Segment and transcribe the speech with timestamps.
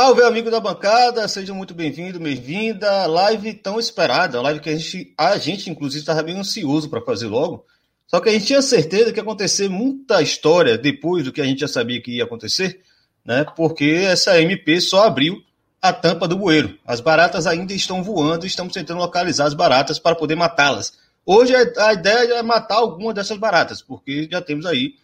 [0.00, 3.04] Salve, amigo da bancada, seja muito bem-vindo, bem-vinda.
[3.06, 7.26] Live tão esperada, live que a gente, a gente inclusive, estava bem ansioso para fazer
[7.26, 7.66] logo.
[8.06, 11.44] Só que a gente tinha certeza que ia acontecer muita história depois do que a
[11.44, 12.80] gente já sabia que ia acontecer,
[13.24, 13.44] né?
[13.56, 15.42] Porque essa MP só abriu
[15.82, 16.78] a tampa do bueiro.
[16.86, 20.92] As baratas ainda estão voando e estamos tentando localizar as baratas para poder matá-las.
[21.26, 24.94] Hoje a ideia é matar alguma dessas baratas, porque já temos aí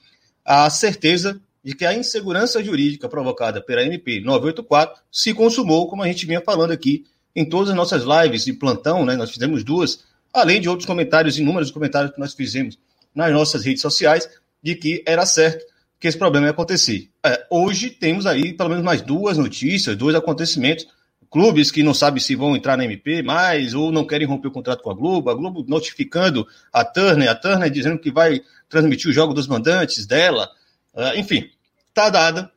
[0.45, 6.07] a certeza de que a insegurança jurídica provocada pela MP 984 se consumou, como a
[6.07, 9.17] gente vinha falando aqui em todas as nossas lives de plantão, né?
[9.17, 12.79] Nós fizemos duas, além de outros comentários, inúmeros comentários que nós fizemos
[13.15, 14.29] nas nossas redes sociais,
[14.63, 15.65] de que era certo
[15.99, 17.09] que esse problema ia acontecer.
[17.25, 20.87] É, hoje temos aí pelo menos mais duas notícias, dois acontecimentos.
[21.31, 24.53] Clubes que não sabem se vão entrar na MP mais ou não querem romper o
[24.53, 29.11] contrato com a Globo, a Globo notificando a Turner, a Turner dizendo que vai transmitir
[29.11, 30.49] o jogo dos mandantes dela.
[30.95, 31.51] Uh, enfim,
[31.95, 32.51] está dada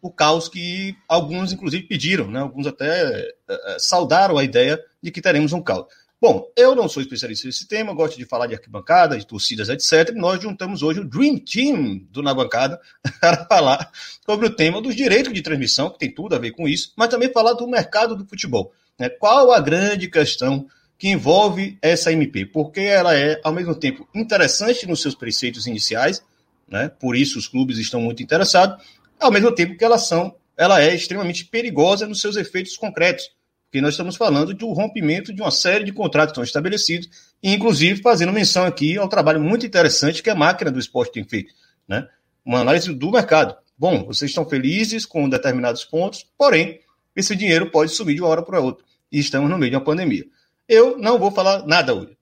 [0.00, 2.40] o caos que alguns, inclusive, pediram, né?
[2.40, 5.86] alguns até uh, saudaram a ideia de que teremos um caos.
[6.20, 10.12] Bom, eu não sou especialista nesse tema, gosto de falar de arquibancada, de torcidas, etc.
[10.12, 12.80] E nós juntamos hoje o Dream Team do Na Bancada
[13.20, 13.90] para falar
[14.26, 17.08] sobre o tema dos direitos de transmissão, que tem tudo a ver com isso, mas
[17.08, 18.72] também falar do mercado do futebol.
[18.98, 19.08] Né?
[19.08, 20.66] Qual a grande questão
[20.98, 22.46] que envolve essa MP?
[22.46, 26.20] Porque ela é, ao mesmo tempo, interessante nos seus preceitos iniciais,
[26.68, 26.88] né?
[26.88, 28.84] por isso os clubes estão muito interessados,
[29.18, 33.30] ao mesmo tempo que ela, são, ela é extremamente perigosa nos seus efeitos concretos
[33.68, 37.08] porque nós estamos falando do rompimento de uma série de contratos que estão estabelecidos,
[37.42, 41.24] e inclusive fazendo menção aqui ao trabalho muito interessante que a máquina do esporte tem
[41.24, 41.52] feito,
[41.86, 42.08] né?
[42.44, 43.54] Uma análise do mercado.
[43.76, 46.80] Bom, vocês estão felizes com determinados pontos, porém,
[47.14, 49.84] esse dinheiro pode subir de uma hora para outra, e estamos no meio de uma
[49.84, 50.24] pandemia.
[50.66, 52.16] Eu não vou falar nada hoje.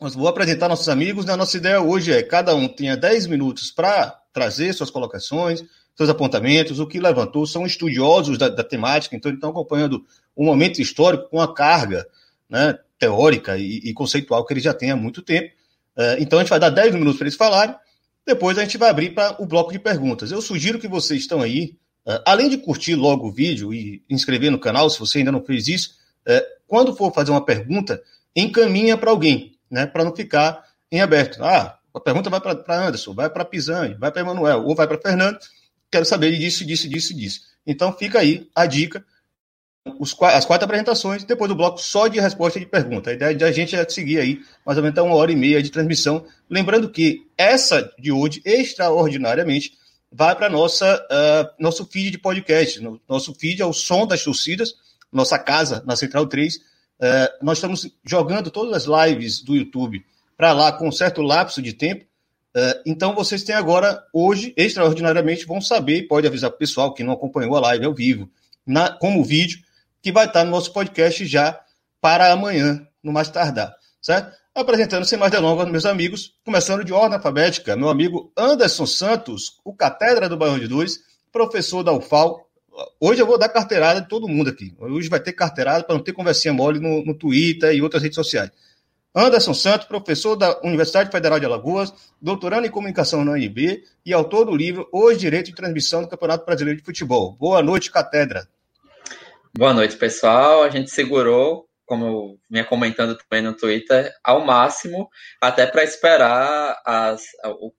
[0.00, 1.28] Mas vou apresentar nossos amigos.
[1.28, 5.62] A nossa ideia hoje é cada um tenha 10 minutos para trazer suas colocações,
[5.94, 10.02] seus apontamentos, o que levantou, são estudiosos da, da temática, então estão acompanhando
[10.34, 12.06] um momento histórico com a carga
[12.48, 15.52] né, teórica e, e, conceitual que ele já tem há muito tempo.
[15.94, 17.74] Uh, então a gente vai dar 10 minutos para eles falarem,
[18.26, 20.32] depois a gente vai abrir para o bloco de perguntas.
[20.32, 24.50] Eu sugiro que vocês estão aí, uh, além de curtir logo o vídeo e inscrever
[24.50, 25.96] no canal, se você ainda não fez isso,
[26.26, 28.00] uh, quando for fazer uma pergunta,
[28.34, 31.42] encaminha para alguém, né, para não ficar em aberto.
[31.42, 34.98] Ah, a pergunta vai para Anderson, vai para Pisani, vai para Emanuel ou vai para
[34.98, 35.38] Fernando
[35.90, 37.40] quero saber disso, disso, disso, disso.
[37.66, 39.04] Então fica aí a dica,
[39.98, 43.10] os, as quatro apresentações, depois do bloco só de resposta de pergunta.
[43.10, 45.62] A ideia de a gente é seguir aí mais ou menos uma hora e meia
[45.62, 46.24] de transmissão.
[46.48, 49.76] Lembrando que essa de hoje, extraordinariamente,
[50.12, 52.80] vai para nossa uh, nosso feed de podcast.
[53.08, 54.74] Nosso feed é o som das torcidas,
[55.12, 56.60] nossa casa na Central 3.
[57.00, 60.04] Ah, nós estamos jogando todas as lives do YouTube
[60.36, 62.04] para lá com um certo lapso de tempo
[62.50, 67.12] Uh, então vocês têm agora, hoje, extraordinariamente, vão saber, pode avisar o pessoal que não
[67.12, 68.28] acompanhou a live ao vivo,
[68.66, 69.60] na, como vídeo,
[70.02, 71.60] que vai estar no nosso podcast já
[72.00, 74.36] para amanhã, no mais tardar, certo?
[74.52, 79.72] Apresentando sem mais delongas, meus amigos, começando de ordem alfabética, meu amigo Anderson Santos, o
[79.72, 80.98] catedra do Bairro de Dois,
[81.30, 82.49] professor da UFAL.
[82.98, 84.74] Hoje eu vou dar carteirada de todo mundo aqui.
[84.78, 88.16] Hoje vai ter carteirada para não ter conversinha mole no, no Twitter e outras redes
[88.16, 88.50] sociais.
[89.14, 91.92] Anderson Santos, professor da Universidade Federal de Alagoas,
[92.22, 96.46] doutorando em comunicação na UNB e autor do livro Os Direitos de Transmissão do Campeonato
[96.46, 97.32] Brasileiro de Futebol.
[97.32, 98.48] Boa noite, Catedra.
[99.52, 100.62] Boa noite, pessoal.
[100.62, 105.08] A gente segurou, como eu vinha comentando também no Twitter, ao máximo,
[105.40, 107.22] até para esperar as,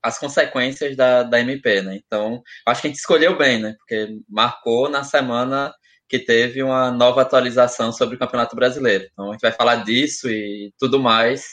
[0.03, 1.95] as consequências da, da MP, né?
[1.95, 3.73] Então, acho que a gente escolheu bem, né?
[3.77, 5.73] Porque marcou na semana
[6.09, 9.07] que teve uma nova atualização sobre o Campeonato Brasileiro.
[9.13, 11.45] Então a gente vai falar disso e tudo mais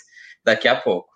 [0.44, 1.08] daqui a pouco.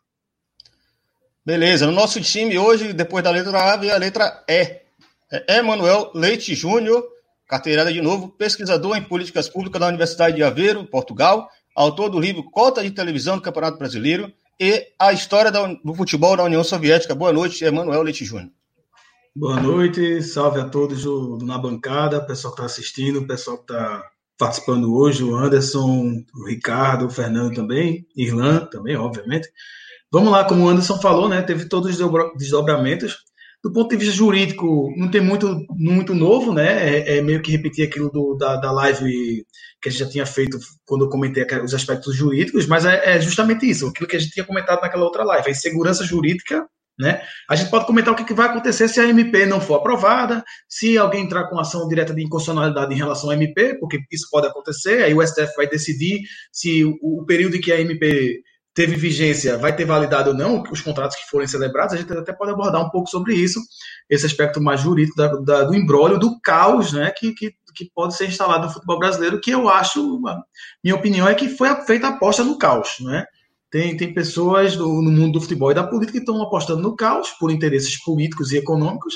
[1.45, 4.81] Beleza, no nosso time hoje, depois da letra A, vem a letra E.
[5.33, 7.03] É Emanuel Leite Júnior,
[7.53, 12.43] carteirada de novo, pesquisador em políticas públicas da Universidade de Aveiro, Portugal, autor do livro
[12.51, 17.15] Cota de Televisão do Campeonato Brasileiro e a história do futebol da União Soviética.
[17.15, 18.49] Boa noite, Emanuel Leite Júnior.
[19.37, 23.65] Boa noite, salve a todos do, do Na Bancada, pessoal que está assistindo, pessoal que
[23.65, 24.03] está
[24.39, 29.47] participando hoje, o Anderson, o Ricardo, o Fernando também, Irlan também, obviamente.
[30.11, 33.31] Vamos lá, como o Anderson falou, né, teve todos os desdobramentos.
[33.63, 36.99] Do ponto de vista jurídico, não tem muito, muito novo, né?
[36.99, 39.45] É, é meio que repetir aquilo do, da, da live
[39.81, 43.21] que a gente já tinha feito quando eu comentei os aspectos jurídicos, mas é, é
[43.21, 46.67] justamente isso, aquilo que a gente tinha comentado naquela outra live, a insegurança jurídica
[46.99, 47.23] né?
[47.49, 50.99] A gente pode comentar o que vai acontecer se a MP não for aprovada, se
[50.99, 55.03] alguém entrar com ação direta de inconstitucionalidade em relação à MP, porque isso pode acontecer,
[55.03, 56.21] aí o STF vai decidir
[56.53, 58.41] se o, período em que a MP
[58.75, 62.33] teve vigência, vai ter validade ou não, os contratos que forem celebrados, a gente até
[62.33, 63.61] pode abordar um pouco sobre isso,
[64.09, 68.17] esse aspecto mais jurídico da, da, do embrólio, do caos né, que, que, que, pode
[68.17, 70.21] ser instalado no futebol brasileiro, que eu acho,
[70.83, 72.97] minha opinião é que foi feita aposta no caos.
[73.01, 73.25] Né?
[73.71, 76.97] Tem, tem pessoas do, no mundo do futebol e da política que estão apostando no
[76.97, 79.15] caos por interesses políticos e econômicos,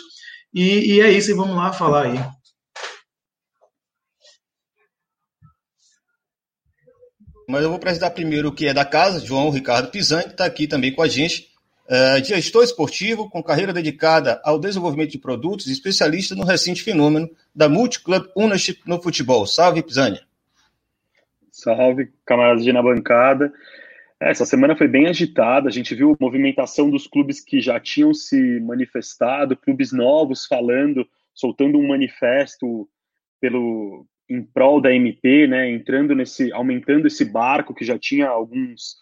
[0.53, 2.36] e, e é isso, e vamos lá falar aí.
[7.49, 10.67] Mas eu vou apresentar primeiro o que é da casa, João Ricardo Pisani, está aqui
[10.67, 11.49] também com a gente.
[11.89, 17.31] É, gestor esportivo com carreira dedicada ao desenvolvimento de produtos e especialista no recente fenômeno
[17.55, 19.47] da Multiclub Ownership no futebol.
[19.47, 20.21] Salve, Pisani.
[21.53, 23.53] Salve, camaradas na bancada.
[24.19, 28.59] Essa semana foi bem agitada, a gente viu movimentação dos clubes que já tinham se
[28.61, 32.89] manifestado, clubes novos falando, soltando um manifesto
[33.41, 38.97] pelo, em prol da MP, né, entrando nesse, aumentando esse barco que já tinha alguns,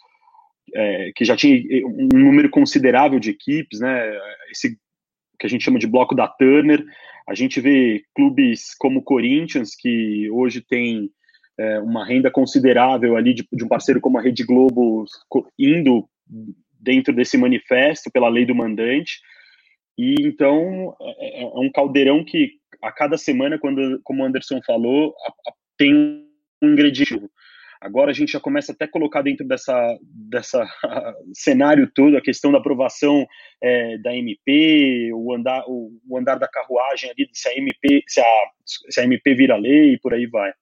[0.75, 4.13] é, que já tinha um número considerável de equipes, né,
[4.51, 4.79] esse
[5.39, 6.85] que a gente chama de bloco da Turner.
[7.29, 11.11] A gente vê clubes como o Corinthians que hoje tem
[11.59, 15.05] é, uma renda considerável ali de, de um parceiro como a Rede Globo
[15.59, 16.09] indo
[16.81, 19.21] dentro desse manifesto pela lei do mandante.
[19.97, 22.53] E então é, é, é um caldeirão que
[22.87, 25.95] a cada semana, quando, como o Anderson falou, a, a, tem
[26.63, 27.21] um ingrediente.
[27.81, 30.67] Agora a gente já começa até a colocar dentro dessa, dessa
[31.35, 33.27] cenário todo a questão da aprovação
[33.63, 38.21] é, da MP, o andar, o, o, andar da carruagem ali, se a MP, se
[38.21, 38.25] a,
[38.65, 40.53] se a MP vira lei e por aí vai.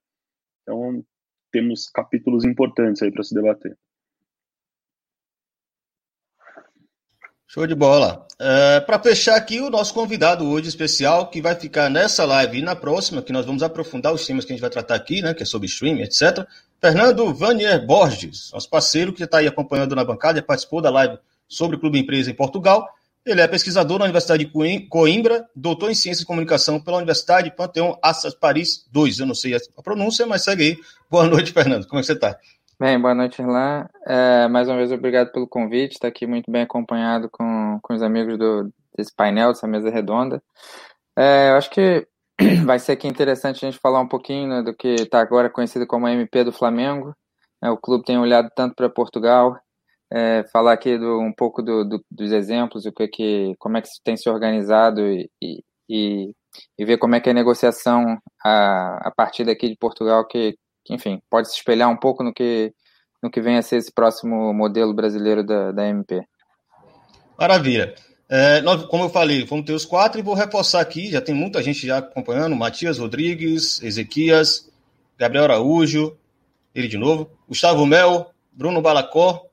[0.63, 1.05] Então
[1.53, 3.77] temos capítulos importantes aí para se debater.
[7.53, 8.27] Show de bola.
[8.41, 12.63] É, Para fechar aqui, o nosso convidado hoje especial, que vai ficar nessa live e
[12.63, 15.35] na próxima, que nós vamos aprofundar os temas que a gente vai tratar aqui, né,
[15.35, 16.47] que é sobre streaming, etc.
[16.81, 21.77] Fernando Vanier Borges, nosso parceiro que está aí acompanhando na bancada, participou da live sobre
[21.77, 22.89] o Clube Empresa em Portugal.
[23.23, 27.99] Ele é pesquisador na Universidade de Coimbra, doutor em Ciência e Comunicação pela Universidade Panteão
[28.03, 29.19] Assas Paris 2.
[29.19, 30.77] Eu não sei a pronúncia, mas segue aí.
[31.11, 31.87] Boa noite, Fernando.
[31.87, 32.35] Como é que você está?
[32.83, 33.87] Bem, boa noite, Irlan.
[34.05, 35.93] É, mais uma vez, obrigado pelo convite.
[35.93, 40.43] Está aqui muito bem acompanhado com, com os amigos do, desse painel, dessa mesa redonda.
[41.17, 42.05] É, eu acho que
[42.67, 45.87] vai ser aqui interessante a gente falar um pouquinho né, do que está agora conhecido
[45.87, 47.15] como MP do Flamengo.
[47.63, 49.57] É, o clube tem olhado tanto para Portugal,
[50.13, 53.81] é, falar aqui do, um pouco do, do, dos exemplos, o que, que, como é
[53.81, 56.35] que tem se organizado e, e,
[56.77, 60.57] e, ver como é que é a negociação a, a partir daqui de Portugal, que,
[60.85, 62.73] que, enfim, pode se espelhar um pouco no que,
[63.23, 66.23] no que vem a ser esse próximo modelo brasileiro da, da MP.
[67.39, 67.95] Maravilha.
[68.29, 71.35] É, nós, como eu falei, vamos ter os quatro e vou reforçar aqui, já tem
[71.35, 74.71] muita gente já acompanhando, Matias Rodrigues, Ezequias,
[75.19, 76.17] Gabriel Araújo,
[76.75, 79.47] ele de novo, Gustavo Mel, Bruno Balacó,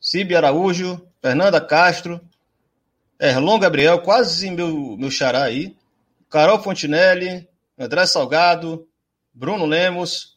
[0.00, 2.20] Cibi Araújo, Fernanda Castro,
[3.20, 5.76] Erlon Gabriel, quase meu, meu xará aí,
[6.28, 7.48] Carol Fontinelli,
[7.78, 8.88] André Salgado,
[9.32, 10.33] Bruno Lemos,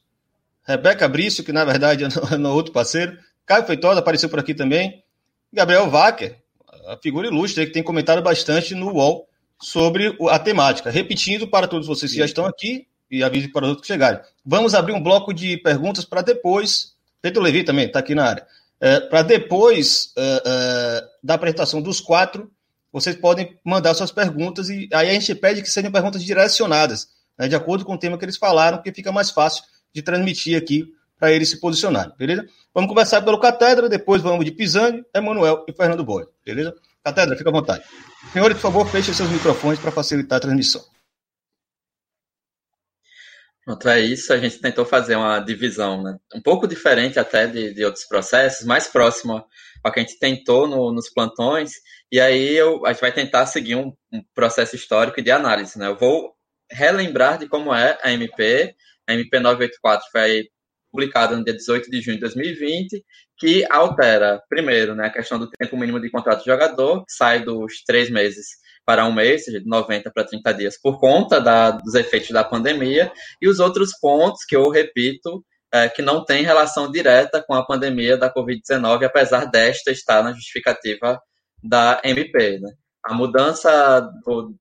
[0.67, 2.07] Rebeca Brício, que na verdade é
[2.37, 5.01] no outro parceiro, Caio Feitosa apareceu por aqui também,
[5.51, 6.37] Gabriel Wacker,
[6.87, 9.27] a figura ilustre que tem comentado bastante no UOL
[9.61, 10.91] sobre a temática.
[10.91, 14.19] Repetindo para todos vocês que já estão aqui e aviso para os outros que chegarem.
[14.45, 16.93] Vamos abrir um bloco de perguntas para depois.
[17.21, 18.47] Pedro Levi também está aqui na área.
[18.79, 22.51] É, para depois é, é, da apresentação dos quatro,
[22.91, 27.47] vocês podem mandar suas perguntas e aí a gente pede que sejam perguntas direcionadas, né,
[27.47, 29.63] de acordo com o tema que eles falaram, porque fica mais fácil
[29.97, 32.47] de transmitir aqui para eles se posicionarem, beleza?
[32.73, 36.75] Vamos conversar pelo Catedra, depois vamos de Pisani, Emanuel e Fernando Boy, beleza?
[37.03, 37.83] Catedra, fica à vontade.
[38.31, 40.83] Senhores, por favor, fechem seus microfones para facilitar a transmissão.
[43.65, 44.31] Pronto, é isso.
[44.31, 46.17] A gente tentou fazer uma divisão, né?
[46.33, 49.43] Um pouco diferente até de, de outros processos, mais próximo
[49.83, 51.71] ao que a gente tentou no, nos plantões.
[52.11, 55.87] E aí eu, a gente vai tentar seguir um, um processo histórico de análise, né?
[55.87, 56.33] Eu vou
[56.69, 58.75] relembrar de como é a MP
[59.07, 60.47] a MP 984 foi
[60.91, 63.03] publicada no dia 18 de junho de 2020,
[63.37, 67.43] que altera, primeiro, né, a questão do tempo mínimo de contrato do jogador, que sai
[67.43, 68.47] dos três meses
[68.85, 72.43] para um mês, seja, de 90 para 30 dias, por conta da, dos efeitos da
[72.43, 73.11] pandemia,
[73.41, 77.65] e os outros pontos que eu repito, é, que não tem relação direta com a
[77.65, 81.19] pandemia da Covid-19, apesar desta estar na justificativa
[81.61, 82.59] da MP.
[82.59, 82.71] Né?
[83.05, 84.55] A mudança do,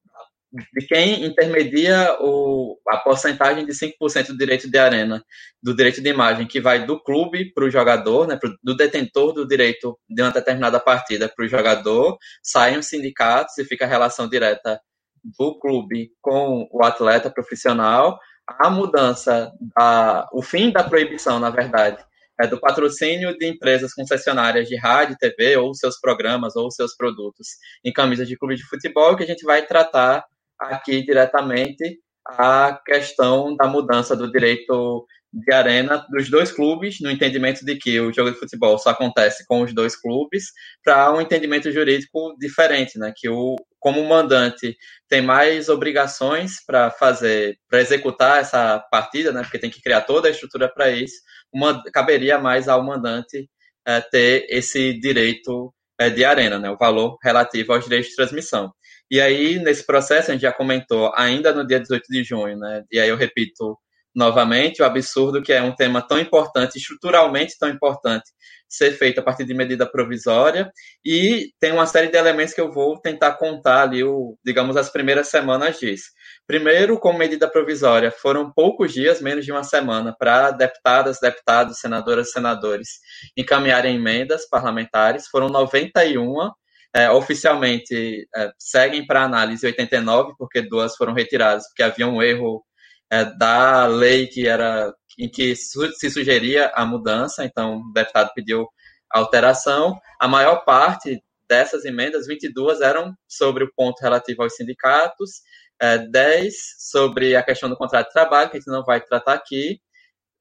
[0.72, 5.22] de quem intermedia o, a porcentagem de 5% do direito de arena,
[5.62, 9.32] do direito de imagem, que vai do clube para o jogador, né, pro, do detentor
[9.32, 13.88] do direito de uma determinada partida para o jogador, saem os sindicatos e fica a
[13.88, 14.80] relação direta
[15.38, 18.18] do clube com o atleta profissional.
[18.46, 22.04] A mudança, a, o fim da proibição, na verdade,
[22.40, 27.48] é, do patrocínio de empresas concessionárias de rádio, TV, ou seus programas, ou seus produtos
[27.84, 30.24] em camisas de clube de futebol, que a gente vai tratar
[30.58, 37.64] aqui diretamente a questão da mudança do direito de arena dos dois clubes, no entendimento
[37.64, 40.46] de que o jogo de futebol só acontece com os dois clubes,
[40.82, 43.12] para um entendimento jurídico diferente, né?
[43.14, 44.76] Que o como o mandante
[45.08, 49.42] tem mais obrigações para fazer, para executar essa partida, né?
[49.42, 51.14] Porque tem que criar toda a estrutura para isso.
[51.52, 53.48] Uma, caberia mais ao mandante
[53.86, 56.68] é, ter esse direito é, de arena, né?
[56.68, 58.72] O valor relativo aos direitos de transmissão.
[59.10, 62.84] E aí, nesse processo, a gente já comentou ainda no dia 18 de junho, né?
[62.90, 63.78] E aí eu repito
[64.16, 68.24] novamente, o absurdo que é um tema tão importante, estruturalmente tão importante,
[68.66, 70.72] ser feito a partir de medida provisória,
[71.04, 74.88] e tem uma série de elementos que eu vou tentar contar ali, o, digamos, as
[74.88, 76.06] primeiras semanas disso.
[76.46, 82.30] Primeiro, como medida provisória, foram poucos dias, menos de uma semana, para deputadas, deputados, senadoras,
[82.30, 82.88] senadores
[83.36, 86.50] encaminharem emendas parlamentares, foram 91
[86.96, 92.64] é, oficialmente é, seguem para análise 89, porque duas foram retiradas, porque havia um erro
[93.10, 98.30] é, da lei que era em que su se sugeria a mudança, então o deputado
[98.34, 98.66] pediu
[99.10, 99.98] alteração.
[100.18, 105.42] A maior parte dessas emendas, 22, eram sobre o ponto relativo aos sindicatos,
[105.78, 109.34] é, 10 sobre a questão do contrato de trabalho, que a gente não vai tratar
[109.34, 109.80] aqui,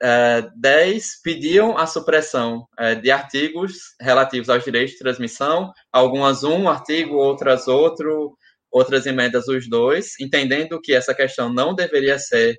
[0.01, 6.67] é, 10 pediam a supressão é, de artigos relativos aos direitos de transmissão, algumas um
[6.67, 8.37] artigo, outras outro,
[8.71, 12.57] outras emendas os dois, entendendo que essa questão não deveria ser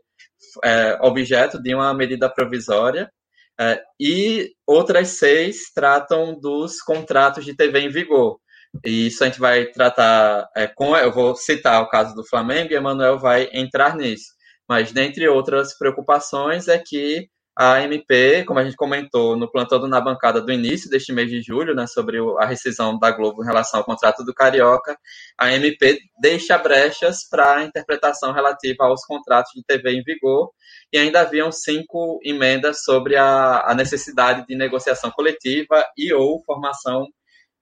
[0.65, 3.11] é, objeto de uma medida provisória,
[3.59, 8.39] é, e outras seis tratam dos contratos de TV em vigor.
[8.85, 10.97] E isso a gente vai tratar é, com.
[10.97, 14.36] Eu vou citar o caso do Flamengo e Emanuel vai entrar nisso.
[14.69, 19.99] Mas, dentre outras preocupações, é que a MP, como a gente comentou no plantão na
[19.99, 23.81] bancada do início deste mês de julho, né, sobre a rescisão da Globo em relação
[23.81, 24.95] ao contrato do Carioca,
[25.39, 30.51] a MP deixa brechas para a interpretação relativa aos contratos de TV em vigor
[30.93, 37.07] e ainda haviam cinco emendas sobre a, a necessidade de negociação coletiva e ou formação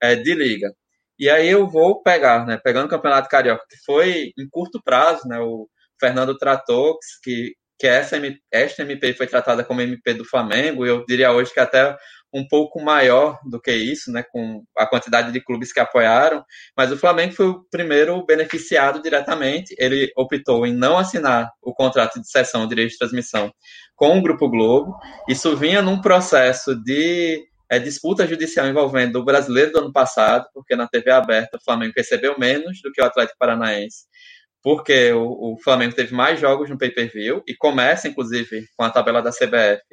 [0.01, 0.73] é, de liga.
[1.17, 5.25] E aí eu vou pegar, né, pegando o Campeonato Carioca, que foi em curto prazo,
[5.25, 5.69] né, o
[5.99, 8.15] Fernando tratou, que que essa,
[8.51, 11.95] esta MP foi tratada como MP do Flamengo, e eu diria hoje que até
[12.33, 16.43] um pouco maior do que isso, né, com a quantidade de clubes que apoiaram,
[16.75, 19.73] mas o Flamengo foi o primeiro beneficiado diretamente.
[19.77, 23.53] Ele optou em não assinar o contrato de cessão de direito de transmissão
[23.95, 24.97] com o Grupo Globo.
[25.29, 30.75] Isso vinha num processo de é, disputa judicial envolvendo o brasileiro do ano passado, porque
[30.75, 34.05] na TV aberta o Flamengo recebeu menos do que o Atlético Paranaense
[34.65, 39.21] porque o, o, Flamengo teve mais jogos no pay-per-view e começa, inclusive, com a tabela
[39.21, 39.83] da CBF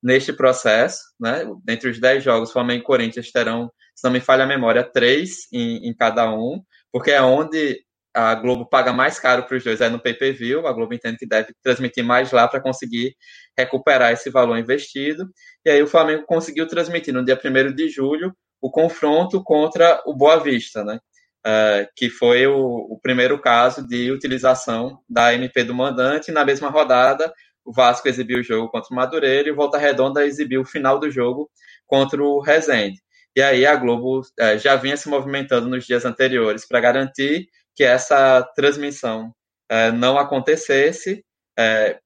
[0.00, 1.44] neste processo, né?
[1.68, 5.48] Entre os 10 jogos, Flamengo e Corinthians terão, se não me falha a memória, três
[5.52, 6.62] em, em cada um,
[6.92, 7.80] porque é onde
[8.14, 11.26] a Globo paga mais caro para os dois, é no pay-per-view, a Globo entende que
[11.26, 13.16] deve transmitir mais lá para conseguir
[13.58, 15.28] recuperar esse valor investido,
[15.64, 20.14] e aí o Flamengo conseguiu transmitir no dia 1 de julho o confronto contra o
[20.14, 21.00] Boa Vista, né?
[21.46, 26.32] Uh, que foi o, o, primeiro caso de utilização da MP do mandante.
[26.32, 27.32] Na mesma rodada,
[27.64, 30.98] o Vasco exibiu o jogo contra o Madureira e o Volta Redonda exibiu o final
[30.98, 31.50] do jogo
[31.86, 33.00] contra o Rezende.
[33.36, 37.84] E aí a Globo uh, já vinha se movimentando nos dias anteriores para garantir que
[37.84, 39.32] essa transmissão
[39.70, 41.24] uh, não acontecesse,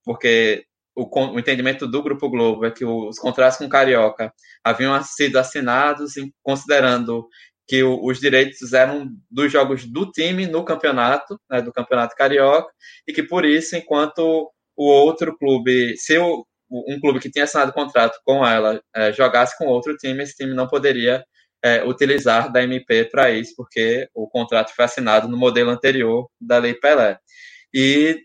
[0.04, 0.66] porque
[0.96, 4.32] o, entendimento do Grupo Globo é que os contratos com Carioca
[4.64, 7.28] haviam sido assinados considerando
[7.66, 12.70] que o, os direitos eram dos jogos do time no campeonato, né, do campeonato carioca,
[13.06, 17.72] e que por isso, enquanto o outro clube, se o, um clube que tinha assinado
[17.72, 21.24] contrato com ela é, jogasse com outro time, esse time não poderia
[21.62, 26.58] é, utilizar da MP para isso, porque o contrato foi assinado no modelo anterior da
[26.58, 27.18] Lei Pelé.
[27.74, 28.20] E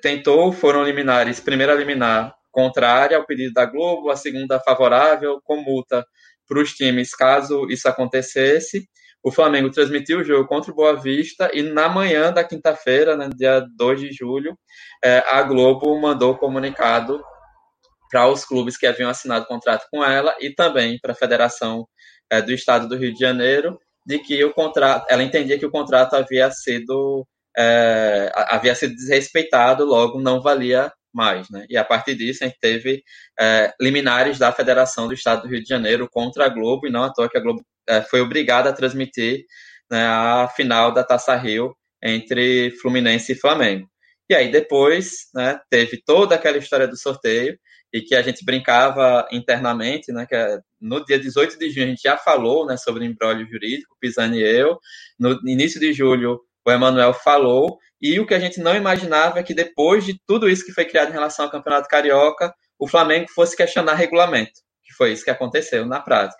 [0.00, 5.56] tentou, foram liminares, primeiro a liminar contrária ao pedido da Globo, a segunda favorável, com
[5.56, 6.06] multa
[6.46, 8.88] para os times caso isso acontecesse.
[9.22, 13.30] O Flamengo transmitiu o jogo contra o Boa Vista e na manhã da quinta-feira, né,
[13.34, 14.56] dia 2 de julho,
[15.02, 17.22] é, a Globo mandou comunicado
[18.10, 21.86] para os clubes que haviam assinado contrato com ela e também para a Federação
[22.30, 25.70] é, do Estado do Rio de Janeiro de que o contrato, ela entendia que o
[25.70, 31.64] contrato havia sido é, havia sido desrespeitado, logo não valia mais, né?
[31.68, 33.02] E a partir disso a gente teve
[33.38, 37.04] é, liminares da Federação do Estado do Rio de Janeiro contra a Globo, e não
[37.04, 39.44] à toa que a Globo é, foi obrigada a transmitir
[39.90, 43.88] né, a final da Taça Rio entre Fluminense e Flamengo.
[44.28, 47.58] E aí depois né, teve toda aquela história do sorteio,
[47.94, 51.88] e que a gente brincava internamente, né, que é, no dia 18 de junho a
[51.90, 54.80] gente já falou, né, sobre embrólio jurídico, Pisani e eu,
[55.16, 59.42] no início de julho o Emanuel falou, e o que a gente não imaginava é
[59.42, 63.30] que depois de tudo isso que foi criado em relação ao Campeonato Carioca, o Flamengo
[63.34, 66.38] fosse questionar regulamento, que foi isso que aconteceu na prática.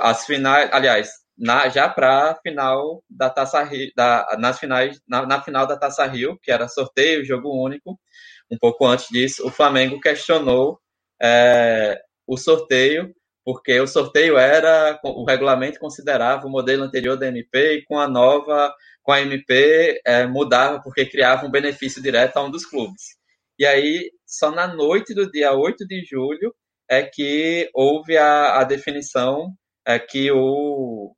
[0.00, 5.42] As finais, aliás, na, já para final da Taça Rio, da, nas finais, na, na,
[5.42, 7.98] final da Taça Rio, que era sorteio, jogo único,
[8.48, 10.78] um pouco antes disso, o Flamengo questionou
[11.20, 13.12] é, o sorteio,
[13.44, 18.06] porque o sorteio era, o regulamento considerava o modelo anterior da MP e com a
[18.06, 18.72] nova,
[19.06, 23.02] com a MP, é, mudava porque criava um benefício direto a um dos clubes.
[23.56, 26.52] E aí, só na noite do dia 8 de julho,
[26.90, 29.54] é que houve a, a definição
[29.86, 31.14] é, que o,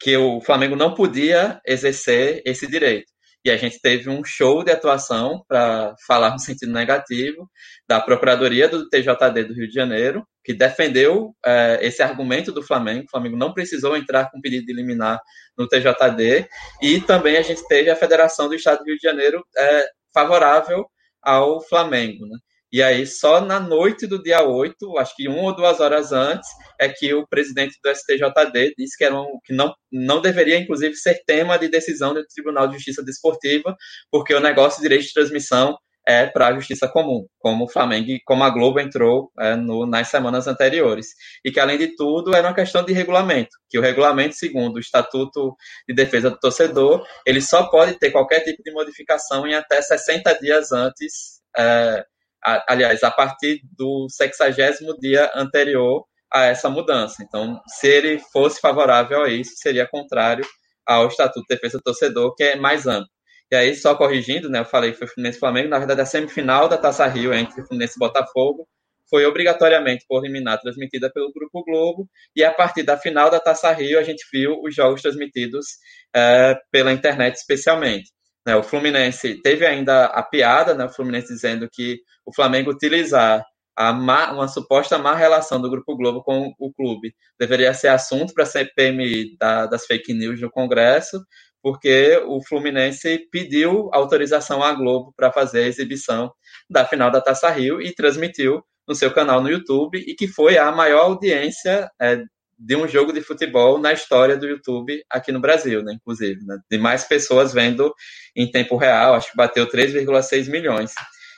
[0.00, 3.11] que o Flamengo não podia exercer esse direito.
[3.44, 7.50] E a gente teve um show de atuação, para falar no sentido negativo,
[7.88, 13.04] da Procuradoria do TJD do Rio de Janeiro, que defendeu é, esse argumento do Flamengo.
[13.06, 15.20] O Flamengo não precisou entrar com pedido de eliminar
[15.56, 16.48] no TJD.
[16.80, 20.86] E também a gente teve a Federação do Estado do Rio de Janeiro é, favorável
[21.20, 22.26] ao Flamengo.
[22.26, 22.38] Né?
[22.72, 26.48] E aí, só na noite do dia 8, acho que uma ou duas horas antes,
[26.80, 30.94] é que o presidente do STJD disse que, era um, que não, não deveria, inclusive,
[30.96, 33.76] ser tema de decisão do Tribunal de Justiça Desportiva,
[34.10, 35.76] porque o negócio de direito de transmissão
[36.06, 40.08] é para a justiça comum, como o Flamengo como a Globo entrou é, no, nas
[40.08, 41.08] semanas anteriores.
[41.44, 44.80] E que, além de tudo, era uma questão de regulamento, que o regulamento, segundo o
[44.80, 45.54] Estatuto
[45.86, 50.38] de Defesa do Torcedor, ele só pode ter qualquer tipo de modificação em até 60
[50.40, 52.04] dias antes é,
[52.68, 57.22] aliás, a partir do sexagésimo dia anterior a essa mudança.
[57.22, 60.44] Então, se ele fosse favorável a isso, seria contrário
[60.86, 63.08] ao Estatuto de Defesa do Torcedor, que é mais amplo.
[63.50, 66.68] E aí, só corrigindo, né, eu falei que foi Fluminense Flamengo, na verdade, a semifinal
[66.68, 68.66] da Taça Rio entre Fluminense e Botafogo
[69.10, 73.70] foi obrigatoriamente por liminar transmitida pelo Grupo Globo, e a partir da final da Taça
[73.70, 75.66] Rio a gente viu os jogos transmitidos
[76.16, 78.10] é, pela internet especialmente.
[78.46, 83.44] Né, o Fluminense teve ainda a piada, né, o Fluminense dizendo que o Flamengo utilizar
[83.94, 88.44] má, uma suposta má relação do Grupo Globo com o clube deveria ser assunto para
[88.44, 91.24] a CPMI da, das fake news no Congresso,
[91.62, 96.32] porque o Fluminense pediu autorização à Globo para fazer a exibição
[96.68, 100.58] da final da Taça Rio e transmitiu no seu canal no YouTube e que foi
[100.58, 102.22] a maior audiência é,
[102.64, 106.58] de um jogo de futebol na história do YouTube aqui no Brasil, né, inclusive, né,
[106.70, 107.92] de mais pessoas vendo
[108.36, 110.92] em tempo real, acho que bateu 3,6 milhões.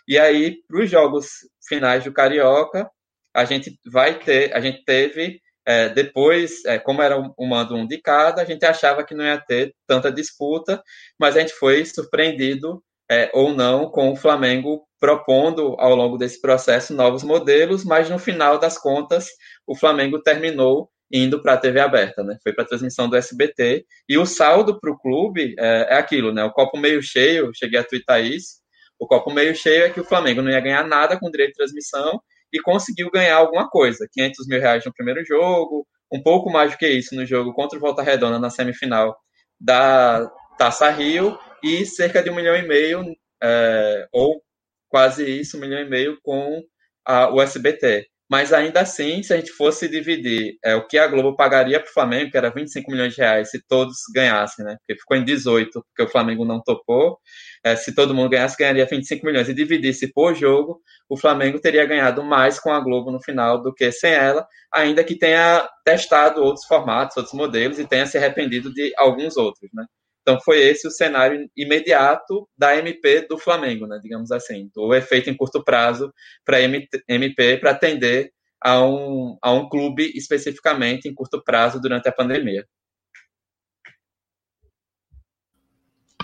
[0.07, 1.29] E aí, para os jogos
[1.67, 2.89] finais do Carioca,
[3.35, 7.87] a gente vai ter, a gente teve, é, depois, é, como era um mando um
[7.87, 10.83] de cada, a gente achava que não ia ter tanta disputa,
[11.19, 16.41] mas a gente foi surpreendido é, ou não com o Flamengo propondo ao longo desse
[16.41, 19.29] processo novos modelos, mas no final das contas
[19.67, 22.37] o Flamengo terminou indo para a TV aberta, né?
[22.43, 26.33] Foi para a transmissão do SBT e o saldo para o clube é, é, aquilo,
[26.33, 26.45] né?
[26.45, 28.62] O copo meio cheio, cheguei a twittar isso.
[28.99, 31.59] O copo meio cheio é que o Flamengo não ia ganhar nada com direito de
[31.59, 32.21] transmissão
[32.53, 36.79] e conseguiu ganhar alguma coisa, 500 mil reais no primeiro jogo, um pouco mais do
[36.79, 39.17] que isso no jogo contra o Volta Redonda na semifinal
[39.61, 43.05] da Taça Rio e cerca de um milhão e meio
[43.43, 44.40] é, ou
[44.88, 46.62] quase isso, um milhão e meio com
[47.05, 48.07] a, o SBT.
[48.35, 51.88] Mas ainda assim, se a gente fosse dividir é, o que a Globo pagaria para
[51.88, 54.77] o Flamengo, que era 25 milhões de reais, se todos ganhassem, né?
[54.81, 57.20] Porque ficou em 18, porque o Flamengo não topou.
[57.62, 59.49] É, se todo mundo ganhasse, ganharia 25 milhões.
[59.49, 63.73] E dividisse por jogo, o Flamengo teria ganhado mais com a Globo no final do
[63.73, 68.75] que sem ela, ainda que tenha testado outros formatos, outros modelos e tenha se arrependido
[68.75, 69.87] de alguns outros, né?
[70.25, 75.29] Então foi esse o cenário imediato da MP do Flamengo, né, digamos assim, o efeito
[75.29, 76.11] em curto prazo
[76.43, 82.13] para MP para atender a um, a um clube especificamente em curto prazo durante a
[82.13, 82.67] pandemia.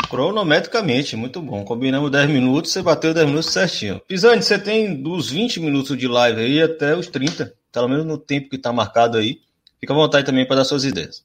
[0.09, 1.63] Cronometricamente, muito bom.
[1.63, 4.01] Combinamos 10 minutos, você bateu 10 minutos certinho.
[4.09, 8.17] Pisani, você tem dos 20 minutos de live aí até os 30, pelo menos no
[8.17, 9.41] tempo que está marcado aí.
[9.79, 11.25] Fica à vontade também para dar suas ideias.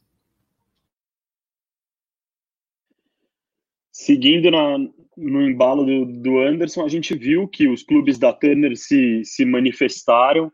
[3.98, 4.78] Seguindo na,
[5.16, 9.46] no embalo do, do, Anderson, a gente viu que os clubes da Turner se, se
[9.46, 10.52] manifestaram.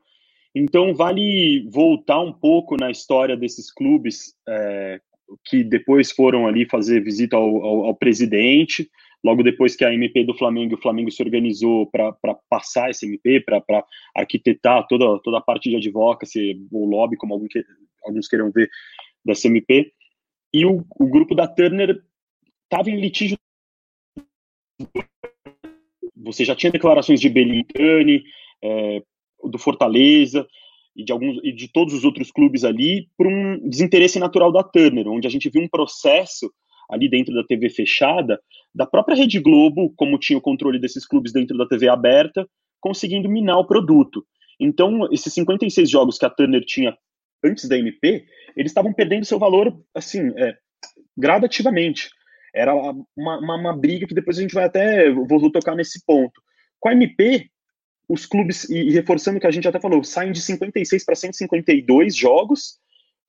[0.54, 5.02] Então, vale voltar um pouco na história desses clubes é,
[5.44, 8.88] que depois foram ali fazer visita ao, ao, ao, presidente.
[9.24, 12.14] Logo depois que a MP do Flamengo, o Flamengo se organizou para
[12.48, 13.84] passar essa MP, para
[14.16, 17.50] arquitetar toda, toda a parte de advocacy, o lobby, como alguns,
[18.06, 18.70] alguns queiram ver,
[19.26, 19.92] dessa MP.
[20.54, 22.00] E o, o grupo da Turner
[22.72, 23.38] estava em litígio.
[26.16, 28.24] Você já tinha declarações de Belintani,
[28.64, 29.04] é,
[29.44, 30.48] do Fortaleza
[30.96, 34.64] e de alguns e de todos os outros clubes ali por um desinteresse natural da
[34.64, 36.52] Turner, onde a gente viu um processo
[36.90, 38.40] ali dentro da TV fechada
[38.74, 42.48] da própria Rede Globo, como tinha o controle desses clubes dentro da TV aberta,
[42.80, 44.26] conseguindo minar o produto.
[44.60, 46.96] Então, esses 56 jogos que a Turner tinha
[47.44, 50.56] antes da MP, eles estavam perdendo seu valor, assim, é,
[51.18, 52.10] gradativamente.
[52.54, 56.42] Era uma, uma, uma, briga que depois a gente vai até, vou tocar nesse ponto.
[56.80, 57.50] Com a MP,
[58.10, 62.16] os clubes, e, reforçando o que a gente até falou, saem de 56 para 152
[62.16, 62.80] jogos,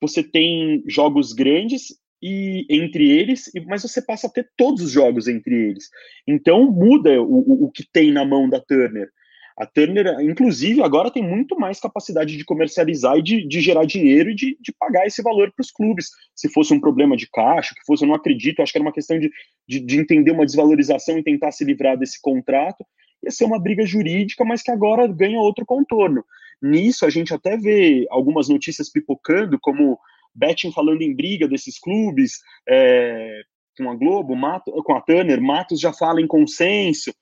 [0.01, 5.27] você tem jogos grandes e entre eles, mas você passa a ter todos os jogos
[5.27, 5.89] entre eles.
[6.27, 9.09] Então muda o, o, o que tem na mão da Turner.
[9.57, 14.31] A Turner, inclusive, agora tem muito mais capacidade de comercializar e de, de gerar dinheiro
[14.31, 16.09] e de, de pagar esse valor para os clubes.
[16.35, 18.93] Se fosse um problema de caixa, que fosse, eu não acredito, acho que era uma
[18.93, 19.31] questão de,
[19.67, 22.83] de, de entender uma desvalorização e tentar se livrar desse contrato.
[23.23, 26.25] Ia ser uma briga jurídica, mas que agora ganha outro contorno.
[26.61, 29.99] Nisso, a gente até vê algumas notícias pipocando, como
[30.33, 33.43] Betting falando em briga desses clubes, é,
[33.77, 37.13] com a Globo, Mato, com a Turner, Matos já fala em consenso.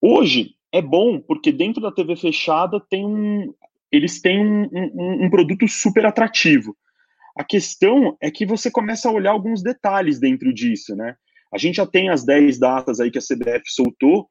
[0.00, 3.54] Hoje, é bom porque dentro da TV fechada tem um,
[3.92, 6.76] eles têm um, um, um, produto super atrativo.
[7.38, 11.14] A questão é que você começa a olhar alguns detalhes dentro disso, né?
[11.52, 14.28] A gente já tem as 10 datas aí que a CBF soltou,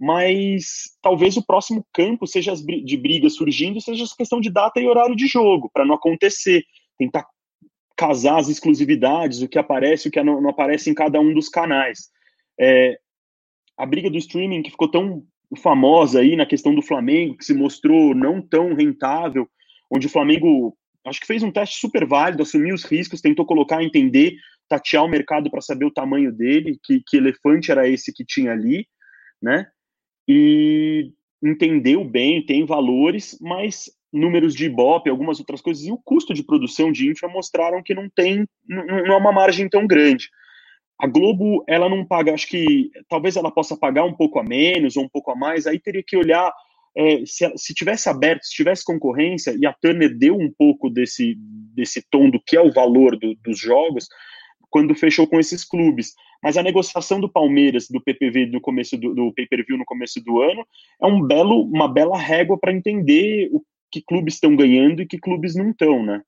[0.00, 4.88] mas talvez o próximo campo seja de briga surgindo, seja essa questão de data e
[4.88, 6.64] horário de jogo, para não acontecer.
[6.98, 7.26] Tentar
[7.98, 11.50] casar as exclusividades, o que aparece o que não, não aparece em cada um dos
[11.50, 12.08] canais.
[12.58, 12.98] É,
[13.76, 15.22] a briga do streaming que ficou tão
[15.56, 19.48] famosa aí na questão do Flamengo, que se mostrou não tão rentável,
[19.90, 23.82] onde o Flamengo acho que fez um teste super válido, assumiu os riscos, tentou colocar,
[23.82, 24.36] entender,
[24.68, 28.52] tatear o mercado para saber o tamanho dele, que, que elefante era esse que tinha
[28.52, 28.86] ali,
[29.42, 29.66] né?
[30.28, 31.12] E
[31.42, 36.44] entendeu bem, tem valores, mas números de Ibope, algumas outras coisas, e o custo de
[36.44, 40.28] produção de infra mostraram que não tem, não, não é uma margem tão grande.
[41.02, 44.96] A Globo, ela não paga, acho que talvez ela possa pagar um pouco a menos
[44.96, 46.54] ou um pouco a mais, aí teria que olhar
[46.96, 51.34] é, se, se tivesse aberto, se tivesse concorrência, e a Turner deu um pouco desse,
[51.74, 54.06] desse tom do que é o valor do, dos jogos,
[54.70, 56.12] quando fechou com esses clubes.
[56.40, 60.40] Mas a negociação do Palmeiras, do PPV no começo do, do pay-per-view no começo do
[60.40, 60.64] ano,
[61.02, 63.60] é um belo, uma bela régua para entender o
[63.90, 66.22] que clubes estão ganhando e que clubes não estão, né?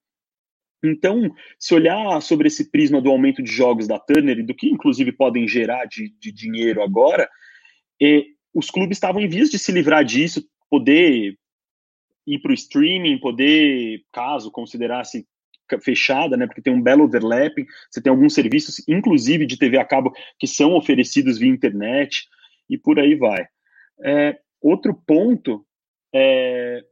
[0.84, 4.68] Então, se olhar sobre esse prisma do aumento de jogos da Turner e do que
[4.68, 7.28] inclusive podem gerar de, de dinheiro agora,
[8.00, 11.36] é, os clubes estavam em vias de se livrar disso, poder
[12.26, 15.26] ir para o streaming, poder, caso considerasse
[15.82, 19.84] fechada, né, porque tem um belo overlapping, você tem alguns serviços, inclusive de TV a
[19.84, 22.28] cabo, que são oferecidos via internet,
[22.68, 23.46] e por aí vai.
[24.02, 25.66] É, outro ponto
[26.14, 26.82] é,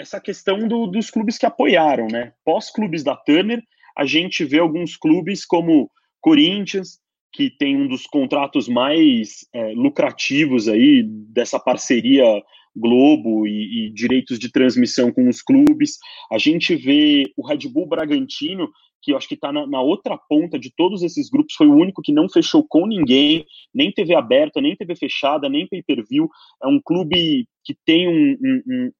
[0.00, 2.32] essa questão do, dos clubes que apoiaram, né?
[2.44, 3.62] Pós-clubes da Turner,
[3.96, 6.98] a gente vê alguns clubes como Corinthians,
[7.32, 12.24] que tem um dos contratos mais é, lucrativos aí dessa parceria
[12.74, 15.98] Globo e, e, direitos de transmissão com os clubes.
[16.32, 18.68] A gente vê o Red Bull Bragantino,
[19.02, 21.74] que eu acho que está na, na, outra ponta de todos esses grupos, foi o
[21.74, 26.28] único que não fechou com ninguém, nem TV aberta, nem TV fechada, nem pay-per-view.
[26.62, 28.90] É um clube que tem um, um,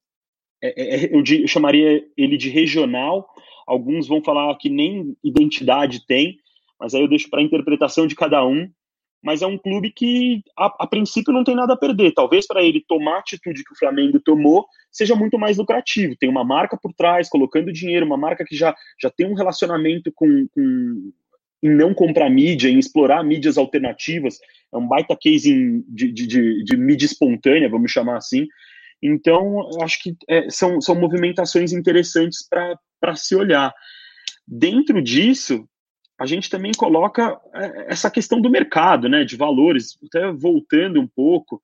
[0.61, 3.27] é, é, é eu, eu chamaria ele de regional.
[3.67, 6.37] Alguns vão falar que nem identidade tem,
[6.79, 8.69] mas aí eu deixo para a interpretação de cada um.
[9.23, 12.11] Mas é um clube que, a, a princípio, não tem nada a perder.
[12.11, 16.15] Talvez para ele tomar a atitude que o Flamengo tomou seja muito mais lucrativo.
[16.19, 20.11] Tem uma marca por trás, colocando dinheiro, uma marca que já, já tem um relacionamento
[20.15, 21.11] com, com
[21.63, 24.39] em não comprar mídia, em explorar mídias alternativas.
[24.73, 28.47] É um baita case de, de, de, de mídia espontânea, vamos chamar assim.
[29.01, 33.73] Então, acho que é, são, são movimentações interessantes para se olhar.
[34.47, 35.67] Dentro disso,
[36.19, 41.07] a gente também coloca é, essa questão do mercado, né, de valores, até voltando um
[41.07, 41.61] pouco,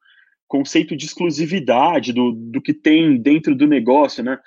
[0.48, 4.40] conceito de exclusividade do, do que tem dentro do negócio, né?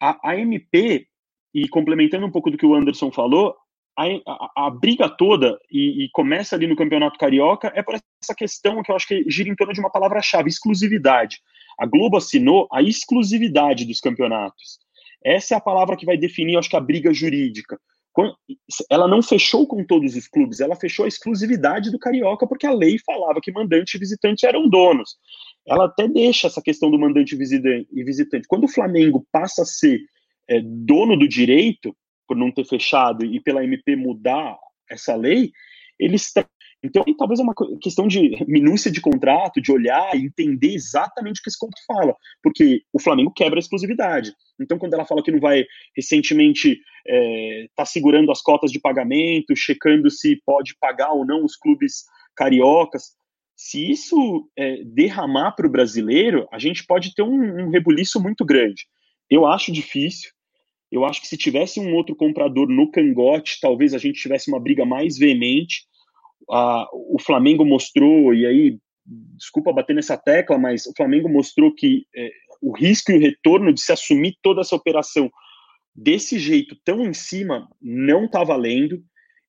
[0.00, 1.06] A, a MP,
[1.52, 3.56] e complementando um pouco do que o Anderson falou,
[3.98, 8.34] a, a, a briga toda, e, e, começa ali no Campeonato Carioca, é por essa
[8.36, 11.40] questão que eu acho que gira em torno de uma palavra-chave, exclusividade.
[11.80, 14.78] A Globo assinou a exclusividade dos campeonatos.
[15.24, 17.80] Essa é a palavra que vai definir, acho que, a briga jurídica.
[18.90, 22.72] Ela não fechou com todos os clubes, ela fechou a exclusividade do Carioca, porque a
[22.72, 25.16] lei falava que mandante e visitante eram donos.
[25.66, 28.46] Ela até deixa essa questão do mandante e visitante.
[28.46, 30.00] Quando o Flamengo passa a ser
[30.48, 31.96] é, dono do direito,
[32.28, 34.58] por não ter fechado e pela MP mudar
[34.90, 35.50] essa lei,
[35.98, 36.30] eles
[36.82, 41.42] Então, talvez é uma questão de minúcia de contrato, de olhar e entender exatamente o
[41.42, 44.32] que esse contrato fala, porque o Flamengo quebra a exclusividade.
[44.58, 45.64] Então, quando ela fala que não vai
[45.94, 51.44] recentemente estar é, tá segurando as cotas de pagamento, checando se pode pagar ou não
[51.44, 53.14] os clubes cariocas,
[53.54, 58.42] se isso é, derramar para o brasileiro, a gente pode ter um, um rebuliço muito
[58.42, 58.86] grande.
[59.28, 60.30] Eu acho difícil.
[60.90, 64.58] Eu acho que se tivesse um outro comprador no cangote, talvez a gente tivesse uma
[64.58, 65.82] briga mais veemente
[66.48, 68.78] a, o Flamengo mostrou, e aí,
[69.36, 73.72] desculpa bater nessa tecla, mas o Flamengo mostrou que é, o risco e o retorno
[73.72, 75.30] de se assumir toda essa operação
[75.94, 79.02] desse jeito tão em cima não está valendo.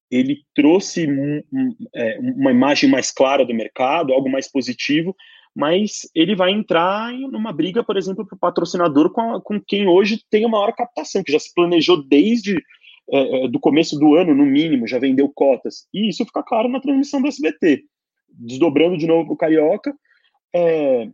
[0.09, 5.15] Ele trouxe um, um, é, uma imagem mais clara do mercado, algo mais positivo,
[5.55, 9.87] mas ele vai entrar numa briga, por exemplo, para o patrocinador com, a, com quem
[9.87, 12.61] hoje tem a maior captação, que já se planejou desde
[13.09, 15.87] é, é, do começo do ano, no mínimo, já vendeu cotas.
[15.93, 17.83] E isso fica claro na transmissão do SBT.
[18.29, 19.93] Desdobrando de novo o Carioca,
[20.55, 21.09] é,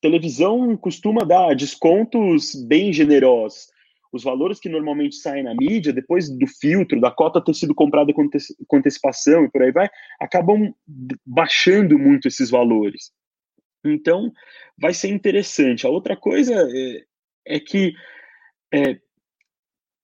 [0.00, 3.66] televisão costuma dar descontos bem generosos.
[4.12, 8.12] Os valores que normalmente saem na mídia, depois do filtro, da cota ter sido comprada
[8.12, 9.88] com antecipação e por aí vai,
[10.20, 10.74] acabam
[11.24, 13.10] baixando muito esses valores.
[13.84, 14.30] Então,
[14.78, 15.86] vai ser interessante.
[15.86, 17.04] A outra coisa é,
[17.56, 17.94] é que,
[18.72, 18.98] é,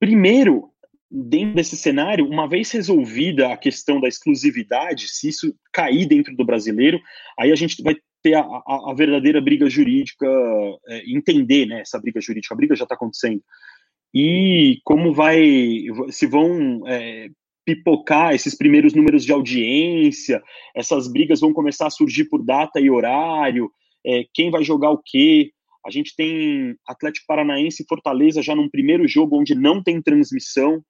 [0.00, 0.67] primeiro,
[1.10, 6.44] dentro desse cenário, uma vez resolvida a questão da exclusividade, se isso cair dentro do
[6.44, 7.00] brasileiro,
[7.38, 10.26] aí a gente vai ter a, a, a verdadeira briga jurídica,
[10.88, 12.54] é, entender né, essa briga jurídica.
[12.54, 13.42] A briga já está acontecendo.
[14.12, 17.28] E como vai, se vão é,
[17.64, 20.42] pipocar esses primeiros números de audiência,
[20.74, 23.70] essas brigas vão começar a surgir por data e horário,
[24.06, 25.52] é, quem vai jogar o quê.
[25.86, 30.82] A gente tem Atlético Paranaense e Fortaleza já num primeiro jogo onde não tem transmissão.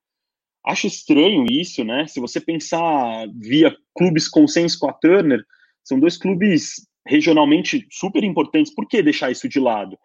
[0.65, 2.07] Acho estranho isso, né?
[2.07, 5.43] Se você pensar via clubes consenso com a Turner,
[5.85, 8.75] são dois clubes regionalmente super importantes.
[8.75, 9.99] Por que deixar isso de lado?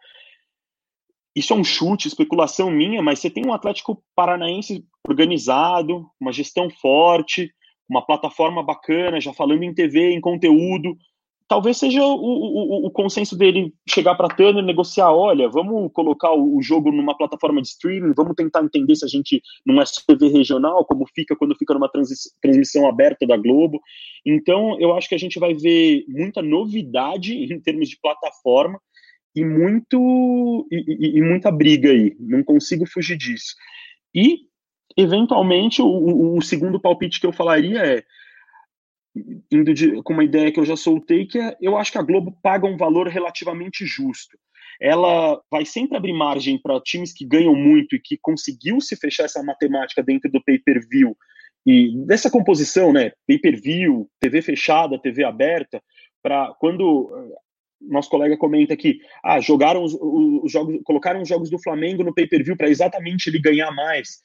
[1.35, 6.69] Isso é um chute, especulação minha, mas você tem um Atlético Paranaense organizado, uma gestão
[6.69, 7.51] forte,
[7.89, 10.95] uma plataforma bacana, já falando em TV, em conteúdo,
[11.47, 16.57] talvez seja o, o, o consenso dele chegar para Turner negociar, olha, vamos colocar o,
[16.57, 20.27] o, jogo numa plataforma de streaming, vamos tentar entender se a gente não é TV
[20.27, 21.89] regional, como fica quando fica numa
[22.41, 23.81] transmissão aberta da Globo.
[24.25, 28.79] Então, eu acho que a gente vai ver muita novidade em termos de plataforma
[29.35, 32.15] e muito e, e, e muita briga aí.
[32.19, 33.55] Não consigo fugir disso.
[34.13, 34.39] E
[34.95, 38.03] eventualmente o, o segundo palpite que eu falaria é
[39.51, 42.03] indo de, com uma ideia que eu já soltei, que é, eu acho que a
[42.03, 44.37] Globo paga um valor relativamente justo.
[44.81, 49.25] Ela vai sempre abrir margem para times que ganham muito e que conseguiu se fechar
[49.25, 51.15] essa matemática dentro do pay-per-view
[51.65, 55.81] e dessa composição, né, pay-per-view, TV fechada, TV aberta,
[56.21, 57.35] para quando eh,
[57.81, 62.13] nosso colega comenta que ah, jogaram os, os jogos, colocaram os jogos do Flamengo no
[62.13, 64.21] pay-per-view para exatamente ele ganhar mais.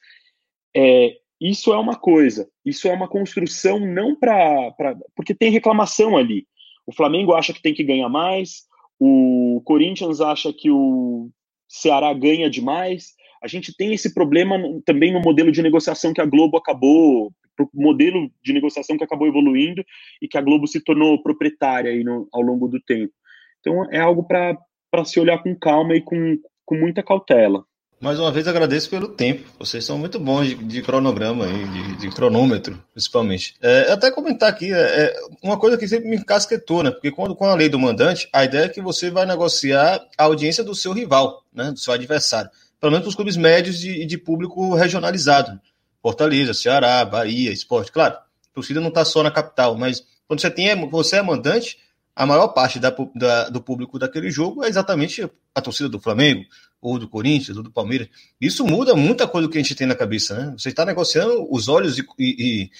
[0.75, 4.73] É, isso é uma coisa, isso é uma construção não para.
[5.15, 6.45] Porque tem reclamação ali.
[6.85, 8.63] O Flamengo acha que tem que ganhar mais,
[8.99, 11.29] o Corinthians acha que o
[11.67, 13.13] Ceará ganha demais.
[13.41, 17.31] A gente tem esse problema também no modelo de negociação que a Globo acabou,
[17.73, 19.83] modelo de negociação que acabou evoluindo
[20.21, 23.13] e que a Globo se tornou proprietária aí no, ao longo do tempo.
[23.59, 27.63] Então é algo para se olhar com calma e com, com muita cautela.
[28.01, 29.43] Mais uma vez agradeço pelo tempo.
[29.59, 33.55] Vocês são muito bons de, de cronograma aí, de, de, cronômetro, principalmente.
[33.61, 36.91] É, até comentar aqui, é, é, uma coisa que sempre me casquetou, né?
[36.91, 40.23] Porque quando com a lei do mandante, a ideia é que você vai negociar a
[40.23, 41.73] audiência do seu rival, né?
[41.73, 42.49] Do seu adversário.
[42.79, 45.59] Pelo menos para os clubes médios e de, de, público regionalizado.
[46.01, 47.91] Fortaleza, Ceará, Bahia, Esporte.
[47.91, 51.77] Claro, a torcida não está só na capital, mas quando você, tem, você é mandante,
[52.15, 56.45] a maior parte da, da, do público daquele jogo é exatamente a torcida do Flamengo,
[56.81, 58.07] ou do Corinthians, ou do Palmeiras.
[58.39, 60.53] Isso muda muita coisa do que a gente tem na cabeça, né?
[60.57, 62.71] Você está negociando os olhos e, e, e,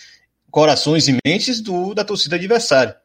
[0.49, 2.95] corações e mentes do, da torcida adversária.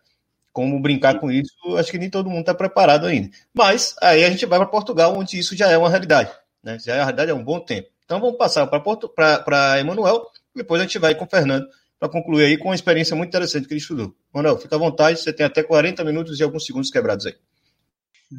[0.53, 3.29] Como brincar com isso, acho que nem todo mundo está preparado ainda.
[3.53, 6.31] Mas aí a gente vai para Portugal, onde isso já é uma realidade.
[6.63, 6.79] Né?
[6.79, 7.89] Já é uma realidade há um bom tempo.
[8.05, 11.67] Então vamos passar para Emanuel, depois a gente vai com o Fernando
[11.99, 14.15] para concluir aí com uma experiência muito interessante que ele estudou.
[14.33, 17.35] Manuel, fica à vontade, você tem até 40 minutos e alguns segundos quebrados aí.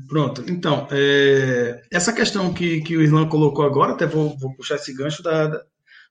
[0.08, 4.76] Pronto, então, é, essa questão que, que o Irlan colocou agora, até vou, vou puxar
[4.76, 5.62] esse gancho da, da,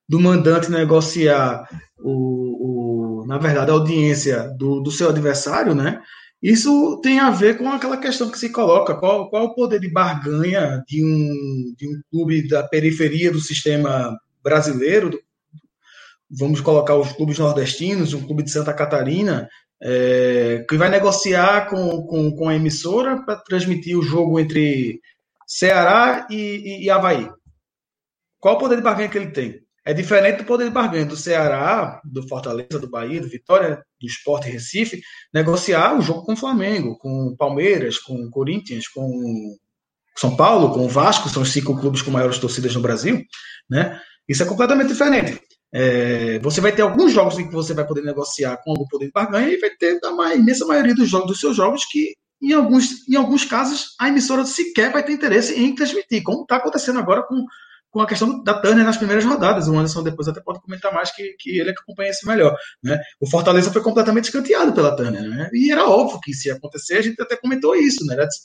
[0.09, 1.68] do mandante negociar,
[1.99, 6.01] o, o, na verdade, a audiência do, do seu adversário, né?
[6.42, 9.90] Isso tem a ver com aquela questão que se coloca: qual, qual o poder de
[9.90, 15.18] barganha de um, de um clube da periferia do sistema brasileiro,
[16.31, 19.49] vamos colocar os clubes nordestinos, um clube de Santa Catarina,
[19.82, 25.00] é, que vai negociar com, com, com a emissora para transmitir o jogo entre
[25.46, 27.28] Ceará e, e, e Havaí.
[28.40, 29.64] Qual o poder de barganha que ele tem?
[29.87, 34.06] É diferente do poder de barganha do Ceará, do Fortaleza, do Bahia, do Vitória, do
[34.06, 39.54] Sport Recife, negociar o jogo com o Flamengo, com o Palmeiras, com o Corinthians, com
[40.16, 43.22] São Paulo, com o Vasco, são os cinco clubes com maiores torcidas no Brasil,
[43.68, 44.00] né?
[44.26, 45.38] Isso é completamente diferente.
[45.74, 49.06] É, você vai ter alguns jogos em que você vai poder negociar com algum poder
[49.06, 52.52] de barganha e vai ter a imensa maioria dos jogos dos seus jogos que em
[52.52, 56.98] alguns, em alguns casos a emissora sequer vai ter interesse em transmitir, como está acontecendo
[56.98, 57.44] agora com
[57.94, 59.68] com a questão da Turner nas primeiras rodadas.
[59.68, 62.56] O Anderson depois até pode comentar mais que, que ele é que acompanha isso melhor.
[62.82, 63.00] Né?
[63.20, 65.22] O Fortaleza foi completamente escanteado pela Turner.
[65.22, 65.48] Né?
[65.52, 68.14] E era óbvio que ia acontecer, a gente até comentou isso, né?
[68.14, 68.42] era, de se,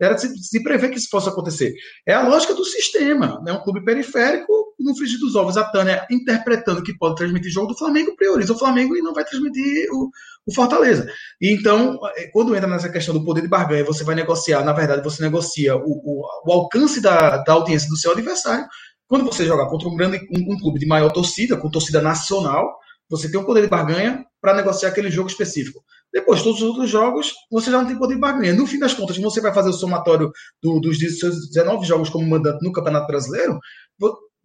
[0.00, 1.72] era de se, se prever que isso fosse acontecer.
[2.04, 3.40] É a lógica do sistema.
[3.44, 3.52] Né?
[3.52, 7.76] Um clube periférico, no frigir dos ovos, a Turner interpretando que pode transmitir jogo do
[7.76, 10.10] Flamengo, prioriza o Flamengo e não vai transmitir o,
[10.46, 11.10] o Fortaleza.
[11.40, 14.72] E então, é, quando entra nessa questão do poder de barganha, você vai negociar, na
[14.72, 18.66] verdade, você negocia o, o, o alcance da, da audiência do seu adversário
[19.08, 22.78] quando você jogar contra um grande um, um clube de maior torcida, com torcida nacional,
[23.08, 25.82] você tem o poder de barganha para negociar aquele jogo específico.
[26.12, 28.54] Depois, todos os outros jogos, você já não tem poder de barganha.
[28.54, 30.30] No fim das contas, você vai fazer o somatório
[30.62, 33.58] do, dos seus 19 jogos como mandante no Campeonato Brasileiro,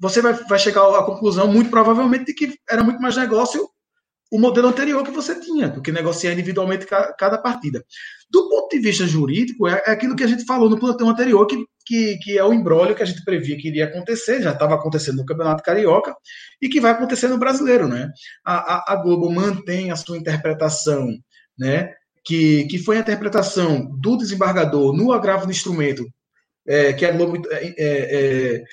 [0.03, 3.69] você vai, vai chegar à conclusão, muito provavelmente, de que era muito mais negócio
[4.29, 7.81] o modelo anterior que você tinha, porque negociar individualmente cada partida.
[8.29, 11.47] Do ponto de vista jurídico, é, é aquilo que a gente falou no plantão anterior,
[11.47, 14.75] que, que, que é o embrólio que a gente previa que iria acontecer, já estava
[14.75, 16.13] acontecendo no Campeonato Carioca,
[16.61, 17.87] e que vai acontecer no Brasileiro.
[17.87, 18.11] Né?
[18.43, 21.07] A, a, a Globo mantém a sua interpretação,
[21.57, 21.93] né?
[22.25, 26.05] que, que foi a interpretação do desembargador no agravo do instrumento,
[26.67, 28.63] é, que a Globo é, é,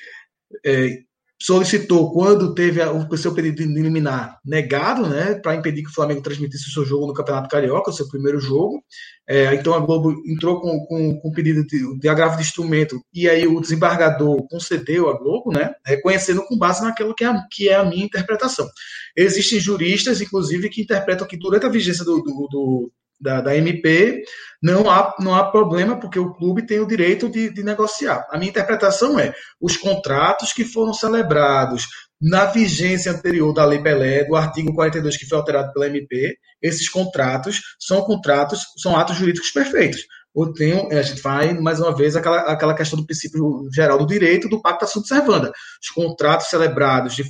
[0.66, 1.09] é
[1.42, 6.20] solicitou, quando teve o seu pedido de eliminar negado, né, para impedir que o Flamengo
[6.20, 8.82] transmitisse o seu jogo no Campeonato Carioca, o seu primeiro jogo.
[9.26, 13.28] É, então a Globo entrou com, com, com pedido de, de, agravo de instrumento e
[13.28, 17.76] aí o desembargador concedeu à Globo, né, reconhecendo com base naquilo que é, que é
[17.76, 18.68] a minha interpretação.
[19.16, 24.22] Existem juristas, inclusive, que interpretam que durante a vigência do, do, do da, da MP,
[24.62, 28.26] não há, não há problema, porque o clube tem o direito de, de negociar.
[28.30, 31.86] A minha interpretação é: os contratos que foram celebrados
[32.20, 36.88] na vigência anterior da Lei Pelé, do artigo 42 que foi alterado pela MP, esses
[36.88, 40.00] contratos são contratos, são atos jurídicos perfeitos.
[40.36, 44.06] Eu tenho, a gente vai, mais uma vez, aquela, aquela questão do princípio geral do
[44.06, 45.50] direito do pacto sunt servanda.
[45.82, 47.24] Os contratos celebrados de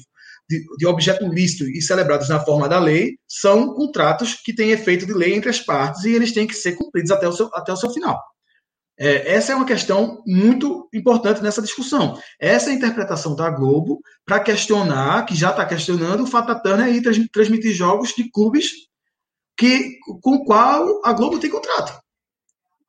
[0.50, 5.06] de, de objeto lícito e celebrados na forma da lei são contratos que têm efeito
[5.06, 7.72] de lei entre as partes e eles têm que ser cumpridos até o seu, até
[7.72, 8.20] o seu final.
[8.98, 12.20] É, essa é uma questão muito importante nessa discussão.
[12.38, 16.86] Essa é interpretação da Globo para questionar, que já está questionando, o fato da Turner
[16.86, 18.72] aí transmitir jogos de clubes
[19.56, 21.96] que, com o qual a Globo tem contrato.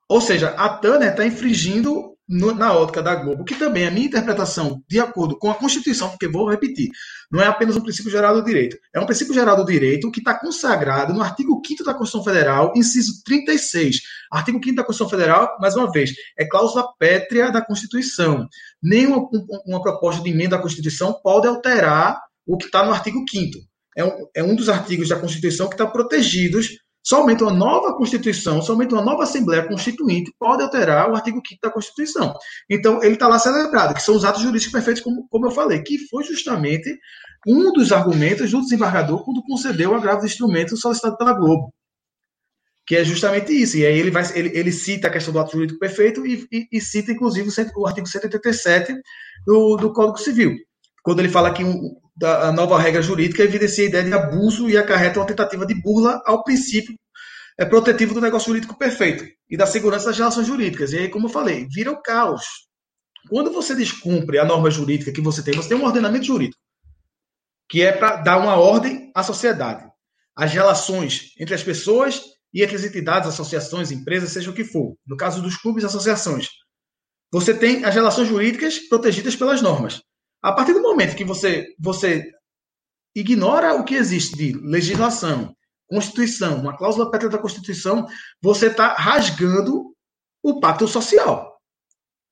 [0.10, 4.06] Ou seja, a Turner está infringindo no, na ótica da Globo, que também a minha
[4.06, 6.90] interpretação, de acordo com a Constituição, porque vou repetir,
[7.32, 10.20] não é apenas um princípio geral do direito, é um princípio geral do direito que
[10.20, 13.98] está consagrado no artigo 5 da Constituição Federal, inciso 36.
[14.32, 18.48] Artigo 5 da Constituição Federal, mais uma vez, é cláusula pétrea da Constituição.
[18.82, 19.28] Nenhuma
[19.66, 24.06] uma proposta de emenda à Constituição pode alterar o que está no artigo 5 é
[24.06, 28.94] um, é um dos artigos da Constituição que está protegidos Somente uma nova Constituição, somente
[28.94, 32.34] uma nova Assembleia Constituinte pode alterar o artigo 5 da Constituição.
[32.70, 35.82] Então, ele está lá celebrado, que são os atos jurídicos perfeitos, como, como eu falei,
[35.82, 36.96] que foi justamente
[37.48, 41.74] um dos argumentos do desembargador quando concedeu o agravo de instrumento solicitado pela Globo.
[42.86, 43.78] Que é justamente isso.
[43.78, 46.68] E aí ele, vai, ele, ele cita a questão do ato jurídico perfeito e, e,
[46.72, 48.94] e cita, inclusive, o artigo 187
[49.46, 50.56] do, do Código Civil.
[51.04, 54.78] Quando ele fala que um, da nova regra jurídica evidencia a ideia de abuso e
[54.78, 56.96] acarreta uma tentativa de burla ao princípio
[57.58, 60.94] é protetivo do negócio jurídico perfeito e da segurança das relações jurídicas.
[60.94, 62.44] E aí, como eu falei, vira o caos.
[63.30, 66.60] Quando você descumpre a norma jurídica que você tem, você tem um ordenamento jurídico,
[67.70, 69.88] que é para dar uma ordem à sociedade.
[70.36, 74.96] As relações entre as pessoas e entre as entidades, associações, empresas, seja o que for.
[75.06, 76.48] No caso dos clubes associações.
[77.32, 80.02] Você tem as relações jurídicas protegidas pelas normas.
[80.42, 82.32] A partir do momento que você, você
[83.16, 85.56] ignora o que existe de legislação,
[85.88, 88.08] Constituição, uma cláusula pétrea da Constituição,
[88.42, 89.94] você está rasgando
[90.42, 91.60] o pacto social.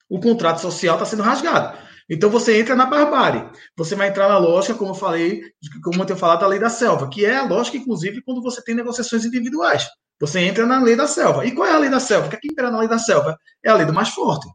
[0.10, 1.78] O contrato social está sendo rasgado.
[2.10, 3.47] Então você entra na barbárie.
[3.78, 5.43] Você vai entrar na lógica, como eu falei,
[5.84, 8.64] como eu tenho falado, da lei da selva, que é a lógica, inclusive, quando você
[8.64, 9.88] tem negociações individuais.
[10.20, 11.45] Você entra na lei da selva.
[11.45, 12.28] E qual é a lei da selva?
[12.28, 13.38] O que é que impera na lei da selva?
[13.64, 14.47] É a lei do mais forte.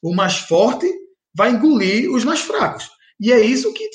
[0.00, 0.90] O mais forte
[1.34, 2.88] vai engolir os mais fracos.
[3.22, 3.88] E é isso que,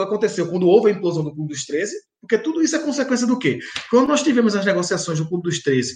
[0.00, 3.38] aconteceu quando houve a implosão do Clube dos 13, porque tudo isso é consequência do
[3.38, 3.60] quê?
[3.88, 5.94] Quando nós tivemos as negociações do Clube dos 13,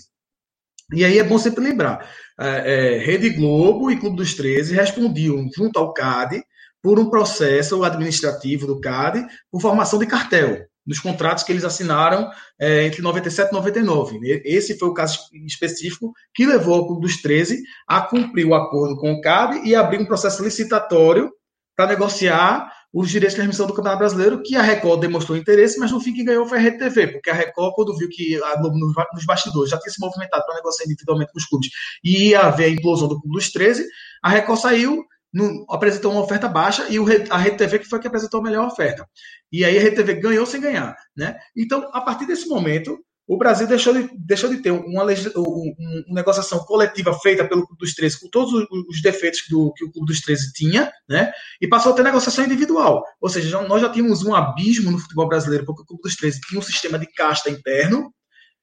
[0.95, 2.09] e aí é bom sempre lembrar,
[2.39, 6.41] é, é, Rede Globo e Clube dos 13 respondiam junto ao CAD
[6.81, 12.31] por um processo administrativo do CAD por formação de cartel nos contratos que eles assinaram
[12.59, 14.41] é, entre 97 e 99.
[14.45, 18.97] Esse foi o caso específico que levou o Clube dos 13 a cumprir o acordo
[18.97, 21.31] com o CAD e abrir um processo licitatório
[21.79, 25.93] para negociar os direitos de transmissão do Campeonato Brasileiro, que a Record demonstrou interesse, mas
[25.93, 28.57] no fim quem ganhou foi a Rede TV, porque a Record, quando viu que a
[28.57, 31.69] Globo nos bastidores já tinha se movimentado para negociar individualmente com os clubes
[32.03, 33.87] e ia haver a implosão do Clube dos 13,
[34.21, 38.01] a Record saiu no, apresentou uma oferta baixa e o, a Rede TV que foi
[38.01, 39.09] que apresentou a melhor oferta.
[39.53, 40.97] E aí a Rede TV ganhou sem ganhar.
[41.17, 41.39] Né?
[41.57, 42.99] Então, a partir desse momento,
[43.29, 47.93] o Brasil deixou de, deixou de ter uma, uma, negociação coletiva feita pelo Clube dos
[47.93, 51.31] 13 com todos os defeitos do, que o Clube dos 13 tinha, né?
[51.61, 53.05] e passou a ter negociação individual.
[53.21, 56.17] Ou seja, já, nós já tínhamos um abismo no futebol brasileiro, porque o Clube dos
[56.17, 58.11] 13 tinha um sistema de casta interno,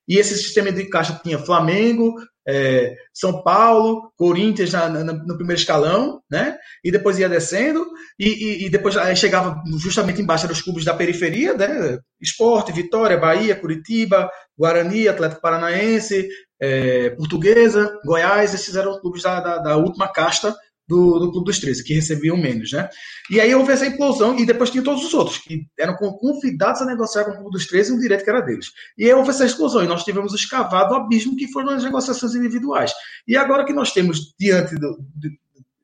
[0.07, 2.15] e esse sistema de caixa tinha Flamengo,
[2.47, 6.57] é, São Paulo, Corinthians na, na, no primeiro escalão, né?
[6.83, 7.85] E depois ia descendo,
[8.19, 11.97] e, e, e depois chegava justamente embaixo dos clubes da periferia, né?
[12.21, 16.27] Esporte, Vitória, Bahia, Curitiba, Guarani, Atlético Paranaense,
[16.59, 20.55] é, Portuguesa, Goiás, esses eram os clubes da, da, da última casta
[20.87, 22.87] do, do Clube dos 13, que recebiam menos, né?
[23.29, 26.85] E aí houve essa implosão, e depois tinha todos os outros, que eram convidados a
[26.85, 28.71] negociar com o Clube dos 13 um direito que era deles.
[28.97, 32.35] E aí houve essa explosão, e nós tivemos escavado o abismo que foram as negociações
[32.35, 32.93] individuais.
[33.27, 35.39] E agora que nós temos diante do, de,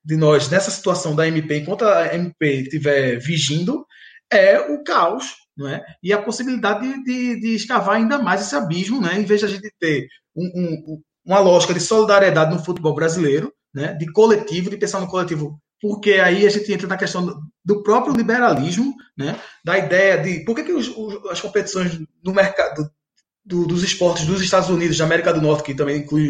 [0.05, 3.85] de nós, nessa situação da MP, enquanto a MP estiver vigindo,
[4.31, 5.83] é o caos, é?
[6.01, 9.19] E a possibilidade de, de, de escavar ainda mais esse abismo, né?
[9.19, 13.53] Em vez de a gente ter um, um, uma lógica de solidariedade no futebol brasileiro,
[13.73, 17.83] né, de coletivo, de pensar no coletivo, porque aí a gente entra na questão do,
[17.83, 22.89] próprio liberalismo, né, da ideia de por que, que os, os, as competições no mercado
[23.43, 26.29] do, dos esportes dos Estados Unidos, da América do Norte, que também inclui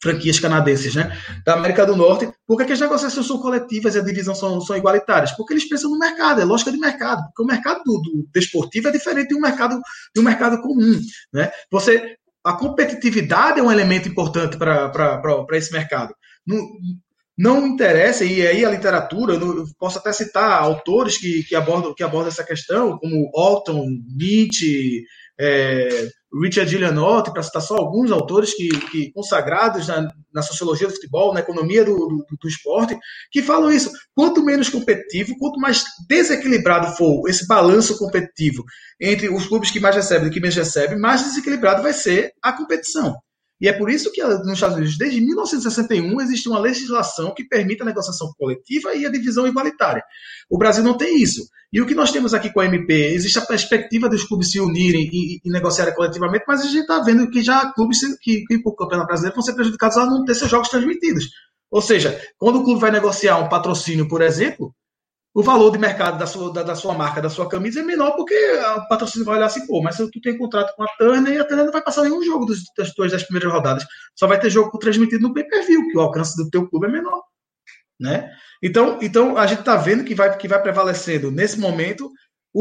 [0.00, 3.98] franquias canadenses, né, da América do Norte, por que, que as negociações são coletivas e
[3.98, 5.32] a divisão são, são igualitárias?
[5.32, 8.88] Porque eles pensam no mercado, é lógica de mercado, porque o mercado do, do desportivo
[8.88, 9.80] é diferente de um mercado,
[10.14, 11.00] de um mercado comum.
[11.32, 11.50] Né?
[11.70, 16.14] Você, a competitividade é um elemento importante para esse mercado.
[16.48, 16.66] Não,
[17.38, 22.02] não interessa, e aí a literatura, eu posso até citar autores que, que, abordam, que
[22.02, 23.86] abordam essa questão, como Alton,
[24.16, 25.04] Nietzsche,
[25.38, 26.08] é,
[26.42, 31.32] Richard Gillianotti, para citar só alguns autores que, que consagrados na, na, sociologia do futebol,
[31.32, 32.98] na economia do, do, do, esporte,
[33.30, 33.90] que falam isso.
[34.14, 38.64] Quanto menos competitivo, quanto mais desequilibrado for esse balanço competitivo
[39.00, 42.52] entre os clubes que mais recebem e que menos recebem, mais desequilibrado vai ser a
[42.52, 43.14] competição.
[43.60, 47.82] E é por isso que nos Estados Unidos, desde 1961, existe uma legislação que permite
[47.82, 50.02] a negociação coletiva e a divisão igualitária.
[50.48, 51.48] O Brasil não tem isso.
[51.72, 54.58] E o que nós temos aqui com a MP, existe a perspectiva dos clubes se
[54.58, 58.58] unirem e, e negociarem coletivamente, mas a gente está vendo que já clubes que, que
[58.62, 61.26] por campeonato brasileiro vão ser prejudicados a não ter seus jogos transmitidos.
[61.70, 64.74] Ou seja, quando o clube vai negociar um patrocínio, por exemplo,
[65.34, 68.12] o valor de mercado da sua, da, da, sua marca, da sua camisa é menor,
[68.12, 71.38] porque o patrocínio vai olhar assim, pô, mas tu tem contrato com a Turner, e
[71.38, 73.86] a Turner não vai passar nenhum jogo das tuas das primeiras rodadas.
[74.16, 77.22] Só vai ter jogo transmitido no pay-per-view, que o alcance do teu clube é menor.
[78.00, 78.30] Né?
[78.62, 82.10] Então, então a gente está vendo que vai, que vai prevalecendo nesse momento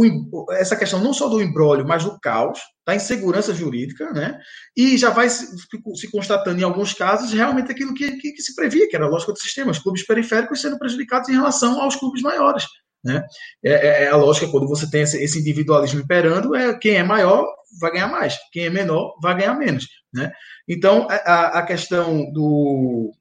[0.06, 4.38] o, essa questão não só do embrólio, mas do caos, da insegurança jurídica, né?
[4.76, 5.48] E já vai se,
[5.96, 9.10] se constatando em alguns casos realmente aquilo que, que, que, se previa, que era a
[9.10, 12.66] lógica do sistema, os clubes periféricos sendo prejudicados em relação aos clubes maiores.
[13.04, 13.24] Né?
[13.64, 17.04] É, é, é a lógica quando você tem esse, esse, individualismo imperando, é quem é
[17.04, 17.46] maior
[17.80, 19.88] vai ganhar mais, quem é menor vai ganhar menos.
[20.14, 20.32] Né?
[20.68, 23.12] Então, a, a questão do,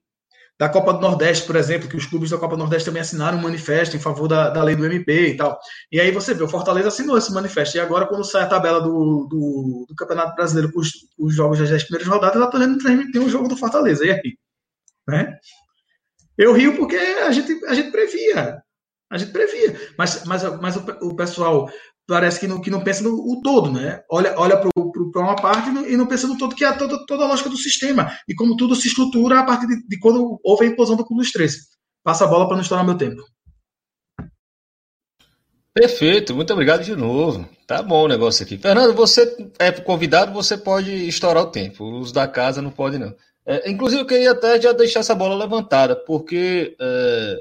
[0.59, 3.37] da Copa do Nordeste, por exemplo, que os clubes da Copa do Nordeste também assinaram
[3.37, 5.59] um manifesto em favor da, da lei do MP e tal.
[5.91, 7.77] E aí você vê, o Fortaleza assinou esse manifesto.
[7.77, 11.59] E agora, quando sai a tabela do, do, do Campeonato Brasileiro com os, os, jogos
[11.59, 14.03] das 10 primeiras rodadas, ela está transmitir um jogo do Fortaleza.
[14.03, 14.37] E aí?
[15.07, 15.37] Né?
[16.35, 18.61] Eu rio porque a gente, a gente previa.
[19.11, 19.79] A gente previa.
[19.95, 21.69] Mas, mas, mas o, o pessoal
[22.07, 24.01] parece que não, que não pensa no todo, né?
[24.09, 24.69] Olha, olha para
[25.15, 28.11] uma parte e não pensa no todo, que é toda, toda a lógica do sistema.
[28.27, 31.23] E como tudo se estrutura a partir de, de quando houve a implosão do clube
[31.23, 31.67] dos três.
[32.03, 33.21] Passa a bola para não estourar meu tempo.
[35.73, 37.47] Perfeito, muito obrigado de novo.
[37.67, 38.57] Tá bom o negócio aqui.
[38.57, 41.99] Fernando, você é convidado, você pode estourar o tempo.
[41.99, 43.15] Os da casa não podem, não.
[43.45, 47.37] É, inclusive, eu queria até já deixar essa bola levantada, porque é,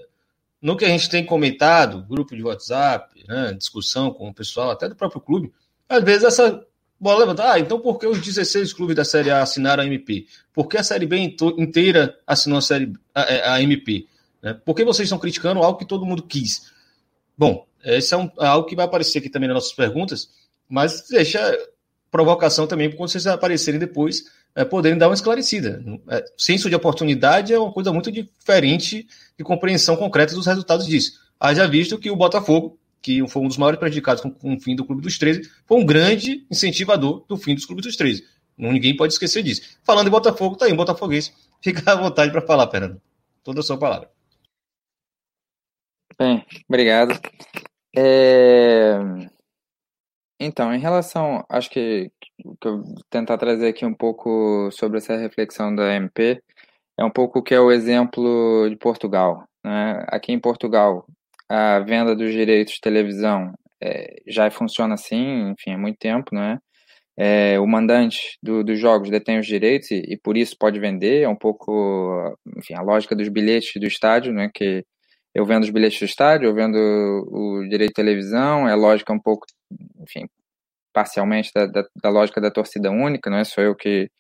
[0.61, 4.89] no que a gente tem comentado, grupo de WhatsApp, né, discussão com o pessoal, até
[4.89, 5.53] do próprio clube,
[5.89, 6.63] às vezes essa
[6.99, 7.53] bola levanta.
[7.53, 10.27] Ah, então por que os 16 clubes da Série A assinaram a MP?
[10.53, 11.17] Por que a Série B
[11.59, 14.07] inteira assinou a, série, a, a MP?
[14.43, 14.55] Né?
[14.65, 16.73] Por que vocês estão criticando algo que todo mundo quis?
[17.37, 20.31] Bom, Esse é, um, é algo que vai aparecer aqui também nas nossas perguntas,
[20.69, 21.41] mas deixa
[22.11, 24.25] provocação também quando vocês aparecerem depois,
[24.55, 25.85] é, poderem dar uma esclarecida.
[26.09, 31.21] É, senso de oportunidade é uma coisa muito diferente de compreensão concreta dos resultados disso.
[31.39, 34.75] Haja visto que o Botafogo, que foi um dos maiores prejudicados com, com o fim
[34.75, 38.25] do Clube dos 13, foi um grande incentivador do fim dos Clubes dos 13.
[38.59, 39.79] Ninguém pode esquecer disso.
[39.85, 41.33] Falando em Botafogo, tá aí, um botafoguês.
[41.63, 43.01] Fica à vontade para falar, Fernando.
[43.43, 44.11] Toda a sua palavra.
[46.19, 47.13] Bem, obrigado.
[47.95, 48.99] É...
[50.41, 52.11] Então, em relação, acho que,
[52.61, 56.43] que eu vou tentar trazer aqui um pouco sobre essa reflexão da MP,
[56.99, 59.47] é um pouco que é o exemplo de Portugal.
[59.65, 60.05] Né?
[60.09, 61.07] Aqui em Portugal,
[61.49, 66.59] a venda dos direitos de televisão é, já funciona assim, enfim, há muito tempo, né?
[67.19, 71.23] É, o mandante do, dos jogos detém os direitos e, e, por isso pode vender.
[71.23, 74.51] É um pouco, enfim, a lógica dos bilhetes do estádio, né?
[74.55, 74.85] Que
[75.35, 78.69] eu vendo os bilhetes do estádio, eu vendo o direito de televisão.
[78.69, 79.47] É lógica um pouco,
[80.03, 80.27] enfim,
[80.93, 83.31] parcialmente da, da, da lógica da torcida única.
[83.31, 84.11] Não é só eu que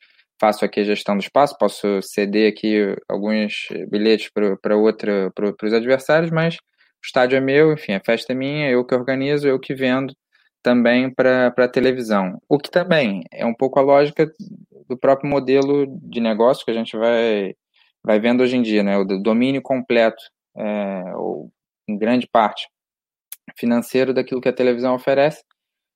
[0.40, 1.56] faço aqui a gestão do espaço.
[1.58, 4.30] Posso ceder aqui alguns bilhetes
[4.62, 6.56] para outra, para os adversários, mas
[7.02, 10.14] o estádio é meu, enfim, a festa é minha, eu que organizo, eu que vendo
[10.62, 12.40] também para a televisão.
[12.48, 14.28] O que também é um pouco a lógica
[14.88, 17.54] do próprio modelo de negócio que a gente vai,
[18.02, 18.98] vai vendo hoje em dia, né?
[18.98, 20.22] o domínio completo,
[20.56, 21.52] é, ou
[21.88, 22.68] em grande parte,
[23.56, 25.44] financeiro daquilo que a televisão oferece.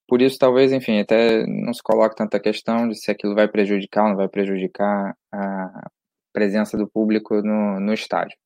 [0.06, 4.04] Por isso, talvez, enfim, até não se coloque tanta questão de se aquilo vai prejudicar
[4.04, 5.90] ou não vai prejudicar a
[6.32, 8.36] presença do público no, no estádio.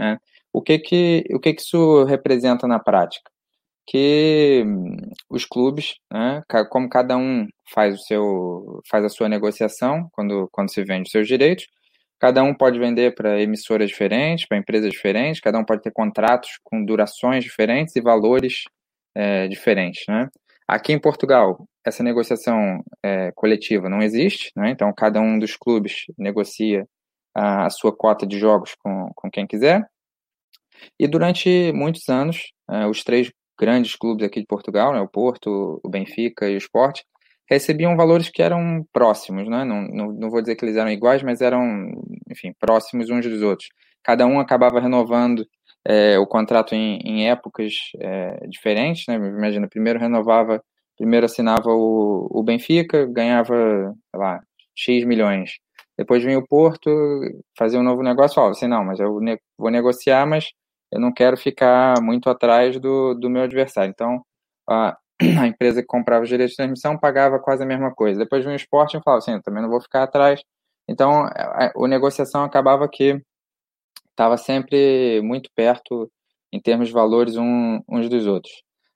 [0.00, 0.18] Né?
[0.52, 3.30] O, que, que, o que, que isso representa na prática?
[3.86, 4.96] que hum,
[5.28, 10.72] os clubes, né, como cada um faz o seu faz a sua negociação quando, quando
[10.72, 11.66] se vende os seus direitos,
[12.20, 16.50] cada um pode vender para emissoras diferentes, para empresas diferentes, cada um pode ter contratos
[16.62, 18.62] com durações diferentes e valores
[19.14, 20.28] é, diferentes, né?
[20.68, 24.70] Aqui em Portugal, essa negociação é, coletiva não existe, né?
[24.70, 26.86] então cada um dos clubes negocia
[27.34, 29.84] a, a sua cota de jogos com, com quem quiser.
[30.98, 35.80] E durante muitos anos, é, os três grandes clubes aqui de Portugal, né, o Porto,
[35.82, 37.00] o Benfica e o Sport,
[37.48, 39.64] recebiam valores que eram próximos, né?
[39.64, 41.62] não, não, não vou dizer que eles eram iguais, mas eram,
[42.30, 43.68] enfim, próximos uns dos outros.
[44.02, 45.46] Cada um acabava renovando
[45.86, 49.16] é, o contrato em, em épocas é, diferentes, né?
[49.16, 50.62] Imagina, primeiro renovava,
[50.96, 54.40] primeiro assinava o, o Benfica, ganhava, lá,
[54.74, 55.52] X milhões.
[55.96, 56.90] Depois vinha o Porto,
[57.56, 60.52] fazia um novo negócio, falava assim, não, mas eu ne vou negociar, mas
[60.92, 63.90] eu não quero ficar muito atrás do, do meu adversário.
[63.90, 64.22] Então,
[64.68, 64.96] a,
[65.40, 68.20] a empresa que comprava os direitos de transmissão pagava quase a mesma coisa.
[68.20, 70.42] Depois vinha o esporte e falava assim, eu também não vou ficar atrás.
[70.88, 73.20] Então, a, a, a negociação acabava que
[74.10, 76.10] estava sempre muito perto
[76.52, 78.52] em termos de valores um, uns dos outros.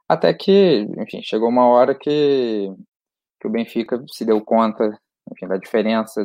[0.09, 2.70] Até que, enfim, chegou uma hora que,
[3.40, 4.97] que o Benfica se deu conta
[5.32, 6.24] enfim, da diferença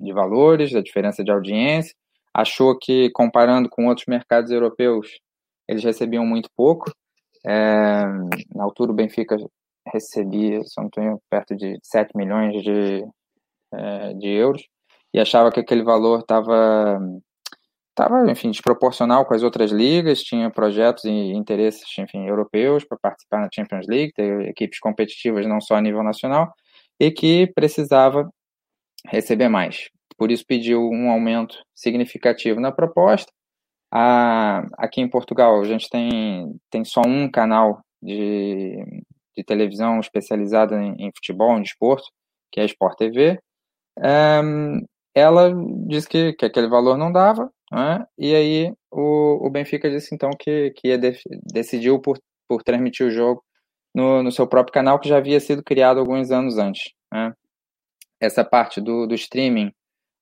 [0.00, 1.94] de valores, da diferença de audiência,
[2.34, 5.08] achou que, comparando com outros mercados europeus,
[5.68, 6.90] eles recebiam muito pouco.
[7.46, 8.04] É,
[8.54, 9.36] na altura, o Benfica
[9.86, 13.04] recebia, se não tenho, perto de 7 milhões de,
[13.72, 14.66] é, de euros.
[15.12, 16.98] E achava que aquele valor estava
[17.90, 23.40] estava, enfim, desproporcional com as outras ligas, tinha projetos e interesses, enfim, europeus para participar
[23.40, 26.52] na Champions League, ter equipes competitivas não só a nível nacional,
[26.98, 28.28] e que precisava
[29.06, 33.32] receber mais por isso pediu um aumento significativo na proposta.
[34.78, 38.76] aqui em Portugal, a gente tem, tem só um canal de,
[39.36, 42.06] de televisão especializado em, em futebol, em desporto,
[42.52, 43.38] que é a Sport TV.
[43.98, 44.84] Um,
[45.14, 45.52] ela
[45.86, 48.04] disse que, que aquele valor não dava, né?
[48.18, 51.16] e aí o, o Benfica disse então que, que ia de,
[51.52, 53.42] decidiu por, por transmitir o jogo
[53.94, 56.92] no, no seu próprio canal, que já havia sido criado alguns anos antes.
[57.12, 57.32] Né?
[58.20, 59.72] Essa parte do, do streaming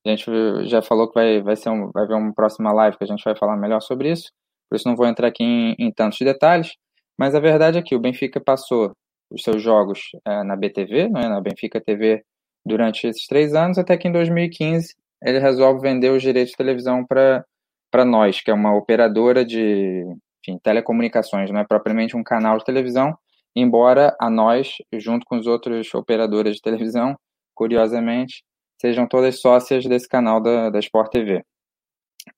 [0.04, 3.04] a gente já falou que vai, vai, ser um, vai haver uma próxima live que
[3.04, 4.30] a gente vai falar melhor sobre isso,
[4.68, 6.72] por isso não vou entrar aqui em, em tantos detalhes,
[7.18, 8.92] mas a verdade é que o Benfica passou
[9.30, 12.22] os seus jogos é, na BTV, né, na Benfica TV,
[12.64, 17.04] durante esses três anos, até que em 2015 ele resolve vender os direitos de televisão
[17.06, 20.04] para nós, que é uma operadora de
[20.42, 23.16] enfim, telecomunicações, não é propriamente um canal de televisão,
[23.54, 27.16] embora a nós, junto com os outros operadores de televisão,
[27.54, 28.42] curiosamente,
[28.82, 31.44] sejam todas sócias desse canal da, da Sport TV.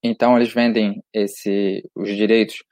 [0.02, 2.62] Então, eles vendem esse, os direitos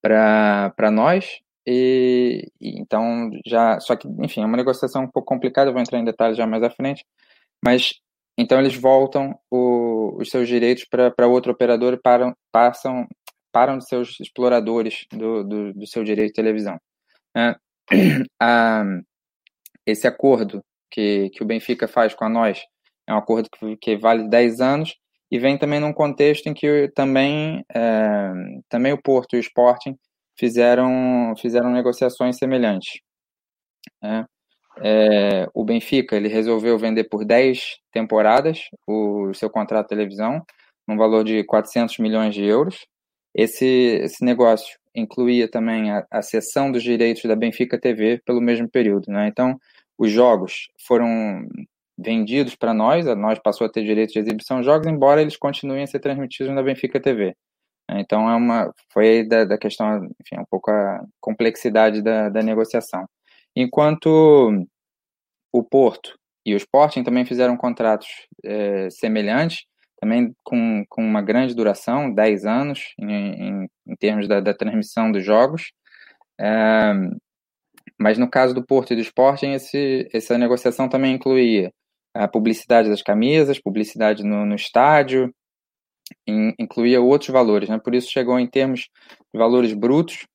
[0.00, 3.78] para nós, e, e, então já.
[3.80, 6.62] Só que, enfim, é uma negociação um pouco complicada, vou entrar em detalhes já mais
[6.62, 7.04] à frente,
[7.62, 8.00] mas
[8.38, 13.06] então eles voltam o, os seus direitos para outro operador e param, passam,
[13.52, 16.78] param de ser os exploradores do, do, do seu direito de televisão.
[18.40, 18.84] a,
[19.86, 22.62] esse acordo que, que o Benfica faz com a nós
[23.08, 24.94] é um acordo que, que vale 10 anos
[25.30, 28.32] e vem também num contexto em que também, é,
[28.68, 29.96] também o Porto e o Sporting
[30.38, 33.00] fizeram, fizeram negociações semelhantes.
[34.02, 34.26] Né?
[34.80, 40.42] É, o Benfica ele resolveu vender por 10 temporadas o seu contrato de televisão,
[40.86, 42.86] num valor de 400 milhões de euros.
[43.34, 48.68] Esse, esse negócio incluía também a, a cessão dos direitos da Benfica TV pelo mesmo
[48.68, 49.10] período.
[49.10, 49.28] Né?
[49.28, 49.58] Então,
[49.98, 51.46] os jogos foram
[51.98, 55.36] vendidos para nós, a nós passou a ter direito de exibição de jogos, embora eles
[55.36, 57.34] continuem a ser transmitidos na Benfica TV.
[57.90, 63.06] Então é uma, foi da, da questão, enfim, um pouco a complexidade da, da negociação.
[63.56, 64.64] Enquanto
[65.52, 68.08] o Porto e o Sporting também fizeram contratos
[68.44, 69.64] é, semelhantes,
[70.00, 75.10] também com, com uma grande duração, 10 anos, em, em, em termos da, da, transmissão
[75.10, 75.72] dos jogos.
[76.40, 76.92] É,
[77.98, 81.72] mas no caso do Porto e do Sporting, esse, essa negociação também incluía
[82.18, 85.32] a publicidade das camisas, publicidade no, no estádio,
[86.26, 87.78] in, incluía outros valores, né?
[87.78, 88.88] por isso chegou em termos
[89.32, 90.26] de valores brutos,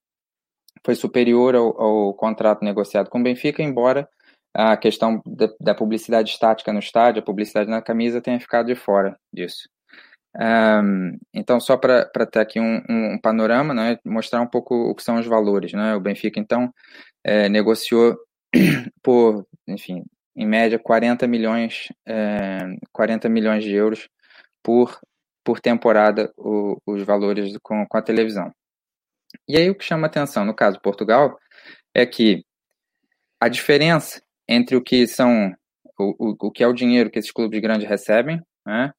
[0.86, 4.07] foi superior ao, ao contrato negociado com o Benfica, embora
[4.55, 8.75] a questão da, da, publicidade estática no estádio, a publicidade na camisa tenha ficado de
[8.75, 9.67] fora disso.
[10.36, 15.03] Um, então, só para ter aqui um, um, panorama, né, mostrar um pouco o que
[15.03, 15.73] são os valores.
[15.73, 15.95] Né?
[15.95, 16.71] O Benfica, então,
[17.23, 18.15] é, negociou
[19.01, 20.03] por, enfim,
[20.36, 22.59] em média 40 milhões, é,
[22.91, 24.09] 40 milhões de euros
[24.63, 24.99] por,
[25.43, 28.51] por temporada o, os valores com, com a televisão.
[29.47, 31.38] E aí o que chama atenção, no caso Portugal,
[31.93, 32.43] é que
[33.39, 35.53] a diferença entre o que são
[35.99, 38.91] o, o, o que é o dinheiro que esses clubes grandes recebem, né,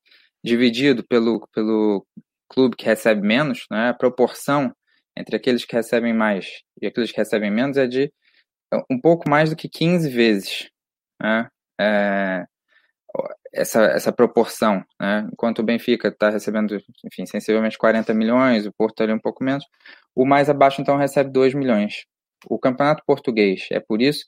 [0.43, 2.07] dividido pelo, pelo
[2.49, 4.75] clube que recebe menos, né, a proporção
[5.17, 8.13] entre aqueles que recebem mais e aqueles que recebem menos é de
[8.91, 10.69] um pouco mais do que 15 vezes
[11.21, 11.49] né,
[11.81, 12.45] é,
[13.53, 14.85] essa, essa proporção.
[15.01, 15.29] Né?
[15.33, 19.65] Enquanto o Benfica está recebendo, enfim, sensivelmente 40 milhões, o Porto ali um pouco menos,
[20.15, 22.05] o mais abaixo então recebe 2 milhões.
[22.47, 24.25] O campeonato português é por isso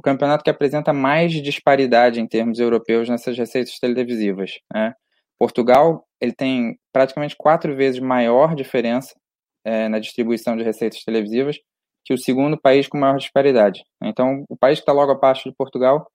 [0.00, 4.52] o campeonato que apresenta mais disparidade em termos europeus nessas receitas televisivas.
[4.72, 4.94] Né?
[5.38, 9.14] Portugal ele tem praticamente quatro vezes maior diferença
[9.62, 11.58] é, na distribuição de receitas televisivas
[12.02, 13.84] que o segundo país com maior disparidade.
[14.02, 16.10] Então, o país que está logo abaixo de Portugal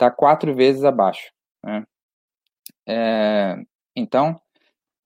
[0.00, 1.30] está quatro vezes abaixo.
[1.64, 1.84] Né?
[2.88, 3.56] É,
[3.94, 4.40] então,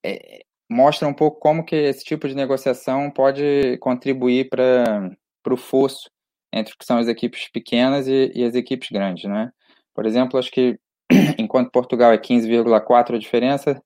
[0.05, 5.11] é, mostra um pouco como que esse tipo de negociação pode contribuir para
[5.51, 6.09] o fosso
[6.53, 9.51] entre o que são as equipes pequenas e, e as equipes grandes, né?
[9.93, 10.79] Por exemplo, acho que
[11.39, 13.83] enquanto Portugal é 15,4 a diferença,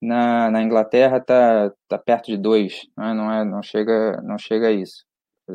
[0.00, 3.14] na, na Inglaterra está tá perto de 2, né?
[3.14, 5.04] não, é, não, chega, não chega a isso.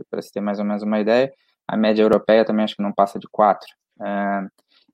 [0.10, 1.34] Para se ter mais ou menos uma ideia,
[1.68, 3.68] a média europeia também acho que não passa de 4.
[4.02, 4.42] É,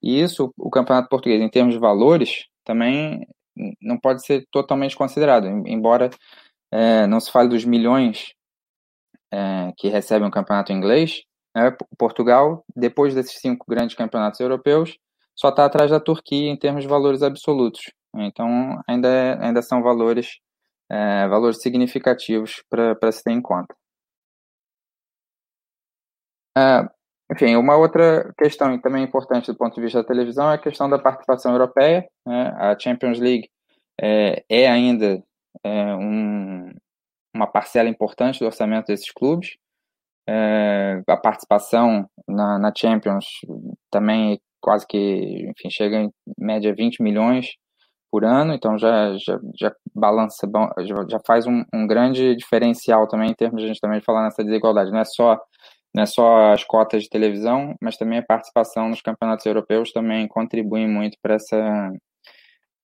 [0.02, 3.28] e isso, o campeonato português, em termos de valores, também
[3.82, 6.10] não pode ser totalmente considerado, embora
[6.72, 8.34] é, não se fale dos milhões
[9.32, 11.24] é, que recebem o campeonato inglês,
[11.56, 11.76] né?
[11.98, 14.98] Portugal, depois desses cinco grandes campeonatos europeus,
[15.36, 17.92] só está atrás da Turquia em termos de valores absolutos.
[18.16, 20.40] Então, ainda, é, ainda são valores,
[20.90, 23.76] é, valores significativos para se ter em conta.
[27.30, 30.60] É, enfim, uma outra questão também importante do ponto de vista da televisão é a
[30.60, 32.08] questão da participação europeia.
[32.26, 32.54] Né?
[32.58, 33.50] A Champions League
[34.02, 35.22] é, é ainda
[35.64, 36.72] é, um,
[37.36, 39.58] uma parcela importante do orçamento desses clubes.
[40.30, 43.26] É, a participação na, na, Champions
[43.90, 47.56] também quase que, enfim, chega em média 20 milhões
[48.12, 50.50] por ano, então já, já, já balança,
[50.80, 54.24] já, já faz um, um, grande diferencial também em termos de a gente também falar
[54.24, 54.92] nessa desigualdade.
[54.92, 55.40] Não é só
[55.98, 60.28] não é só as cotas de televisão, mas também a participação nos campeonatos europeus também
[60.28, 61.92] contribui muito para essa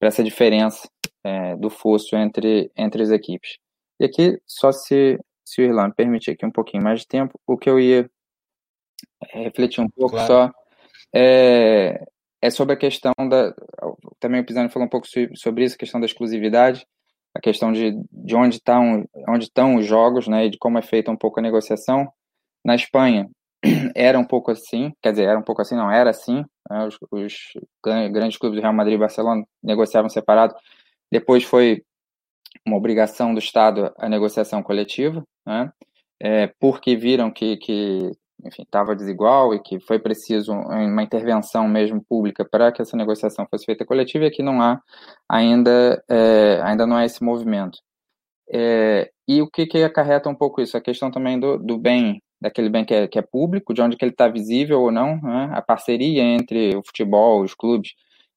[0.01, 0.89] essa diferença
[1.23, 3.59] é, do fosso entre entre as equipes.
[3.99, 7.55] E aqui só se se o Irlanda permitir aqui um pouquinho mais de tempo, o
[7.55, 8.09] que eu ia
[9.31, 10.27] é, refletir um pouco claro.
[10.27, 10.51] só
[11.13, 12.03] é,
[12.41, 13.53] é, sobre a questão da.
[14.19, 15.05] Também o Pisani falou um pouco
[15.35, 16.83] sobre isso, a questão da exclusividade,
[17.35, 20.79] a questão de, de onde, tá um, onde estão os jogos, né, e de como
[20.79, 22.11] é feita um pouco a negociação.
[22.63, 23.29] Na Espanha,
[23.95, 26.43] era um pouco assim, quer dizer, era um pouco assim, não, era assim.
[26.69, 27.33] Né, os, os
[27.81, 30.55] grandes clubes do Real Madrid e Barcelona negociavam separado.
[31.11, 31.83] Depois foi
[32.65, 35.71] uma obrigação do Estado a negociação coletiva, né?
[36.21, 38.11] É, porque viram que, que
[38.59, 43.65] estava desigual e que foi preciso uma intervenção mesmo pública para que essa negociação fosse
[43.65, 44.79] feita coletiva e aqui não há
[45.29, 47.79] ainda é, ainda não há esse movimento
[48.51, 52.21] é, e o que, que acarreta um pouco isso a questão também do, do bem
[52.43, 55.15] daquele bem que é, que é público, de onde que ele está visível ou não,
[55.21, 55.49] né?
[55.53, 57.93] a parceria entre o futebol, os clubes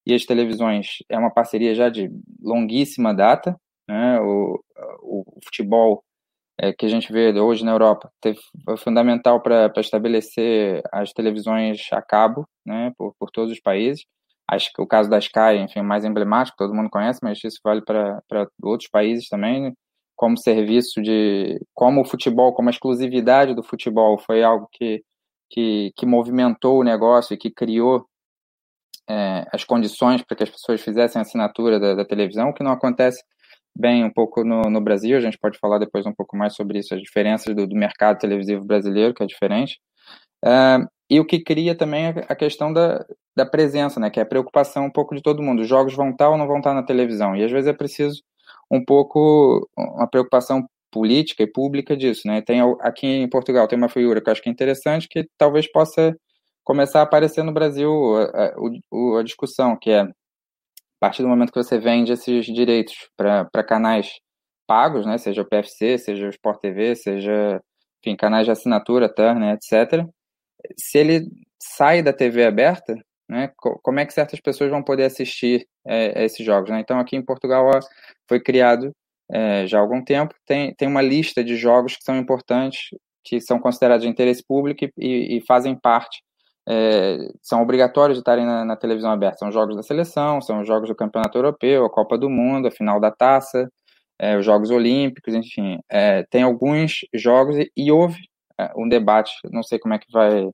[0.06, 2.08] e as televisões é uma parceria já de
[2.40, 4.20] longuíssima data, né?
[4.20, 4.62] o,
[5.02, 6.04] o, futebol
[6.56, 11.88] é, que a gente vê hoje na Europa teve, foi fundamental para estabelecer as televisões
[11.92, 14.06] a cabo, né, por, por todos os países.
[14.48, 17.82] Acho que o caso da Sky, enfim, mais emblemático, todo mundo conhece, mas isso vale
[17.82, 18.22] para
[18.62, 19.72] outros países também, né?
[20.16, 25.02] Como serviço de, como o futebol, como a exclusividade do futebol foi algo que,
[25.50, 28.06] que, que movimentou o negócio e que criou
[29.08, 33.22] é, as condições para que as pessoas fizessem assinatura da, da televisão, que não acontece
[33.78, 36.78] bem um pouco no, no Brasil, a gente pode falar depois um pouco mais sobre
[36.78, 39.78] isso, as diferenças do, do mercado televisivo brasileiro, que é diferente.
[40.42, 43.04] Uh, e o que cria também a questão da,
[43.36, 45.62] da presença, né, que é a preocupação um pouco de todo mundo.
[45.62, 47.36] Os jogos vão estar ou não vão estar na televisão.
[47.36, 48.22] E às vezes é preciso
[48.70, 52.40] um pouco uma preocupação política e pública disso, né?
[52.42, 55.70] Tem aqui em Portugal tem uma figura que eu acho que é interessante que talvez
[55.70, 56.16] possa
[56.64, 60.08] começar a aparecer no Brasil a, a, a discussão, que é a
[60.98, 64.10] partir do momento que você vende esses direitos para canais
[64.66, 67.62] pagos, né, seja o PFC, seja o Sport TV, seja,
[68.00, 70.04] enfim, canais de assinatura, Turner, etc.,
[70.76, 71.28] se ele
[71.62, 72.94] sai da TV aberta,
[73.28, 76.70] né, como é que certas pessoas vão poder assistir é, esses jogos?
[76.70, 76.80] Né?
[76.80, 77.70] Então, aqui em Portugal
[78.28, 78.92] foi criado
[79.30, 82.90] é, já há algum tempo, tem, tem uma lista de jogos que são importantes,
[83.24, 86.22] que são considerados de interesse público e, e fazem parte
[86.68, 89.38] é, são obrigatórios de estarem na, na, televisão aberta.
[89.38, 92.98] São jogos da seleção, são jogos do Campeonato Europeu, a Copa do Mundo, a final
[92.98, 93.70] da Taça,
[94.18, 95.78] é, os Jogos Olímpicos, enfim.
[95.88, 98.18] É, tem alguns jogos e, e houve
[98.58, 100.48] é, um debate, não sei como é que vai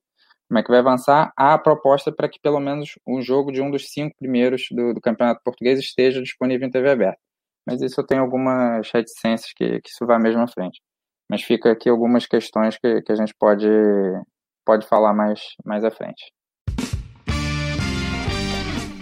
[0.52, 3.62] como é que vai avançar, há a proposta para que pelo menos um jogo de
[3.62, 7.18] um dos cinco primeiros do, do Campeonato Português esteja disponível em TV aberta.
[7.66, 10.78] Mas isso eu tenho algumas reticências que, que isso vai mesmo à frente.
[11.26, 13.66] Mas fica aqui algumas questões que, que a gente pode
[14.62, 16.22] pode falar mais, mais à frente.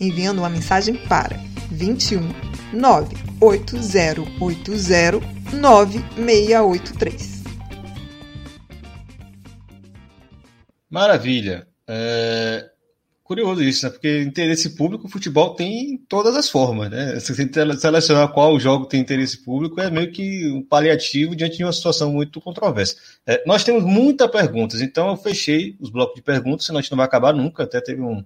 [0.00, 1.36] enviando uma mensagem para
[1.70, 2.28] 21
[2.72, 7.36] 98080 9683.
[10.88, 11.66] Maravilha.
[11.88, 12.70] É,
[13.22, 13.90] curioso isso, né?
[13.90, 17.18] Porque interesse público, o futebol tem em todas as formas, né?
[17.20, 21.64] Se você selecionar qual jogo tem interesse público, é meio que um paliativo diante de
[21.64, 22.96] uma situação muito controversa.
[23.26, 26.92] É, nós temos muitas perguntas, então eu fechei os blocos de perguntas, senão a gente
[26.92, 27.64] não vai acabar nunca.
[27.64, 28.24] Até teve um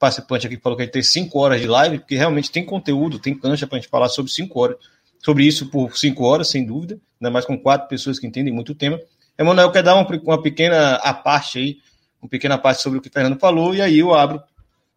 [0.00, 2.64] participante aqui que falou que a gente tem cinco horas de live, porque realmente tem
[2.64, 4.76] conteúdo, tem cancha para a gente falar sobre cinco horas,
[5.20, 8.72] sobre isso por cinco horas, sem dúvida, ainda mais com quatro pessoas que entendem muito
[8.72, 8.98] o tema.
[9.38, 11.78] Emanuel quer dar uma, uma pequena a parte aí
[12.20, 14.42] uma pequena parte sobre o que o Fernando falou, e aí eu abro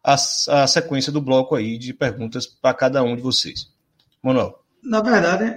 [0.02, 3.68] a, a sequência do bloco aí de perguntas para cada um de vocês.
[4.22, 4.58] Manuel.
[4.82, 5.56] Na verdade,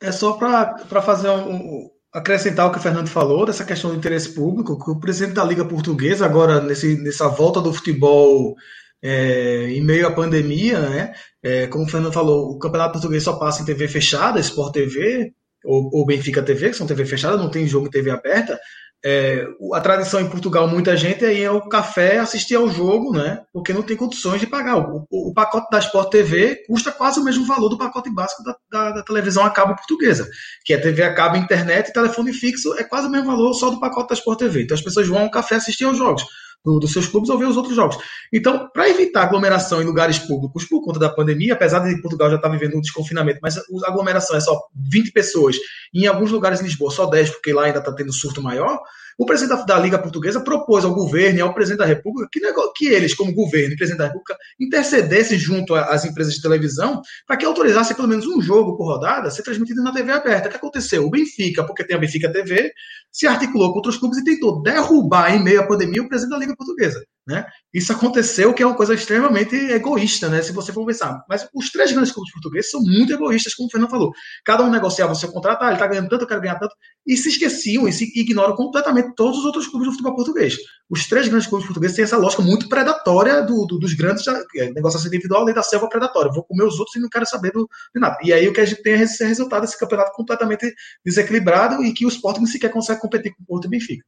[0.00, 4.32] é só para fazer um, acrescentar o que o Fernando falou, dessa questão do interesse
[4.32, 8.56] público, que o presidente da Liga Portuguesa, agora nesse, nessa volta do futebol
[9.02, 13.34] é, em meio à pandemia, né, é, como o Fernando falou, o Campeonato Português só
[13.34, 15.32] passa em TV fechada, Sport TV,
[15.64, 18.58] ou, ou Benfica TV, que são TV fechada, não tem jogo em TV aberta,
[19.04, 23.40] é, a tradição em Portugal, muita gente aí é o café assistir ao jogo, né?
[23.52, 24.76] Porque não tem condições de pagar.
[24.76, 28.42] O, o, o pacote da Sport TV custa quase o mesmo valor do pacote básico
[28.42, 30.28] da, da, da, televisão a cabo portuguesa,
[30.64, 33.70] que é TV a cabo, internet e telefone fixo, é quase o mesmo valor só
[33.70, 34.62] do pacote da Sport TV.
[34.64, 36.24] Então as pessoas vão ao café assistir aos jogos
[36.64, 37.96] do, dos seus clubes ou ver os outros jogos.
[38.32, 42.36] Então, para evitar aglomeração em lugares públicos por conta da pandemia, apesar de Portugal já
[42.36, 45.56] estar tá vivendo um desconfinamento, mas a aglomeração é só 20 pessoas,
[45.92, 48.78] e em alguns lugares em Lisboa só 10, porque lá ainda está tendo surto maior,
[49.18, 52.40] o presidente da, Liga Portuguesa propôs ao governo e ao presidente da República que,
[52.76, 57.36] que eles, como governo e presidente da República, intercedessem junto às empresas de televisão para
[57.36, 60.46] que autorizassem pelo menos um jogo por rodada ser transmitido na TV aberta.
[60.46, 61.04] O que aconteceu?
[61.04, 62.72] O Benfica, porque tem a Benfica TV,
[63.10, 66.38] se articulou com outros clubes e tentou derrubar, em meio à pandemia, o presidente da
[66.38, 67.04] Liga Portuguesa.
[67.28, 67.44] Né?
[67.74, 70.40] Isso aconteceu, que é uma coisa extremamente egoísta, né?
[70.40, 71.22] se você for pensar.
[71.28, 74.12] Mas os três grandes clubes portugueses são muito egoístas, como o Fernando falou.
[74.42, 76.74] Cada um negociava o seu contrato, ah, ele está ganhando tanto, eu quero ganhar tanto,
[77.06, 80.56] e se esqueciam e se ignoram completamente todos os outros clubes do futebol português.
[80.88, 84.26] Os três grandes clubes portugueses têm essa lógica muito predatória do, do, dos grandes,
[84.56, 86.32] é, negociação individual, lei da selva predatória.
[86.32, 88.16] Vou comer os outros e não quero saber do, de nada.
[88.24, 90.72] E aí o que a gente tem é esse resultado desse campeonato completamente
[91.04, 94.02] desequilibrado e que o Sporting sequer consegue competir com o Porto e Benfica.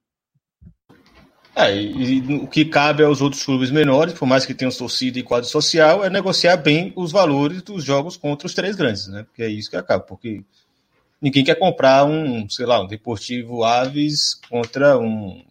[1.60, 5.18] É, e, e, o que cabe aos outros clubes menores, por mais que tenham torcida
[5.18, 9.24] e quadro social, é negociar bem os valores dos jogos contra os três grandes, né?
[9.24, 10.42] Porque é isso que acaba, porque
[11.20, 15.44] ninguém quer comprar um, sei lá, um Deportivo Aves contra um,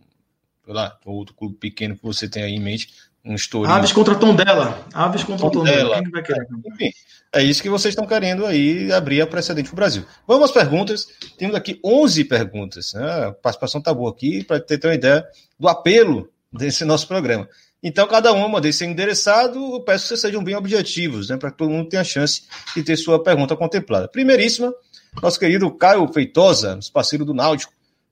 [0.65, 2.89] sei lá, outro clube pequeno que você tem aí em mente,
[3.23, 3.71] um Estoril.
[3.71, 4.85] Aves contra Tondela.
[4.93, 6.01] Aves contra Tondela.
[6.01, 6.47] Quem vai querer?
[6.65, 6.91] Enfim,
[7.33, 10.05] é isso que vocês estão querendo aí abrir a precedente para o Brasil.
[10.27, 11.07] Vamos às perguntas.
[11.37, 12.93] Temos aqui 11 perguntas.
[12.93, 13.27] Né?
[13.27, 15.25] A participação está boa aqui para ter, ter uma ideia
[15.59, 17.47] do apelo desse nosso programa.
[17.81, 21.57] Então, cada uma desse endereçado, eu peço que vocês sejam bem objetivos, né, para que
[21.57, 22.43] todo mundo tenha a chance
[22.75, 24.07] de ter sua pergunta contemplada.
[24.09, 24.73] Primeiríssima,
[25.21, 27.71] nosso querido Caio Feitosa, nosso parceiro do Náutico,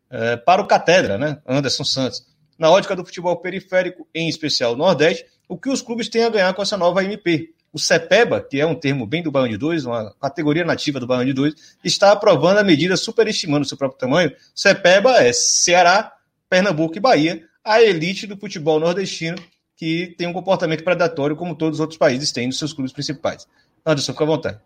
[0.10, 2.26] é, para o Catedra, né, Anderson Santos.
[2.58, 6.30] Na ótica do futebol periférico, em especial no Nordeste, o que os clubes têm a
[6.30, 7.54] ganhar com essa nova MP?
[7.72, 11.06] O CEPEBA, que é um termo bem do Baião de Dois, uma categoria nativa do
[11.06, 11.54] Baião de Dois,
[11.84, 14.32] está aprovando a medida superestimando o seu próprio tamanho.
[14.56, 16.14] CEPEBA é Ceará,
[16.50, 19.38] Pernambuco e Bahia, a elite do futebol nordestino,
[19.76, 23.48] que tem um comportamento predatório como todos os outros países têm nos seus clubes principais.
[23.86, 24.60] Anderson, fica à vontade.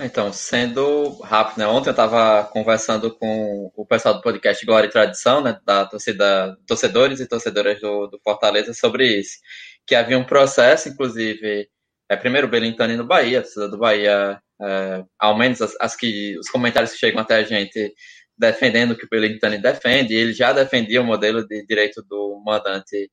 [0.00, 1.66] Então, sendo rápido, né?
[1.66, 5.58] Ontem eu estava conversando com o pessoal do podcast Glória e Tradição, né?
[5.64, 9.38] Da torcida, torcedores e torcedoras do, do Fortaleza sobre isso.
[9.84, 11.68] Que havia um processo, inclusive,
[12.08, 15.96] é, primeiro o Belintani no Bahia, a torcida do Bahia, é, ao menos as, as,
[15.96, 17.92] que, os comentários que chegam até a gente
[18.38, 23.10] defendendo o que o Belintani defende, ele já defendia o modelo de direito do mandante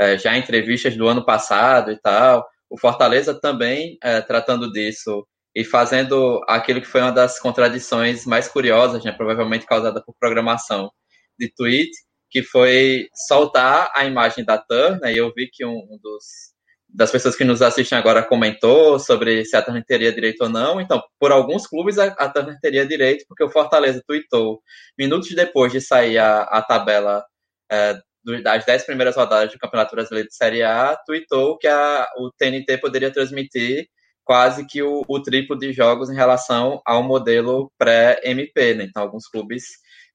[0.00, 2.46] é, já em entrevistas do ano passado e tal.
[2.70, 8.48] O Fortaleza também é, tratando disso e fazendo aquilo que foi uma das contradições mais
[8.48, 10.90] curiosas, né, provavelmente causada por programação
[11.38, 11.90] de tweet,
[12.30, 16.24] que foi soltar a imagem da Turner, né, e eu vi que um, um dos,
[16.88, 20.80] das pessoas que nos assistem agora comentou sobre se a Turner teria direito ou não,
[20.80, 24.60] então, por alguns clubes a, a Turner teria direito, porque o Fortaleza tweetou,
[24.98, 27.24] minutos depois de sair a, a tabela
[27.70, 27.98] é,
[28.42, 32.78] das dez primeiras rodadas do Campeonato Brasileiro de Série A, tweetou que a, o TNT
[32.78, 33.88] poderia transmitir
[34.28, 38.84] quase que o, o triplo de jogos em relação ao modelo pré-MP, né?
[38.84, 39.64] Então, alguns clubes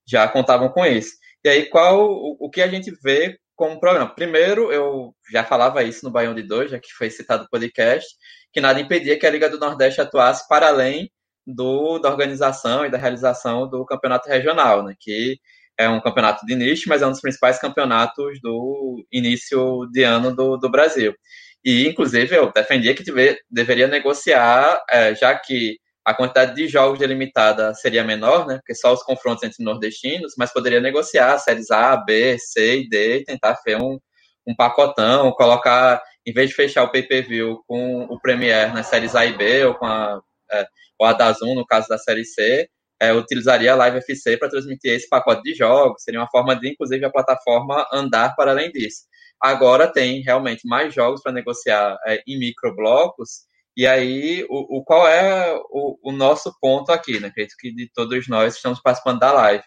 [0.07, 1.13] já contavam com isso.
[1.43, 4.07] E aí, qual o, o que a gente vê como problema?
[4.07, 8.07] Primeiro, eu já falava isso no Baião de Dois, já que foi citado no podcast,
[8.53, 11.09] que nada impedia que a Liga do Nordeste atuasse para além
[11.43, 14.93] do, da organização e da realização do campeonato regional, né?
[14.99, 15.39] Que
[15.75, 20.35] é um campeonato de nicho, mas é um dos principais campeonatos do início de ano
[20.35, 21.15] do, do Brasil.
[21.63, 26.99] E, inclusive, eu defendia que deve, deveria negociar, é, já que a quantidade de jogos
[26.99, 28.57] delimitada seria menor, né?
[28.57, 33.17] Porque só os confrontos entre nordestinos, mas poderia negociar séries A, B, C e D
[33.19, 33.97] e tentar fazer um,
[34.45, 39.25] um pacotão, colocar, em vez de fechar o pay-per-view com o Premier nas séries A
[39.25, 40.19] e B, ou com a,
[40.51, 40.67] é,
[40.99, 42.67] ou a Dazun, no caso da série C,
[42.99, 46.03] é, utilizaria a Live FC para transmitir esse pacote de jogos.
[46.03, 49.03] Seria uma forma de, inclusive, a plataforma andar para além disso.
[49.43, 53.41] Agora tem realmente mais jogos para negociar é, em microblocos.
[53.75, 57.27] E aí, o, o qual é o, o, nosso ponto aqui, né?
[57.27, 59.63] Acredito que de todos nós estamos participando da live.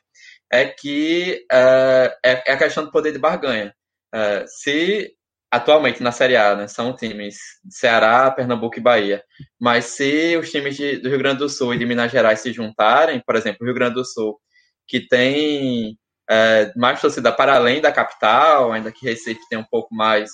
[0.51, 3.75] É que é, é, é a questão do poder de barganha.
[4.15, 5.13] É, se
[5.51, 7.37] atualmente na Série A, né, são times
[7.69, 9.23] Ceará, Pernambuco e Bahia.
[9.61, 12.51] Mas se os times de, do Rio Grande do Sul e de Minas Gerais se
[12.51, 14.41] juntarem, por exemplo, o Rio Grande do Sul,
[14.89, 15.99] que tem
[16.29, 20.31] é, mais torcida para além da capital, ainda que Recife tem um pouco mais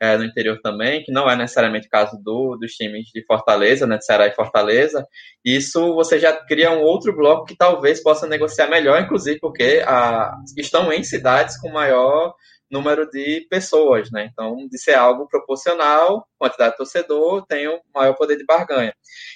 [0.00, 3.86] é, no interior também, que não é necessariamente o caso do, dos times de Fortaleza,
[3.86, 5.06] né, de Ceará e Fortaleza,
[5.44, 10.36] isso você já cria um outro bloco que talvez possa negociar melhor, inclusive porque a,
[10.56, 12.34] estão em cidades com maior
[12.74, 14.28] número de pessoas, né?
[14.32, 18.92] Então, de ser algo proporcional, quantidade de torcedor, tem um maior poder de barganha.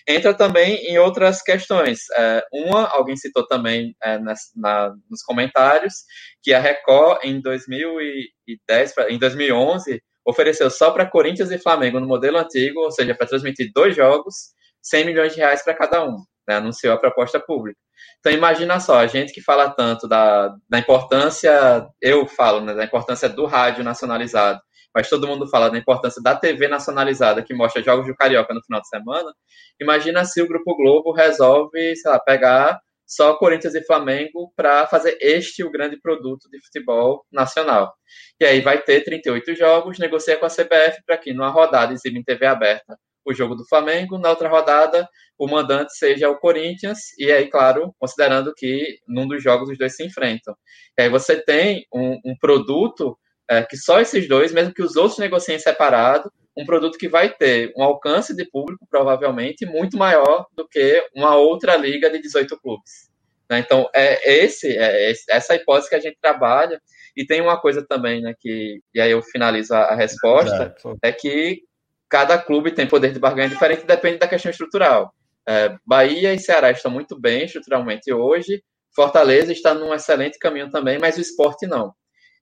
[0.06, 2.00] Entra também em outras questões.
[2.16, 5.94] É, uma, alguém citou também é, nas, na, nos comentários,
[6.42, 12.38] que a Record, em 2010, em 2011, ofereceu só para Corinthians e Flamengo no modelo
[12.38, 14.34] antigo, ou seja, para transmitir dois jogos,
[14.82, 16.16] 100 milhões de reais para cada um.
[16.46, 16.56] Né?
[16.56, 17.78] Anunciou a proposta pública.
[18.20, 22.84] Então imagina só, a gente que fala tanto da, da importância, eu falo, né, da
[22.84, 24.60] importância do rádio nacionalizado,
[24.94, 28.62] mas todo mundo fala da importância da TV nacionalizada, que mostra jogos do Carioca no
[28.62, 29.32] final de semana.
[29.80, 35.16] Imagina se o Grupo Globo resolve, sei lá, pegar só Corinthians e Flamengo para fazer
[35.20, 37.94] este o grande produto de futebol nacional.
[38.40, 42.18] E aí vai ter 38 jogos, negocia com a CBF para que numa rodada exiba
[42.18, 42.98] em TV aberta
[43.28, 45.08] o jogo do Flamengo, na outra rodada
[45.38, 49.94] o mandante seja o Corinthians, e aí, claro, considerando que num dos jogos os dois
[49.94, 50.56] se enfrentam.
[50.98, 53.16] E aí você tem um, um produto
[53.48, 57.30] é, que só esses dois, mesmo que os outros negociem separado, um produto que vai
[57.30, 62.58] ter um alcance de público, provavelmente, muito maior do que uma outra liga de 18
[62.60, 63.08] clubes.
[63.48, 63.60] Né?
[63.60, 66.80] Então, é, esse, é essa hipótese que a gente trabalha,
[67.16, 71.12] E tem uma coisa também, né, que, e aí eu finalizo a, a resposta, é
[71.12, 71.62] que
[72.08, 75.12] cada clube tem poder de barganha diferente, depende da questão estrutural.
[75.48, 78.62] É, Bahia e Ceará estão muito bem estruturalmente hoje,
[78.94, 81.92] Fortaleza está num excelente caminho também, mas o esporte não.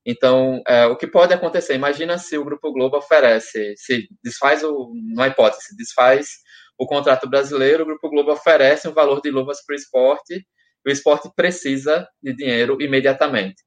[0.05, 1.75] Então, é, o que pode acontecer?
[1.75, 6.29] Imagina se o Grupo Globo oferece, se desfaz o, uma hipótese, desfaz
[6.79, 10.47] o contrato brasileiro, o Grupo Globo oferece um valor de luvas para o esporte,
[10.87, 13.63] o esporte precisa de dinheiro imediatamente.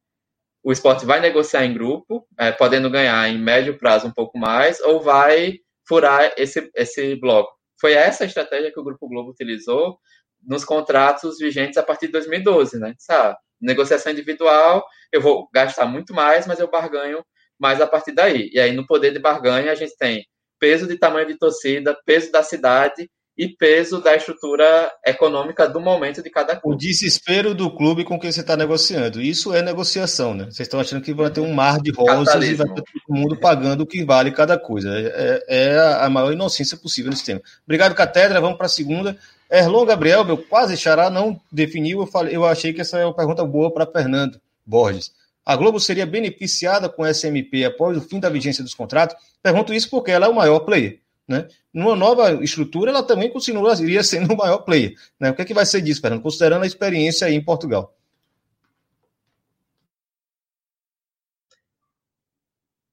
[0.64, 4.80] O esporte vai negociar em grupo, é, podendo ganhar em médio prazo um pouco mais,
[4.82, 5.58] ou vai
[5.90, 7.52] furar esse, esse bloco.
[7.82, 9.98] Foi essa a estratégia que o Grupo Globo utilizou
[10.44, 12.94] nos contratos vigentes a partir de 2012, né?
[13.00, 13.36] Sabe?
[13.60, 17.26] Negociação individual, eu vou gastar muito mais, mas eu barganho
[17.60, 18.50] mais a partir daí.
[18.54, 20.26] E aí, no poder de barganha, a gente tem
[20.60, 23.10] peso de tamanho de torcida, peso da cidade
[23.40, 26.76] e peso da estrutura econômica do momento de cada clube.
[26.76, 29.22] O desespero do clube com quem você está negociando.
[29.22, 30.44] Isso é negociação, né?
[30.44, 32.54] Vocês estão achando que vai ter um mar de rosas Capitalismo.
[32.54, 34.90] e vai ter todo mundo pagando o que vale cada coisa.
[34.94, 37.42] É, é a maior inocência possível nesse tema.
[37.64, 38.42] Obrigado, Catedra.
[38.42, 39.18] Vamos para a segunda.
[39.50, 42.02] Erlon Gabriel, meu quase xará, não definiu.
[42.02, 45.14] Eu, falei, eu achei que essa é uma pergunta boa para Fernando Borges.
[45.46, 49.16] A Globo seria beneficiada com a SMP após o fim da vigência dos contratos?
[49.42, 51.00] Pergunto isso porque ela é o maior player.
[51.30, 51.48] Né?
[51.72, 54.96] Numa nova estrutura, ela também continuaria sendo o maior player.
[55.20, 55.30] Né?
[55.30, 56.24] O que, é que vai ser disso, Fernando?
[56.24, 57.96] Considerando a experiência aí em Portugal.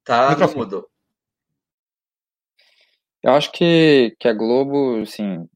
[0.03, 0.59] Tá, Microfone.
[0.59, 0.89] mudou.
[3.23, 5.49] Eu acho que, que a Globo, assim,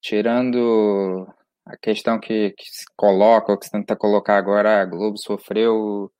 [0.00, 1.26] tirando
[1.64, 6.12] a questão que, que se coloca, ou que se tenta colocar agora, a Globo sofreu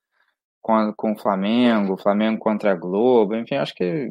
[0.64, 4.10] com, com o Flamengo, Flamengo contra a Globo, enfim, acho que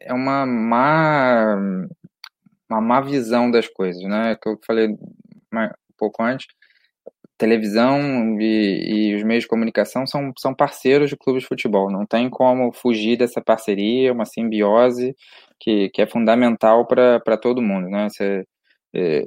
[0.00, 1.54] é uma má,
[2.66, 4.34] uma má visão das coisas, né?
[4.42, 5.68] Que eu falei um
[5.98, 6.46] pouco antes,
[7.36, 12.06] televisão e, e, os meios de comunicação são, são parceiros de clubes de futebol, não
[12.06, 15.14] tem como fugir dessa parceria, uma simbiose
[15.60, 18.08] que, que é fundamental para todo mundo, né?
[18.08, 18.46] Você
[18.94, 19.22] é,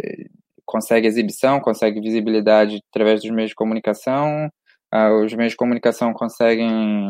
[0.66, 4.50] consegue exibição, consegue visibilidade através dos meios de comunicação,
[4.96, 7.10] ah, os meios de comunicação conseguem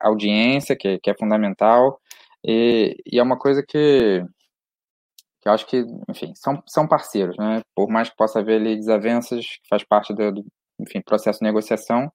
[0.00, 2.00] audiência, que, que é fundamental,
[2.44, 4.24] e, e, é uma coisa que,
[5.40, 7.62] que eu acho que, enfim, são, são parceiros, né?
[7.74, 10.44] Por mais que possa haver ali desavenças, que faz parte do, do
[10.80, 12.10] enfim, processo de negociação,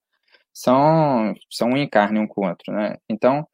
[0.52, 2.96] são, são um em carne um com o outro, né?
[3.08, 3.46] Então,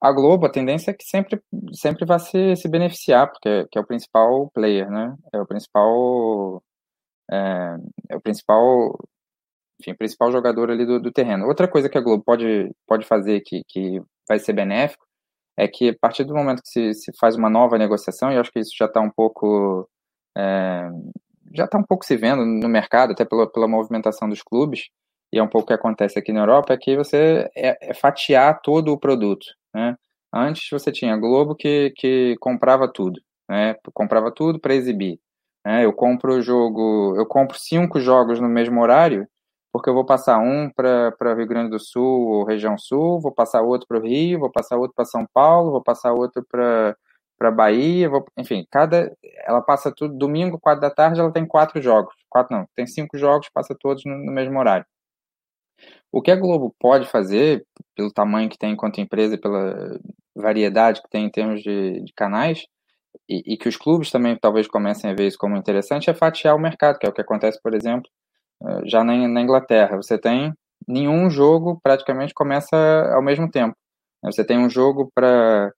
[0.00, 1.40] a Globo, a tendência é que sempre,
[1.74, 5.14] sempre vai se, se beneficiar, porque que é o principal player, né?
[5.34, 6.62] É o principal
[7.30, 7.76] é,
[8.10, 8.98] é, o principal
[9.82, 11.46] enfim, principal jogador ali do, do, terreno.
[11.46, 15.04] Outra coisa que a Globo pode, pode fazer que, que vai ser benéfico
[15.56, 18.40] é que a partir do momento que se, se faz uma nova negociação, e eu
[18.40, 19.88] acho que isso já está um pouco
[20.36, 20.88] é,
[21.54, 24.88] já está um pouco se vendo no mercado, até pela, pela movimentação dos clubes,
[25.32, 27.94] e é um pouco o que acontece aqui na Europa, é que você é, é
[27.94, 29.46] fatiar todo o produto.
[29.74, 29.96] Né?
[30.32, 33.74] Antes você tinha a Globo que, que comprava tudo, né?
[33.94, 35.18] comprava tudo para exibir.
[35.64, 35.84] Né?
[35.84, 39.26] Eu compro o jogo, eu compro cinco jogos no mesmo horário,
[39.72, 43.62] porque eu vou passar um para Rio Grande do Sul ou região sul, vou passar
[43.62, 46.96] outro para o Rio, vou passar outro para São Paulo, vou passar outro para
[47.38, 49.12] para Bahia, vou, enfim, cada
[49.44, 53.18] ela passa tudo domingo quatro da tarde, ela tem quatro jogos, quatro não, tem cinco
[53.18, 54.86] jogos, passa todos no, no mesmo horário.
[56.12, 57.66] O que a Globo pode fazer,
[57.96, 59.98] pelo tamanho que tem enquanto empresa, pela
[60.36, 62.64] variedade que tem em termos de, de canais,
[63.28, 66.54] e, e, que os clubes também talvez comecem a ver isso como interessante, é fatiar
[66.54, 68.10] o mercado, que é o que acontece, por exemplo,
[68.84, 69.96] já na, Inglaterra.
[69.96, 70.52] Você tem
[70.86, 72.76] nenhum jogo praticamente começa
[73.14, 73.76] ao mesmo tempo.
[74.24, 75.72] Você tem um jogo para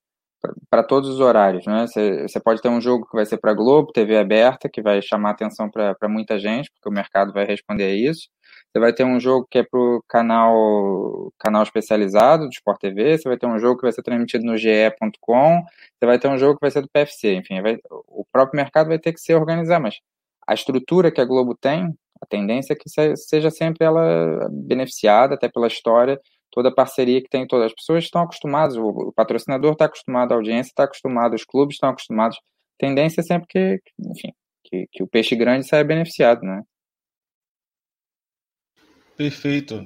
[0.70, 1.86] para todos os horários, né?
[1.86, 5.00] Você, você, pode ter um jogo que vai ser para Globo, TV aberta, que vai
[5.00, 8.28] chamar atenção para muita gente, porque o mercado vai responder a isso.
[8.70, 13.16] Você vai ter um jogo que é para o canal, canal especializado do Sport TV,
[13.16, 16.36] você vai ter um jogo que vai ser transmitido no ge.com, você vai ter um
[16.36, 19.32] jogo que vai ser do PFC, enfim, vai, o próprio mercado vai ter que se
[19.34, 20.00] organizar, mas
[20.46, 25.48] a estrutura que a Globo tem, a tendência é que seja sempre ela beneficiada, até
[25.48, 26.18] pela história,
[26.50, 30.36] toda a parceria que tem, todas as pessoas estão acostumadas, o, patrocinador está acostumado, a
[30.36, 32.38] audiência está acostumada, os clubes estão acostumados.
[32.78, 34.32] Tendência é sempre que, enfim,
[34.64, 36.62] que, que o peixe grande saia beneficiado, né?
[39.16, 39.76] Perfeito.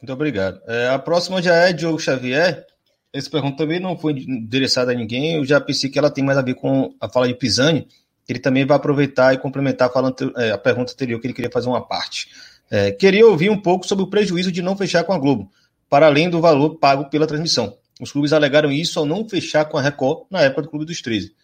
[0.00, 0.60] Muito obrigado.
[0.66, 2.64] É, a próxima já é Diogo Xavier.
[3.12, 5.36] Essa pergunta também não foi endereçada a ninguém.
[5.36, 7.86] Eu já pensei que ela tem mais a ver com a fala de Pisani.
[8.28, 11.68] Ele também vai aproveitar e complementar falando, é, a pergunta anterior, que ele queria fazer
[11.68, 12.28] uma parte.
[12.70, 15.50] É, queria ouvir um pouco sobre o prejuízo de não fechar com a Globo,
[15.88, 17.76] para além do valor pago pela transmissão.
[18.00, 21.00] Os clubes alegaram isso ao não fechar com a Record na época do Clube dos
[21.00, 21.34] 13.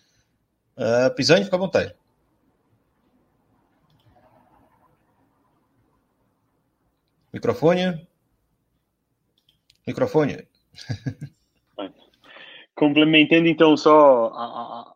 [0.77, 1.95] É, Pisani, fica à vontade.
[7.33, 8.07] Microfone.
[9.87, 10.47] Microfone.
[12.75, 14.92] Complementando então só a, a,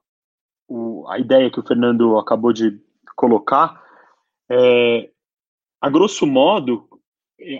[1.08, 2.78] a, ideia que o Fernando acabou de
[3.16, 3.82] colocar,
[4.50, 5.08] é,
[5.80, 6.88] a grosso modo,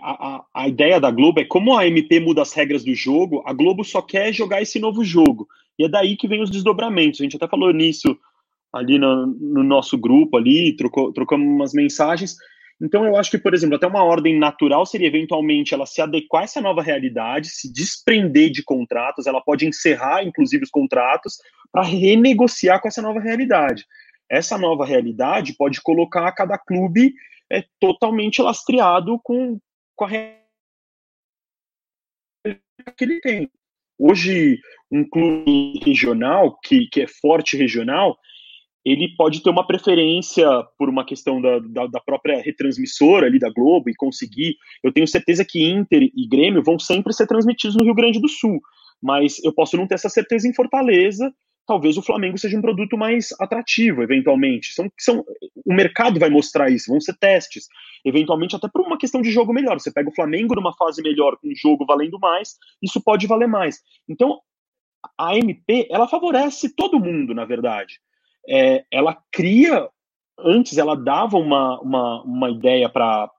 [0.02, 3.52] a, a, ideia da Globo é como a MP muda as regras do jogo, a
[3.52, 5.48] Globo só quer jogar esse novo jogo.
[5.78, 7.20] E é daí que vem os desdobramentos.
[7.20, 8.18] A gente até falou nisso
[8.72, 12.36] ali no, no nosso grupo ali, trocou, trocamos umas mensagens.
[12.80, 16.42] Então, eu acho que, por exemplo, até uma ordem natural seria eventualmente ela se adequar
[16.42, 21.38] a essa nova realidade, se desprender de contratos, ela pode encerrar, inclusive, os contratos
[21.72, 23.86] para renegociar com essa nova realidade.
[24.30, 27.14] Essa nova realidade pode colocar cada clube
[27.50, 29.58] é, totalmente lastreado com,
[29.94, 30.46] com a realidade
[32.96, 33.50] que ele tem.
[33.98, 34.60] Hoje,
[34.90, 38.18] um clube regional, que, que é forte regional,
[38.86, 40.46] ele pode ter uma preferência
[40.78, 44.56] por uma questão da, da, da, própria retransmissora ali da Globo e conseguir.
[44.80, 48.28] Eu tenho certeza que Inter e Grêmio vão sempre ser transmitidos no Rio Grande do
[48.28, 48.60] Sul,
[49.02, 51.34] mas eu posso não ter essa certeza em Fortaleza.
[51.66, 54.72] Talvez o Flamengo seja um produto mais atrativo, eventualmente.
[54.72, 55.24] São, são,
[55.64, 57.66] o mercado vai mostrar isso, vão ser testes.
[58.04, 59.80] Eventualmente, até por uma questão de jogo melhor.
[59.80, 63.48] Você pega o Flamengo numa fase melhor, com um jogo valendo mais, isso pode valer
[63.48, 63.80] mais.
[64.08, 64.38] Então,
[65.18, 67.98] a MP, ela favorece todo mundo, na verdade
[68.48, 69.88] é, ela cria,
[70.38, 73.30] antes ela dava uma, uma, uma ideia para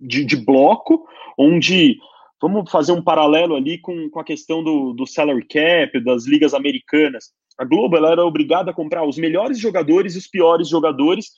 [0.00, 1.06] de, de, bloco,
[1.38, 1.98] onde
[2.40, 6.54] vamos fazer um paralelo ali com, com a questão do, do salary cap, das ligas
[6.54, 7.32] americanas.
[7.58, 11.30] A Globo ela era obrigada a comprar os melhores jogadores e os piores jogadores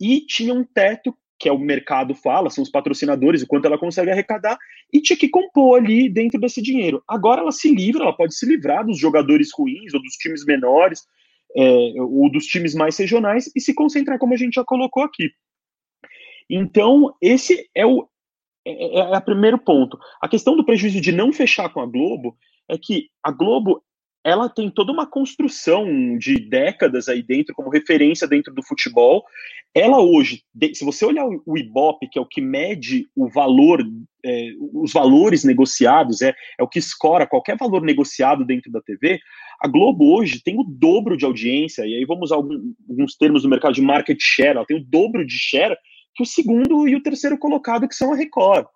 [0.00, 3.78] e tinha um teto que é o mercado fala, são os patrocinadores, o quanto ela
[3.78, 4.58] consegue arrecadar,
[4.92, 7.02] e tinha que compor ali dentro desse dinheiro.
[7.06, 11.06] Agora ela se livra, ela pode se livrar dos jogadores ruins ou dos times menores,
[11.56, 11.92] é,
[12.32, 15.30] dos times mais regionais e se concentrar, como a gente já colocou aqui.
[16.48, 18.08] Então, esse é o
[18.66, 19.98] é, é, é o primeiro ponto.
[20.20, 22.36] A questão do prejuízo de não fechar com a Globo
[22.68, 23.82] é que a Globo
[24.28, 29.24] ela tem toda uma construção de décadas aí dentro, como referência dentro do futebol.
[29.74, 30.42] Ela hoje,
[30.74, 33.82] se você olhar o Ibope, que é o que mede o valor,
[34.24, 39.18] é, os valores negociados, é, é o que escora qualquer valor negociado dentro da TV,
[39.60, 43.48] a Globo hoje tem o dobro de audiência, e aí vamos usar alguns termos do
[43.48, 45.76] mercado de market share, ela tem o dobro de share
[46.14, 48.66] que o segundo e o terceiro colocado, que são a Record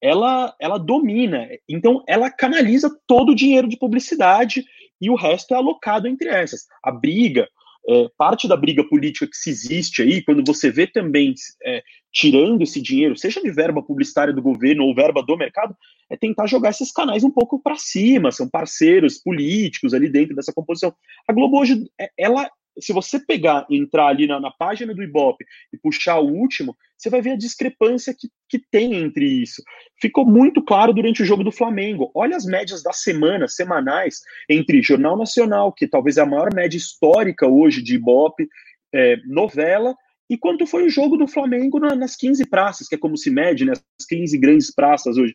[0.00, 1.48] ela, ela domina.
[1.68, 4.64] Então, ela canaliza todo o dinheiro de publicidade
[5.00, 6.66] e o resto é alocado entre essas.
[6.82, 7.48] A briga,
[7.88, 11.34] é, parte da briga política que se existe aí, quando você vê também
[11.64, 11.82] é,
[12.12, 15.76] tirando esse dinheiro, seja de verba publicitária do governo ou verba do mercado,
[16.10, 20.52] é tentar jogar esses canais um pouco para cima, são parceiros políticos ali dentro dessa
[20.52, 20.94] composição.
[21.28, 25.02] A Globo hoje, é, ela se você pegar e entrar ali na, na, página do
[25.02, 29.62] Ibope e puxar o último, você vai ver a discrepância que, que tem entre isso.
[30.00, 32.10] Ficou muito claro durante o jogo do Flamengo.
[32.14, 36.76] Olha as médias da semana, semanais, entre Jornal Nacional, que talvez é a maior média
[36.76, 38.48] histórica hoje de Ibope,
[38.94, 39.94] é, novela,
[40.28, 43.30] e quanto foi o jogo do Flamengo na, nas 15 praças, que é como se
[43.30, 45.34] mede, né, as 15 grandes praças hoje.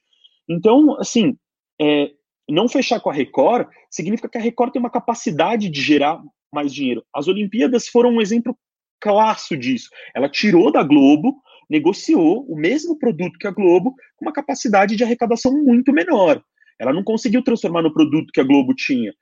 [0.49, 1.38] Então, assim,
[1.80, 2.11] é,
[2.49, 6.22] não fechar com a Record significa que a Record tem uma capacidade de gerar
[6.53, 7.03] mais dinheiro.
[7.14, 8.57] As Olimpíadas foram um exemplo
[8.99, 9.90] clássico disso.
[10.14, 15.03] Ela tirou da Globo, negociou o mesmo produto que a Globo com uma capacidade de
[15.03, 16.44] arrecadação muito menor.
[16.80, 19.14] Ela não conseguiu transformar no produto que a Globo tinha.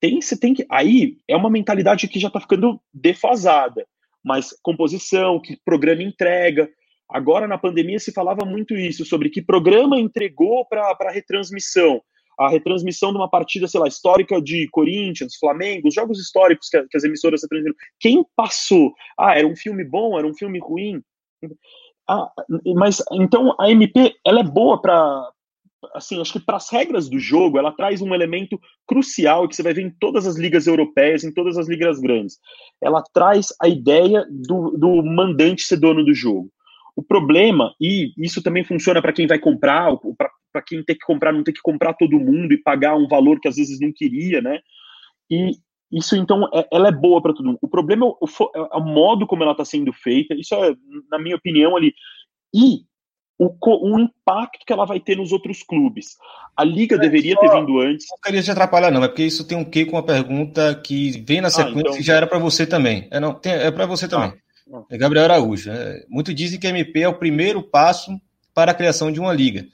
[0.00, 0.64] Tem, você tem que.
[0.70, 3.86] Aí é uma mentalidade que já está ficando defasada.
[4.24, 6.68] Mas composição, que programa entrega.
[7.10, 12.00] Agora, na pandemia, se falava muito isso, sobre que programa entregou para retransmissão
[12.38, 16.80] a retransmissão de uma partida, sei lá, histórica de Corinthians, Flamengo, os jogos históricos que,
[16.88, 17.76] que as emissoras transmitiram.
[17.98, 18.92] Quem passou?
[19.18, 21.02] Ah, era um filme bom, era um filme ruim?
[22.08, 22.30] Ah,
[22.76, 25.30] mas então a MP ela é boa para
[25.94, 29.62] assim, acho que para as regras do jogo, ela traz um elemento crucial que você
[29.62, 32.38] vai ver em todas as ligas europeias, em todas as ligas grandes.
[32.82, 36.50] Ela traz a ideia do, do mandante ser dono do jogo.
[36.96, 40.30] O problema, e isso também funciona para quem vai comprar, para
[40.66, 43.48] quem tem que comprar, não ter que comprar todo mundo e pagar um valor que
[43.48, 44.60] às vezes não queria, né?
[45.30, 45.52] E
[45.90, 47.58] isso, então, é, ela é boa para todo mundo.
[47.62, 50.74] O problema é o, é o modo como ela está sendo feita, isso é,
[51.10, 51.94] na minha opinião, ali.
[52.54, 52.82] E
[53.38, 56.16] o, o, impacto que ela vai ter nos outros clubes.
[56.56, 58.06] A Liga é, deveria só, ter vindo antes.
[58.10, 61.22] Não queria te atrapalhar, não, é porque isso tem um quê com a pergunta que
[61.22, 61.98] vem na ah, sequência ah, então...
[61.98, 63.08] e já era para você também.
[63.10, 64.32] É, não, tem, é para você também.
[64.72, 64.82] Ah.
[64.90, 65.70] É Gabriel Araújo.
[65.70, 66.02] Né?
[66.08, 68.10] Muito dizem que a MP é o primeiro passo
[68.52, 69.66] para a criação de uma liga.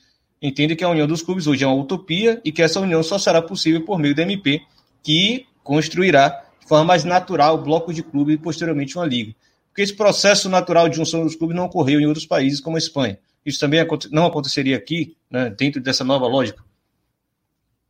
[0.46, 3.18] Entende que a união dos clubes hoje é uma utopia e que essa união só
[3.18, 4.60] será possível por meio da MP,
[5.02, 9.34] que construirá de forma mais natural blocos de clubes e posteriormente uma liga.
[9.70, 12.78] Porque esse processo natural de junção dos clubes não ocorreu em outros países como a
[12.78, 13.18] Espanha.
[13.46, 13.80] Isso também
[14.10, 16.62] não aconteceria aqui, né, dentro dessa nova lógica?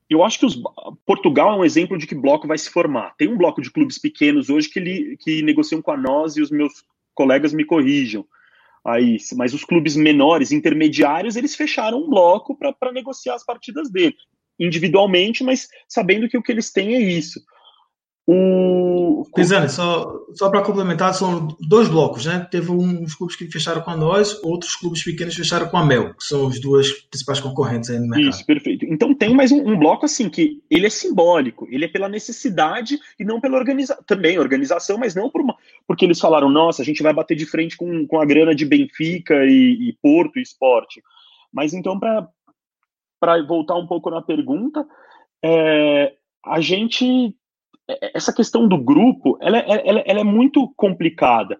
[0.08, 0.56] eu acho que os,
[1.04, 3.14] Portugal é um exemplo de que bloco vai se formar.
[3.16, 6.42] Tem um bloco de clubes pequenos hoje que, li, que negociam com a nós e
[6.42, 8.24] os meus colegas me corrijam.
[8.86, 14.14] Aí, mas os clubes menores, intermediários, eles fecharam um bloco para negociar as partidas dele,
[14.60, 17.40] individualmente, mas sabendo que o que eles têm é isso.
[18.26, 19.22] O...
[19.34, 22.46] Pisani, só, só para complementar, são dois blocos, né?
[22.50, 26.24] Teve uns clubes que fecharam com nós, outros clubes pequenos fecharam com a Mel, que
[26.24, 28.30] são os duas principais concorrentes aí no mercado.
[28.30, 28.86] Isso, perfeito.
[28.86, 32.98] Então tem mais um, um, bloco assim, que ele é simbólico, ele é pela necessidade
[33.18, 35.54] e não pela organização, também organização, mas não por uma,
[35.86, 38.64] porque eles falaram, nossa, a gente vai bater de frente com, com a grana de
[38.64, 41.02] Benfica e, e Porto e Esporte.
[41.52, 44.86] Mas então, para voltar um pouco na pergunta,
[45.44, 47.34] é, a gente
[47.88, 51.58] é, essa questão do grupo, ela, é, ela, ela, é muito complicada.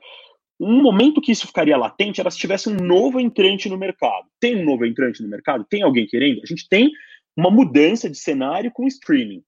[0.59, 4.26] Um momento que isso ficaria latente era se tivesse um novo entrante no mercado.
[4.40, 5.64] Tem um novo entrante no mercado?
[5.64, 6.40] Tem alguém querendo?
[6.42, 6.90] A gente tem
[7.36, 9.42] uma mudança de cenário com streaming.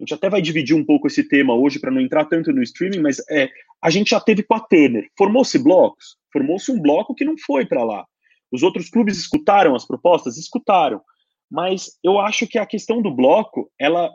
[0.00, 2.62] A gente até vai dividir um pouco esse tema hoje para não entrar tanto no
[2.62, 3.50] streaming, mas é,
[3.82, 5.06] a gente já teve com a Turner.
[5.16, 6.16] Formou-se blocos?
[6.32, 8.06] Formou-se um bloco que não foi para lá.
[8.50, 10.38] Os outros clubes escutaram as propostas?
[10.38, 11.02] Escutaram.
[11.50, 14.10] Mas eu acho que a questão do bloco, ela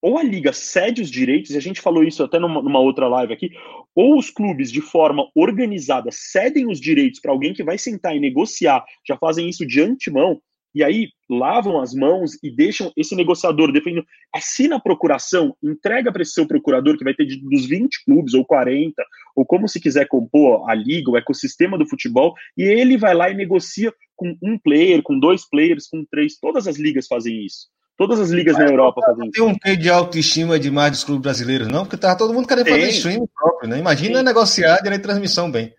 [0.00, 3.08] ou a liga cede os direitos, e a gente falou isso até numa, numa outra
[3.08, 3.50] live aqui,
[3.94, 8.20] ou os clubes de forma organizada cedem os direitos para alguém que vai sentar e
[8.20, 10.40] negociar, já fazem isso de antemão,
[10.78, 16.22] e aí lavam as mãos e deixam esse negociador defendendo, assina a procuração, entrega para
[16.22, 18.94] esse seu procurador, que vai ter de, dos 20 clubes ou 40,
[19.34, 23.28] ou como se quiser compor a liga, o ecossistema do futebol, e ele vai lá
[23.28, 27.66] e negocia com um player, com dois players, com três, todas as ligas fazem isso.
[27.96, 29.32] Todas as ligas Mas na Europa fazem isso.
[29.32, 31.82] Tem um quê de autoestima demais dos clubes brasileiros, não?
[31.82, 33.80] Porque tá todo mundo querendo fazer streaming próprio, né?
[33.80, 35.74] Imagina negociar direito de transmissão bem.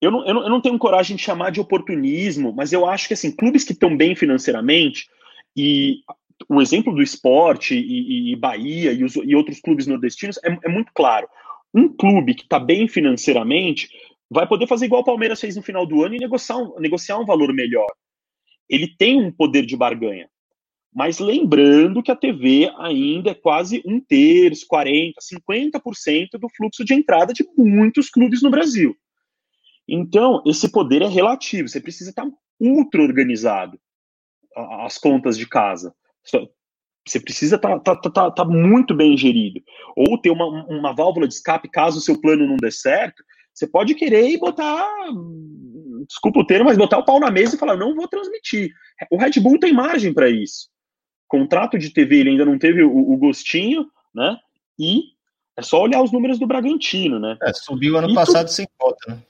[0.00, 3.08] Eu não, eu, não, eu não tenho coragem de chamar de oportunismo, mas eu acho
[3.08, 5.08] que assim, clubes que estão bem financeiramente,
[5.56, 6.00] e
[6.48, 10.68] o exemplo do esporte e, e Bahia e, os, e, outros clubes nordestinos é, é
[10.68, 11.26] muito claro.
[11.74, 13.88] Um clube que está bem financeiramente
[14.30, 17.18] vai poder fazer igual o Palmeiras fez no final do ano e negociar um, negociar
[17.18, 17.86] um valor melhor.
[18.68, 20.28] Ele tem um poder de barganha.
[20.94, 25.12] Mas lembrando que a TV ainda é quase um terço, 40%,
[25.50, 28.96] 50% do fluxo de entrada de muitos clubes no Brasil.
[29.88, 32.26] Então, esse poder é relativo, você precisa estar
[32.60, 33.78] ultra organizado
[34.80, 35.94] as contas de casa.
[37.06, 39.60] Você precisa estar tá, tá, tá, tá, muito bem gerido.
[39.96, 43.22] Ou ter uma, uma válvula de escape caso o seu plano não dê certo.
[43.52, 44.88] Você pode querer e botar,
[46.08, 48.70] desculpa o termo, mas botar o pau na mesa e falar: não vou transmitir.
[49.10, 50.68] O Red Bull tem margem para isso
[51.28, 54.36] contrato de TV ele ainda não teve o, o, gostinho, né?
[54.78, 55.02] E
[55.56, 57.36] é só olhar os números do Bragantino, né?
[57.42, 58.52] É, subiu ano e passado tu...
[58.52, 59.22] sem cota, né?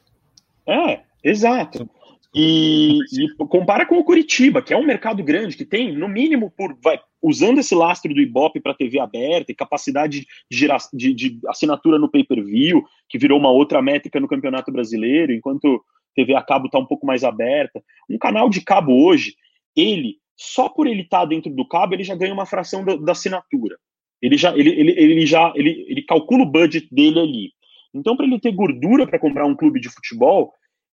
[0.66, 1.88] É, exato.
[2.34, 6.52] E, e, compara com o Curitiba, que é um mercado grande, que tem, no mínimo,
[6.54, 11.38] por vai, usando esse lastro do Ibope para TV aberta e capacidade de, de, de
[11.48, 15.82] assinatura no pay-per-view, que virou uma outra métrica no Campeonato Brasileiro, enquanto
[16.14, 17.82] TV a cabo está um pouco mais aberta.
[18.10, 19.34] Um canal de cabo hoje,
[19.74, 22.96] ele só por ele estar tá dentro do cabo, ele já ganha uma fração da,
[22.96, 23.76] da assinatura.
[24.20, 27.52] Ele já, ele, ele, ele já ele, ele calcula o budget dele ali.
[27.94, 30.52] Então, para ele ter gordura para comprar um clube de futebol,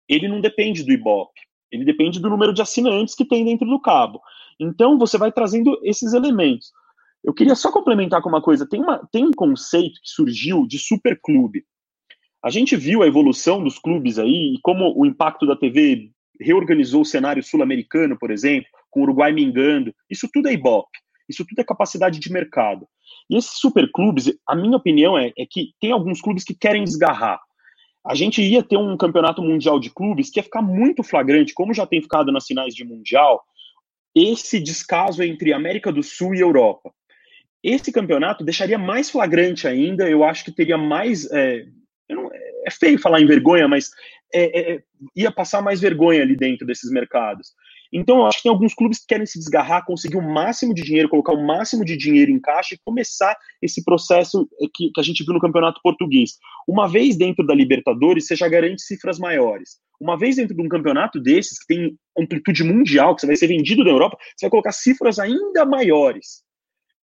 [0.08, 1.40] ele não depende do Ibope.
[1.70, 4.20] Ele depende do número de assinantes que tem dentro do cabo.
[4.58, 6.72] Então, você vai trazendo esses elementos.
[7.22, 8.66] Eu queria só complementar com uma coisa.
[8.68, 11.64] Tem, uma, tem um conceito que surgiu de superclube.
[12.42, 16.10] A gente viu a evolução dos clubes aí e como o impacto da TV
[16.40, 19.92] reorganizou o cenário sul-americano, por exemplo, com o Uruguai mingando.
[20.08, 20.98] Isso tudo é Ibope,
[21.28, 22.86] isso tudo é capacidade de mercado.
[23.28, 27.40] E esses superclubes, a minha opinião é, é que tem alguns clubes que querem desgarrar.
[28.06, 31.74] A gente ia ter um campeonato mundial de clubes que ia ficar muito flagrante, como
[31.74, 33.42] já tem ficado nas finais de mundial,
[34.14, 36.90] esse descaso entre América do Sul e Europa.
[37.62, 41.30] Esse campeonato deixaria mais flagrante ainda, eu acho que teria mais.
[41.32, 41.64] É,
[42.08, 43.90] não, é feio falar em vergonha, mas
[44.32, 44.82] é, é,
[45.14, 47.52] ia passar mais vergonha ali dentro desses mercados.
[47.92, 50.82] Então, eu acho que tem alguns clubes que querem se desgarrar, conseguir o máximo de
[50.82, 55.02] dinheiro, colocar o máximo de dinheiro em caixa e começar esse processo que, que a
[55.02, 56.32] gente viu no Campeonato Português.
[56.66, 59.78] Uma vez dentro da Libertadores, você já garante cifras maiores.
[59.98, 63.46] Uma vez dentro de um campeonato desses, que tem amplitude mundial, que você vai ser
[63.46, 66.42] vendido na Europa, você vai colocar cifras ainda maiores.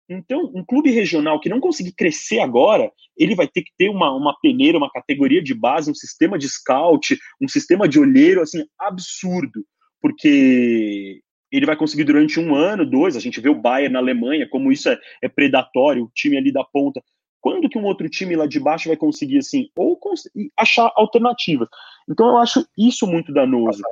[0.08, 4.14] Então, um clube regional que não conseguir crescer agora, ele vai ter que ter uma,
[4.14, 8.64] uma peneira, uma categoria de base, um sistema de scout, um sistema de olheiro, assim,
[8.78, 9.64] absurdo
[10.02, 14.48] porque ele vai conseguir durante um ano, dois, a gente vê o Bayern na Alemanha,
[14.48, 17.00] como isso é, é predatório, o time ali da ponta.
[17.40, 20.22] Quando que um outro time lá de baixo vai conseguir, assim, ou cons
[20.56, 21.68] achar alternativas?
[22.08, 23.82] Então eu acho isso muito danoso.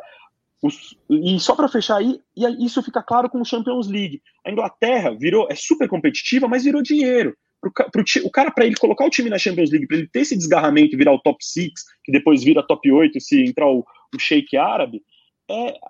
[0.63, 4.23] Os, e só para fechar aí, e isso fica claro com o Champions League.
[4.45, 7.37] A Inglaterra virou, é super competitiva, mas virou dinheiro.
[7.61, 10.21] Pro, pro, o cara, para ele colocar o time na Champions League, para ele ter
[10.21, 11.73] esse desgarramento e virar o top 6,
[12.05, 15.03] que depois vira top 8 se entrar o, o árabe,
[15.51, 15.81] é,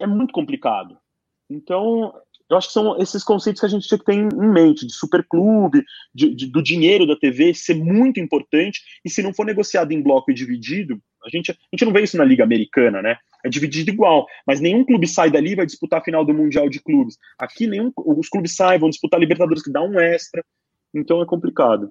[0.00, 0.96] é muito complicado.
[1.50, 2.14] Então,
[2.48, 4.92] eu acho que são esses conceitos que a gente tinha que ter em mente, de
[4.92, 5.82] superclube,
[6.14, 10.02] de, de, do dinheiro da TV ser muito importante, e se não for negociado em
[10.02, 13.16] bloco e dividido, a gente, a gente não vê isso na Liga Americana, né?
[13.44, 16.68] É dividido igual, mas nenhum clube sai dali e vai disputar a final do Mundial
[16.68, 17.16] de Clubes.
[17.38, 20.44] Aqui nenhum, os clubes saem, vão disputar a Libertadores, que dá um extra,
[20.94, 21.90] então é complicado.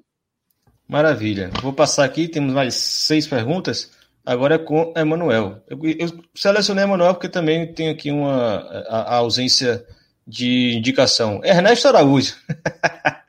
[0.87, 1.49] Maravilha.
[1.61, 3.91] Vou passar aqui, temos mais seis perguntas.
[4.25, 5.63] Agora é com Emanuel.
[5.67, 8.57] Eu, eu selecionei Emanuel porque também tem aqui uma
[8.87, 9.85] a, a ausência
[10.27, 11.41] de indicação.
[11.43, 12.35] Ernesto Araújo.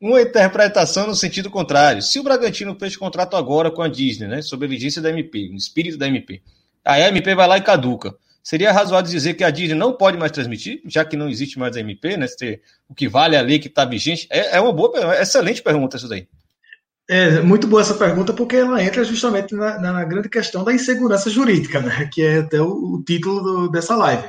[0.00, 2.02] uma interpretação no sentido contrário.
[2.02, 5.48] Se o Bragantino fez contrato agora com a Disney, né, sob a vigência da MP,
[5.48, 6.42] no espírito da MP,
[6.84, 8.14] a MP vai lá e caduca.
[8.42, 11.76] Seria razoável dizer que a Disney não pode mais transmitir, já que não existe mais
[11.76, 12.26] a MP, né?
[12.88, 14.28] O que vale a lei que está vigente?
[14.30, 16.28] É, é uma boa, é excelente pergunta isso daí.
[17.08, 21.30] É muito boa essa pergunta, porque ela entra justamente na, na grande questão da insegurança
[21.30, 22.08] jurídica, né?
[22.12, 24.28] que é até o, o título do, dessa live.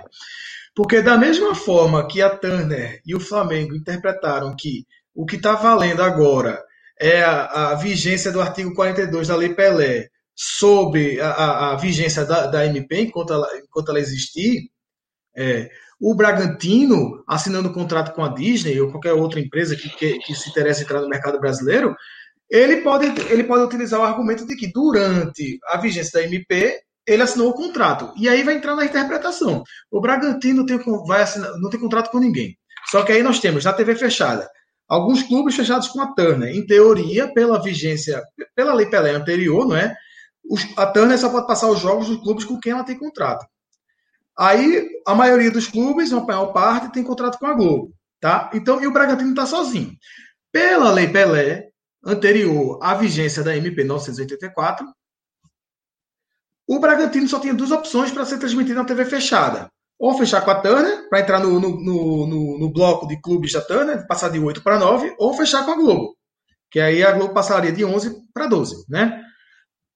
[0.75, 4.85] Porque, da mesma forma que a Turner e o Flamengo interpretaram que
[5.15, 6.63] o que está valendo agora
[6.99, 12.23] é a, a, vigência do artigo 42 da Lei Pelé sobre a, a, a vigência
[12.25, 14.69] da, da, MP enquanto ela, enquanto ela existir,
[15.35, 15.67] é,
[15.99, 20.35] o Bragantino, assinando um contrato com a Disney ou qualquer outra empresa que, que, que
[20.35, 21.95] se interesse em entrar no mercado brasileiro,
[22.49, 27.23] ele pode, ele pode utilizar o argumento de que durante a vigência da MP ele
[27.23, 28.13] assinou o contrato.
[28.17, 29.63] E aí vai entrar na interpretação.
[29.89, 32.57] O Bragantino tem, vai assinar, não tem contrato com ninguém.
[32.89, 34.47] Só que aí nós temos na TV fechada
[34.87, 36.55] alguns clubes fechados com a Turner.
[36.55, 38.23] Em teoria, pela vigência,
[38.55, 39.93] pela lei Pelé anterior, não é?
[40.77, 43.45] a Turner só pode passar os jogos dos clubes com quem ela tem contrato.
[44.37, 47.91] Aí a maioria dos clubes, uma maior parte, tem contrato com a Globo.
[48.19, 48.49] Tá?
[48.53, 49.91] Então, e o Bragantino está sozinho.
[50.51, 51.66] Pela lei Pelé,
[52.03, 54.85] anterior à vigência da MP 984,
[56.67, 59.69] o Bragantino só tinha duas opções para ser transmitido na TV fechada.
[59.97, 63.61] Ou fechar com a Turner, para entrar no, no, no, no, bloco de clubes da
[63.61, 66.15] Turner, passar de 8 para 9, ou fechar com a Globo.
[66.69, 69.23] Que aí a Globo passaria de 11 para 12, né?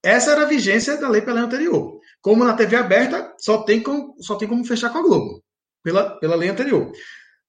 [0.02, 2.00] Essa era a vigência da lei pela anterior.
[2.20, 5.42] Como na TV aberta, só tem como, só tem como fechar com a Globo,
[5.84, 6.90] pela, pela lei anterior.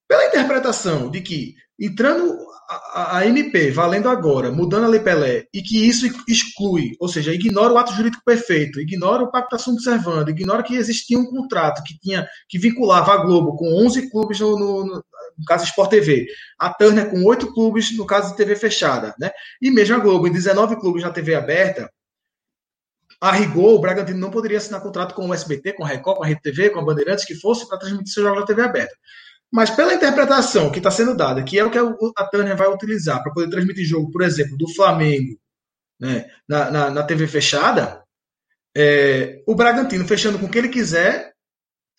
[0.07, 2.37] Pela interpretação de que, entrando
[2.69, 7.33] a, a, MP valendo agora, mudando a Lei Pelé, e que isso exclui, ou seja,
[7.33, 11.83] ignora o ato jurídico perfeito, ignora o pacto assunto observando, ignora que existia um contrato
[11.83, 15.89] que tinha que vinculava a Globo com 11 clubes no, no, no, no caso Sport
[15.89, 16.27] TV,
[16.59, 19.31] a Turner com 8 clubes no caso de TV fechada, né?
[19.61, 21.89] E mesmo a Globo em 19 clubes na TV aberta,
[23.23, 26.23] a rigor, o Bragantino não poderia assinar contrato com o SBT, com a Record, com
[26.25, 28.93] a Rede TV, com a Bandeirantes, que fosse para transmitir seu jogo na TV aberta.
[29.53, 33.21] Mas pela interpretação que está sendo dada, que é o que a Turner vai utilizar
[33.21, 35.37] para poder transmitir jogo, por exemplo, do Flamengo
[35.99, 38.03] né, na, na, na TV fechada,
[38.75, 41.33] é, o Bragantino fechando com o que ele quiser,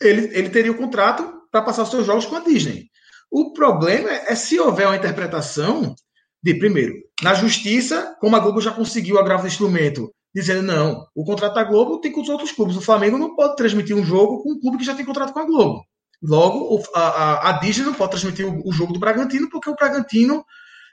[0.00, 2.88] ele, ele teria o contrato para passar os seus jogos com a Disney.
[3.30, 5.94] O problema é, é, se houver uma interpretação
[6.42, 11.24] de, primeiro, na justiça, como a Globo já conseguiu agravo do instrumento, dizendo não, o
[11.24, 12.76] contrato da Globo tem com os outros clubes.
[12.76, 15.38] O Flamengo não pode transmitir um jogo com um clube que já tem contrato com
[15.38, 15.84] a Globo.
[16.26, 19.74] Logo, a, a, a Disney não pode transmitir o, o, jogo do Bragantino, porque o
[19.74, 20.42] Bragantino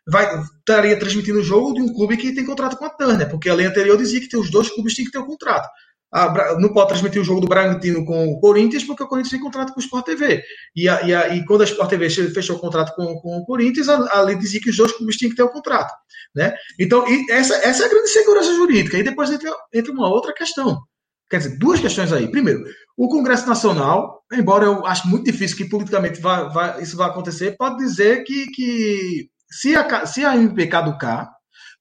[0.06, 0.28] vai,
[0.60, 3.54] estaria transmitindo o jogo de um clube que tem contrato com a Turner, porque a
[3.54, 5.70] lei anterior dizia que os dois clubes tinham que ter o um contrato.
[6.14, 9.40] A, não pode transmitir o jogo do Bragantino com o Corinthians, porque o Corinthians tem
[9.40, 10.44] contrato com o Sport TV.
[10.76, 13.46] E, a, e, a, e quando a Sport TV fechou o contrato com, com o
[13.46, 15.94] Corinthians, a, lei dizia que os dois clubes tinham que ter o contrato.
[16.36, 16.54] Né?
[16.78, 18.98] Então, essa, essa é a grande segurança jurídica.
[18.98, 20.82] E depois entra, entra uma outra questão.
[21.30, 22.30] Quer dizer, duas questões aí.
[22.30, 22.66] Primeiro,
[22.98, 27.56] o Congresso Nacional, embora eu acho muito difícil que politicamente vá, vá, isso vá acontecer,
[27.58, 31.32] pode dizer que, que se, a, se a MP caducar,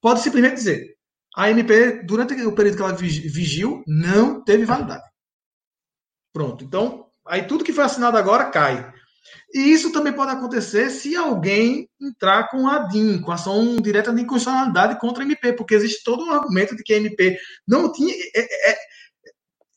[0.01, 1.01] pode simplesmente dizer
[1.37, 5.05] a MP, durante o período que ela vigiu, não teve validade.
[6.33, 6.65] Pronto.
[6.65, 8.93] Então, aí tudo que foi assinado agora cai.
[9.55, 14.23] E isso também pode acontecer se alguém entrar com a DIN, com ação direta de
[14.23, 18.15] inconstitucionalidade contra a MP, porque existe todo um argumento de que a MP não tinha.
[18.35, 18.77] É, é,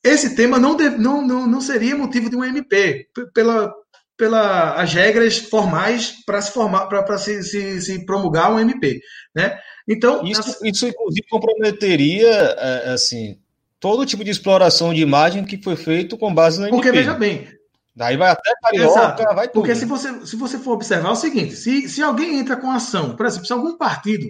[0.04, 3.74] esse tema não, deve, não, não, não seria motivo de um MP, pela,
[4.18, 9.00] pela as regras formais para se formar para se, se, se, promulgar um MP,
[9.34, 9.58] né?
[9.88, 13.38] Então isso, isso inclusive comprometeria é, assim
[13.80, 16.76] todo tipo de exploração de imagem que foi feito com base no MP.
[16.76, 17.48] Porque veja bem,
[17.96, 19.62] daí vai até carioca, vai tudo.
[19.62, 22.72] Porque se você se você for observar é o seguinte, se, se alguém entra com
[22.72, 24.28] ação, por exemplo, se algum partido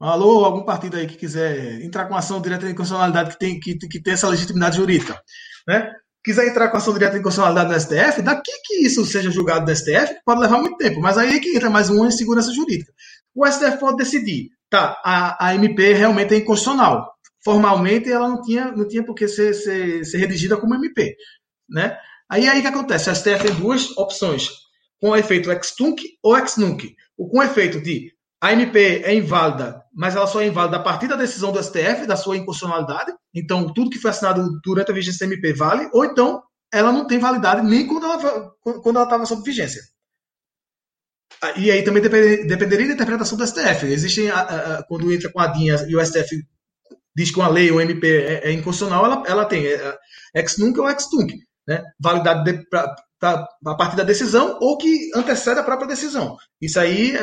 [0.00, 3.76] Alô, algum partido aí que quiser entrar com ação direta de inconstitucionalidade que tem, que,
[3.76, 5.20] que tem essa legitimidade jurídica,
[5.66, 5.92] né?
[6.24, 9.74] quiser entrar com ação direta de inconstitucionalidade no STF, daqui que isso seja julgado no
[9.74, 11.00] STF, pode levar muito tempo.
[11.00, 12.92] Mas aí é que entra mais uma insegurança jurídica.
[13.34, 17.12] O STF pode decidir, tá, a, a MP realmente é inconstitucional.
[17.42, 21.16] Formalmente ela não tinha, não tinha por que ser, ser, ser redigida como MP.
[21.68, 21.96] Né?
[22.30, 23.10] Aí aí que acontece?
[23.10, 24.48] O STF tem duas opções,
[25.00, 26.94] com efeito ex-tunc ou ex-nunc.
[27.16, 31.08] O com efeito de a MP é inválida, mas ela só é inválida a partir
[31.08, 33.12] da decisão do STF, da sua inconstitucionalidade.
[33.34, 36.42] Então, tudo que foi assinado durante a vigência da MP vale, ou então
[36.72, 39.82] ela não tem validade nem quando ela quando estava sob vigência.
[41.56, 43.86] E aí também dependeria da interpretação do STF.
[43.86, 44.28] Existem,
[44.88, 46.44] quando entra com a DIN e o STF
[47.16, 49.96] diz que uma lei ou MP é, é inconstitucional, ela, ela tem é,
[50.34, 51.32] ex nunc ou ex tunc,
[51.66, 51.82] né?
[51.98, 52.64] validade
[53.18, 56.36] para a partir da decisão ou que antecede a própria decisão.
[56.60, 57.14] Isso aí,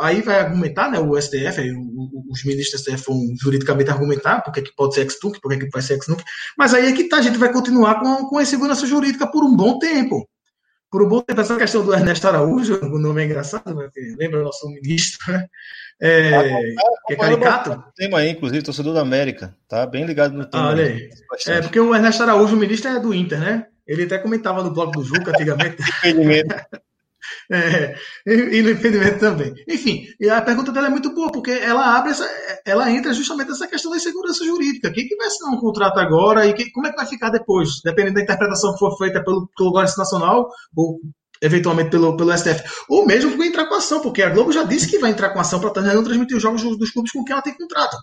[0.00, 4.40] aí vai argumentar, né, o STF, aí, o, os ministros do STF vão juridicamente argumentar
[4.42, 6.22] porque que pode ser ex-tunc, porque que vai ser ex-nunc,
[6.58, 9.44] mas aí é que tá, a gente vai continuar com, com a insegurança jurídica por
[9.44, 10.28] um bom tempo.
[10.90, 14.40] Por um bom tempo, essa questão do Ernesto Araújo, o nome é engraçado, né, lembra
[14.40, 15.46] o nosso ministro, né?
[16.00, 16.48] É,
[17.06, 17.84] que é caricato.
[17.96, 20.64] Tema aí, inclusive, torcedor da América, tá bem ligado no tema.
[20.64, 21.08] Ah, olha aí.
[21.46, 23.66] É, porque o Ernesto Araújo, o ministro, é do Inter, né?
[23.86, 25.76] Ele até comentava no blog do Juca antigamente.
[27.50, 27.94] é,
[28.26, 29.54] e no impedimento também.
[29.68, 32.28] Enfim, a pergunta dela é muito boa, porque ela abre essa,
[32.64, 34.90] ela entra justamente nessa questão da segurança jurídica.
[34.90, 37.80] Quem que vai assinar um contrato agora e que, como é que vai ficar depois?
[37.84, 41.00] Dependendo da interpretação que for feita pelo, Guarda Nacional ou
[41.42, 44.98] eventualmente pelo, pelo STF, ou mesmo entrar com ação, porque a Globo já disse que
[44.98, 47.54] vai entrar com ação para não transmitir os jogos dos clubes com quem ela tem
[47.54, 47.96] contrato.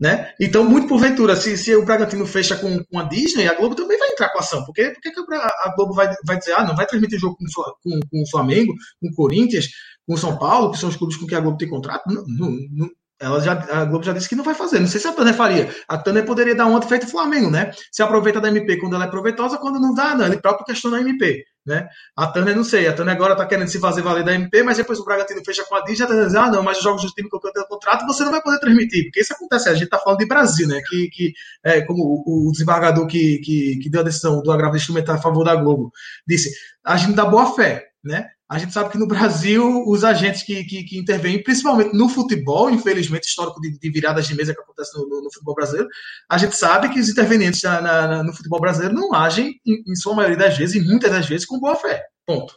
[0.00, 0.32] Né?
[0.40, 3.98] Então, muito porventura, se, se o Bragantino fecha com, com a Disney, a Globo também
[3.98, 4.64] vai entrar com a ação.
[4.64, 4.94] Por quê?
[4.94, 7.44] Porque a Globo vai, vai dizer, ah, não vai transmitir jogo com,
[7.82, 9.68] com, com o Flamengo, com o Corinthians,
[10.06, 12.02] com o São Paulo, que são os clubes com quem a Globo tem contrato?
[12.06, 12.88] Não, não,
[13.20, 14.80] ela já, a Globo já disse que não vai fazer.
[14.80, 15.68] Não sei se a Tanner faria.
[15.86, 17.70] A Tanner poderia dar ontem feito o Flamengo, né?
[17.92, 20.24] Se aproveita da MP quando ela é proveitosa, quando não dá, não.
[20.24, 21.44] Ele próprio questiona a MP.
[21.66, 21.86] Né?
[22.16, 24.78] A Tanner não sei, a Tanner agora está querendo se fazer valer da MP, mas
[24.78, 27.02] depois o Bragantino fecha com a DIN, já está dizendo, ah, não, mas os jogos
[27.02, 29.74] do time que eu tenho contrato você não vai poder transmitir, porque isso acontece, a
[29.74, 30.80] gente está falando de Brasil, né?
[30.88, 31.32] Que, que
[31.62, 35.44] é, como o desembargador que, que, que, deu a decisão do agravo instrumental a favor
[35.44, 35.92] da Globo
[36.26, 36.50] disse,
[36.82, 38.30] a gente dá boa fé, né?
[38.50, 42.68] A gente sabe que no Brasil, os agentes que, que, que intervêm, principalmente no futebol,
[42.68, 45.88] infelizmente, histórico de, de, viradas de mesa que acontece no, no, no, futebol brasileiro,
[46.28, 49.94] a gente sabe que os intervenientes na, na, no futebol brasileiro não agem, em, em,
[49.94, 52.02] sua maioria das vezes, e muitas das vezes, com boa fé.
[52.26, 52.52] Ponto.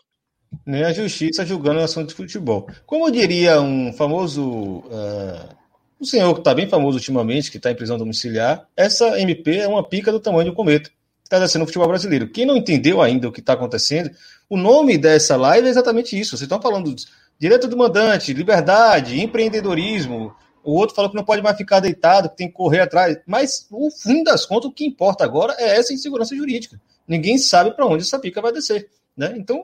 [0.65, 2.67] Nem a justiça julgando o assunto de futebol.
[2.87, 4.43] Como diria um famoso.
[4.43, 5.55] Uh,
[6.01, 9.67] um senhor que está bem famoso ultimamente, que está em prisão domiciliar, essa MP é
[9.67, 10.89] uma pica do tamanho do cometa
[11.33, 12.27] está acontecendo no futebol brasileiro.
[12.29, 14.11] Quem não entendeu ainda o que está acontecendo,
[14.49, 16.31] o nome dessa live é exatamente isso.
[16.31, 17.05] Vocês estão falando de
[17.39, 20.35] direito do mandante, liberdade, empreendedorismo.
[20.63, 23.17] O outro falou que não pode mais ficar deitado, que tem que correr atrás.
[23.25, 26.79] Mas, no fim das contas, o que importa agora é essa insegurança jurídica.
[27.07, 28.89] Ninguém sabe para onde essa pica vai descer.
[29.17, 29.33] Né?
[29.35, 29.63] Então,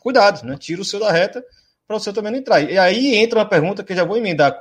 [0.00, 0.56] cuidado, né?
[0.58, 1.44] tira o seu da reta
[1.86, 2.60] para o seu também não entrar.
[2.62, 4.58] E aí entra uma pergunta que já vou emendar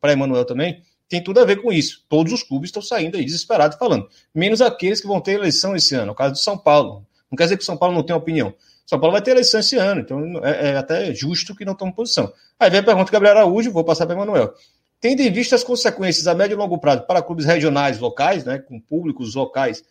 [0.00, 2.04] para Emanuel também tem tudo a ver com isso.
[2.08, 5.92] Todos os clubes estão saindo aí desesperados falando, menos aqueles que vão ter eleição esse
[5.96, 7.04] ano, no caso do São Paulo.
[7.28, 8.54] Não quer dizer que o São Paulo não tem opinião.
[8.86, 11.92] São Paulo vai ter eleição esse ano, então é, é até justo que não tome
[11.92, 12.32] posição.
[12.58, 14.54] Aí vem a pergunta do Gabriel Araújo, vou passar para o Emanuel.
[15.00, 18.58] Tendo em vista as consequências a médio e longo prazo para clubes regionais, locais, né,
[18.58, 19.82] com públicos locais,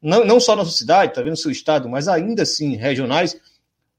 [0.00, 3.36] não, não só na sua cidade, também no seu estado, mas ainda assim regionais,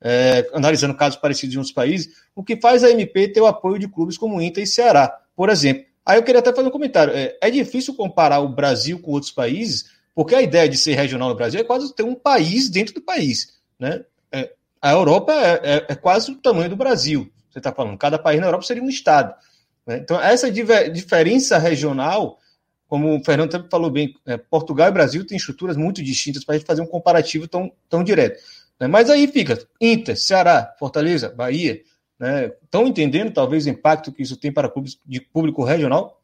[0.02, 3.78] é, analisando casos parecidos em outros países, o que faz a MP ter o apoio
[3.78, 5.93] de clubes como Inter e Ceará, por exemplo.
[6.06, 7.14] Aí eu queria até fazer um comentário.
[7.14, 11.30] É, é, difícil comparar o Brasil com outros países, porque a ideia de ser regional
[11.30, 13.54] no Brasil é quase ter um país dentro do país.
[13.80, 14.04] Né?
[14.32, 14.52] É,
[14.82, 17.98] a Europa é, é, é, quase o tamanho do Brasil, você está falando.
[17.98, 19.34] Cada país na Europa seria um estado.
[19.88, 19.98] Né?
[19.98, 22.38] Então, essa diferença regional,
[22.88, 26.56] como o Fernando também falou bem, é, Portugal e Brasil têm estruturas muito distintas para
[26.56, 28.42] a gente fazer um comparativo tão, tão direto.
[28.78, 28.88] Né?
[28.88, 31.82] Mas aí fica Inter, Ceará, Fortaleza, Bahia,
[32.20, 36.22] né, estão entendendo talvez o impacto que isso tem para clubes de público regional?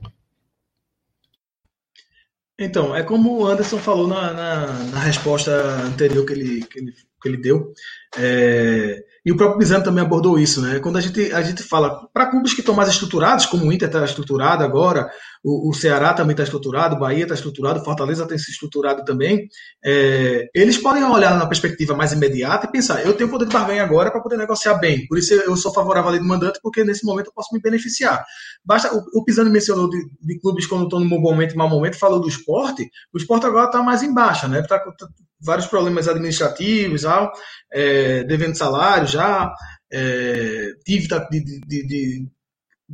[2.59, 5.51] Então, é como o Anderson falou na, na, na resposta
[5.85, 7.73] anterior que ele, que ele, que ele deu.
[8.17, 10.79] É, e o próprio Bizano também abordou isso, né?
[10.79, 13.87] Quando a gente, a gente fala para clubes que estão mais estruturados, como o Inter
[13.87, 15.09] está estruturado agora,
[15.43, 19.47] o, o Ceará também está estruturado, o Bahia está estruturado, Fortaleza tem se estruturado também,
[19.83, 23.83] é, eles podem olhar na perspectiva mais imediata e pensar: eu tenho poder de barganha
[23.83, 26.83] agora para poder negociar bem, por isso eu sou favorável à lei do mandante, porque
[26.83, 28.23] nesse momento eu posso me beneficiar.
[28.63, 31.69] Basta, o, o Pisani mencionou de, de clubes quando estão no bom momento e mau
[31.69, 34.59] momento, falou do esporte, o esporte agora está mais em baixa, né?
[34.59, 35.07] Está tá,
[35.41, 37.31] vários problemas administrativos, ah,
[37.71, 39.53] é, devendo salário já,
[39.91, 42.27] é, dívida de, de, de,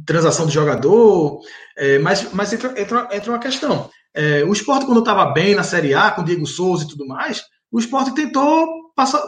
[0.05, 1.39] transação de jogador,
[1.77, 3.89] é, mas, mas entra, entra, entra uma questão.
[4.13, 7.43] É, o esporte, quando estava bem na Série A, com Diego Souza e tudo mais,
[7.71, 9.21] o esporte tentou passar,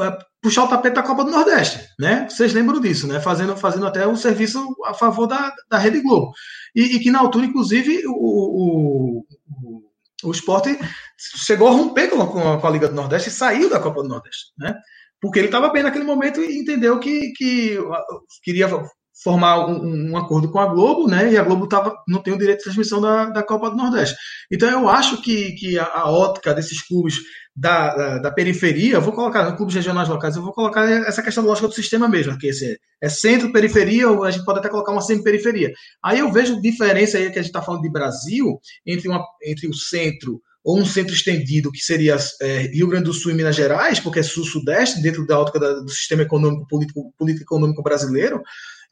[0.00, 2.26] é, puxar o tapete da Copa do Nordeste, né?
[2.28, 3.20] Vocês lembram disso, né?
[3.20, 6.32] Fazendo, fazendo até um serviço a favor da, da Rede Globo.
[6.74, 9.82] E, e que na altura, inclusive, o, o, o,
[10.24, 10.78] o esporte
[11.16, 14.08] chegou a romper com a, com a Liga do Nordeste e saiu da Copa do
[14.08, 14.74] Nordeste, né?
[15.20, 17.78] Porque ele estava bem naquele momento e entendeu que, que
[18.42, 18.68] queria
[19.22, 21.32] formar um, um, acordo com a Globo, né?
[21.32, 24.16] E a Globo tava, não tem o direito de transmissão da, da Copa do Nordeste.
[24.50, 27.16] Então eu acho que, que a, a ótica desses clubes
[27.54, 31.66] da, da, da, periferia, vou colocar, clubes regionais locais, eu vou colocar essa questão lógica
[31.66, 34.92] do sistema mesmo, que esse é, é centro, periferia, ou a gente pode até colocar
[34.92, 35.72] uma semi-periferia.
[36.04, 39.66] Aí eu vejo diferença aí que a gente está falando de Brasil entre, uma, entre
[39.66, 43.56] o centro ou um centro estendido, que seria é, Rio Grande do Sul e Minas
[43.56, 48.42] Gerais, porque é sul-sudeste, dentro da ótica da, do sistema econômico, político, político econômico brasileiro,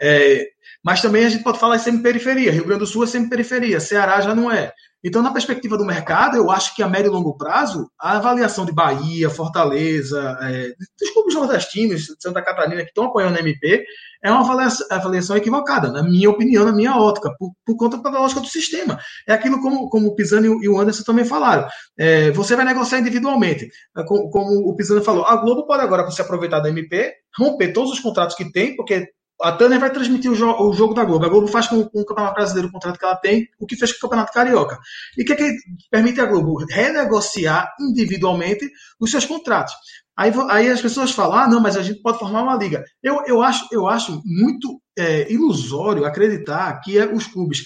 [0.01, 0.47] é,
[0.85, 2.53] mas também a gente pode falar em semi-periferia.
[2.53, 4.73] Rio Grande do Sul é semi-periferia, Ceará já não é.
[5.05, 8.67] Então, na perspectiva do mercado, eu acho que a médio e longo prazo, a avaliação
[8.67, 10.69] de Bahia, Fortaleza, é,
[11.01, 13.85] dos clubes nordestinos, Santa Catarina, que estão apoiando a MP,
[14.25, 18.19] é uma avaliação, avaliação equivocada, na minha opinião, na minha ótica, por, por conta da
[18.19, 18.99] lógica do sistema.
[19.29, 21.69] É aquilo como, como o Pisani e o Anderson também falaram.
[21.97, 23.69] É, você vai negociar individualmente.
[23.97, 27.73] É, como, como o Pisani falou, a Globo pode agora se aproveitar da MP, romper
[27.73, 29.09] todos os contratos que tem, porque
[29.43, 31.25] a Turner vai transmitir o, jo o, jogo da Globo.
[31.25, 33.77] A Globo faz com, com, o Campeonato Brasileiro o contrato que ela tem, o que
[33.77, 34.79] fez com o Campeonato Carioca.
[35.17, 35.53] E o que, é que
[35.91, 36.65] permite a Globo?
[36.71, 39.75] Renegociar individualmente os seus contratos.
[40.17, 42.83] Aí, aí as pessoas falam, ah, não, mas a gente pode formar uma liga.
[43.03, 47.65] Eu, eu, acho, eu acho muito é, ilusório acreditar que é os clubes.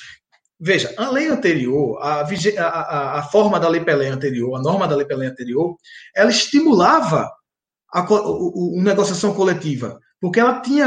[0.59, 4.97] Veja, a lei anterior, a, a, a, forma da Lei Pelé anterior, a norma da
[4.97, 5.74] Lei Pelé anterior,
[6.14, 7.30] ela estimulava
[7.94, 10.86] a, a negociação coletiva porque ela tinha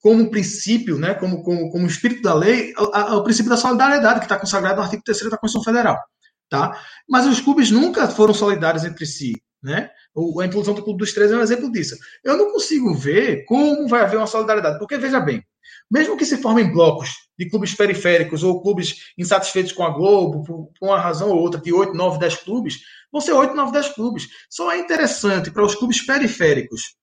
[0.00, 4.38] como princípio, né, como, como, como espírito da lei, o princípio da solidariedade, que está
[4.38, 5.98] consagrado no artigo 3 da Constituição Federal.
[6.50, 6.78] Tá?
[7.08, 9.32] Mas os clubes nunca foram solidários entre si.
[9.62, 9.88] Né?
[10.40, 11.96] A inclusão do Clube dos Três é um exemplo disso.
[12.24, 15.42] Eu não consigo ver como vai haver uma solidariedade, porque, veja bem,
[15.90, 20.68] mesmo que se formem blocos de clubes periféricos ou clubes insatisfeitos com a Globo, por
[20.82, 22.80] uma razão ou outra, de 8, 9, 10 clubes,
[23.10, 24.28] vão ser 8, 9, 10 clubes.
[24.50, 26.96] Só é interessante para os clubes periféricos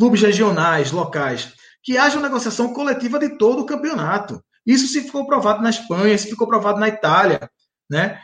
[0.00, 1.52] clubes regionais, locais,
[1.82, 4.42] que haja uma negociação coletiva de todo o campeonato.
[4.66, 7.38] Isso se ficou provado na Espanha, se ficou provado na Itália,
[7.88, 8.18] né?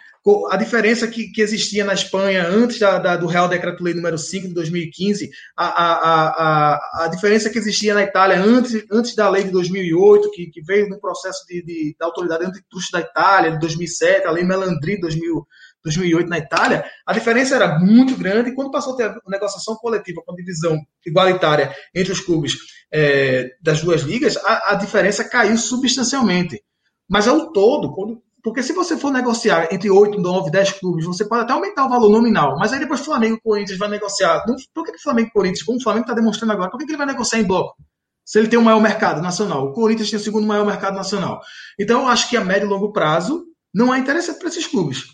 [0.50, 4.48] A diferença que, que existia na Espanha antes da, da, do Real Decreto-Lei número 5
[4.48, 9.44] de 2015, a, a, a, a diferença que existia na Itália antes, antes da lei
[9.44, 13.60] de 2008, que, que veio no processo de, de, da autoridade antitrust da Itália, de
[13.60, 15.46] 2007, a lei Melandri de 2000,
[15.86, 18.50] 2008 na Itália, a diferença era muito grande.
[18.50, 22.54] E quando passou a ter a negociação coletiva com divisão igualitária entre os clubes
[22.92, 26.60] é, das duas ligas, a, a, diferença caiu substancialmente.
[27.08, 31.04] Mas é o todo, quando, porque se você for negociar entre 8, 9, 10 clubes,
[31.06, 33.88] você pode até aumentar o valor nominal, mas aí depois o Flamengo e Corinthians vai
[33.88, 34.44] negociar.
[34.74, 36.96] Por que o Flamengo e Corinthians, como o Flamengo está demonstrando agora, por que ele
[36.96, 37.76] vai negociar em bloco?
[38.24, 41.40] Se ele tem o maior mercado nacional, o Corinthians tem o segundo maior mercado nacional.
[41.78, 45.04] Então, eu acho que a médio e longo prazo não é interessante para esses clubes.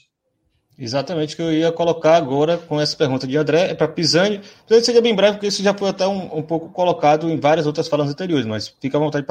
[0.82, 4.40] Exatamente o que eu ia colocar agora com essa pergunta de André, é para Pisani.
[4.66, 7.66] Pisani seria bem breve, porque isso já foi até um, um, pouco colocado em várias
[7.66, 9.24] outras falas anteriores, mas fica à vontade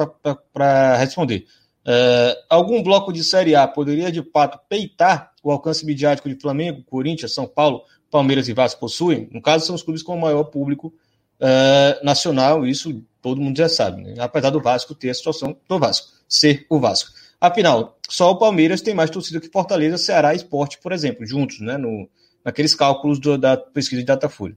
[0.50, 1.44] para responder.
[1.84, 6.84] É, algum bloco de Série A poderia de fato peitar o alcance midiático de Flamengo,
[6.84, 9.28] Corinthians, São Paulo, Palmeiras e Vasco possuem?
[9.30, 10.90] No caso, são os clubes com o maior público
[11.38, 14.14] é, nacional, isso todo mundo já sabe, né?
[14.18, 17.10] apesar do Vasco ter a situação do Vasco, ser o Vasco.
[17.42, 21.58] Afinal, só o Palmeiras tem mais torcida que Fortaleza, Ceará e Esporte, por exemplo, juntos,
[21.58, 21.76] né?
[21.76, 22.08] No,
[22.44, 24.56] naqueles cálculos do, da pesquisa de Datafolha.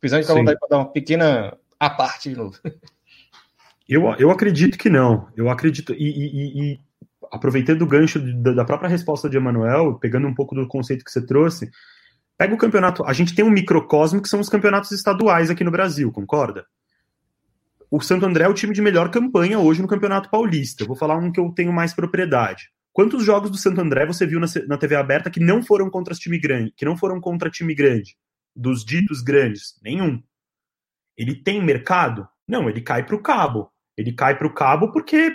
[0.00, 2.58] Precisando de vontade para dar uma pequena a parte de novo.
[3.86, 5.28] Eu, eu acredito que não.
[5.36, 5.92] Eu acredito.
[5.92, 6.80] E, e, e
[7.30, 11.10] aproveitando o gancho da, da própria resposta de Emanuel, pegando um pouco do conceito que
[11.10, 11.70] você trouxe,
[12.38, 13.04] pega o campeonato.
[13.04, 16.64] A gente tem um microcosmo que são os campeonatos estaduais aqui no Brasil, concorda?
[17.96, 20.82] O Santo André é o time de melhor campanha hoje no Campeonato Paulista.
[20.82, 22.68] Eu vou falar um que eu tenho mais propriedade.
[22.92, 26.12] Quantos jogos do Santo André você viu na, na TV aberta que não foram contra
[26.12, 28.16] time grande, que não foram contra time grande,
[28.52, 29.78] dos ditos grandes?
[29.80, 30.20] Nenhum.
[31.16, 32.28] Ele tem mercado?
[32.48, 33.70] Não, ele cai para o cabo.
[33.96, 35.32] Ele cai para o cabo porque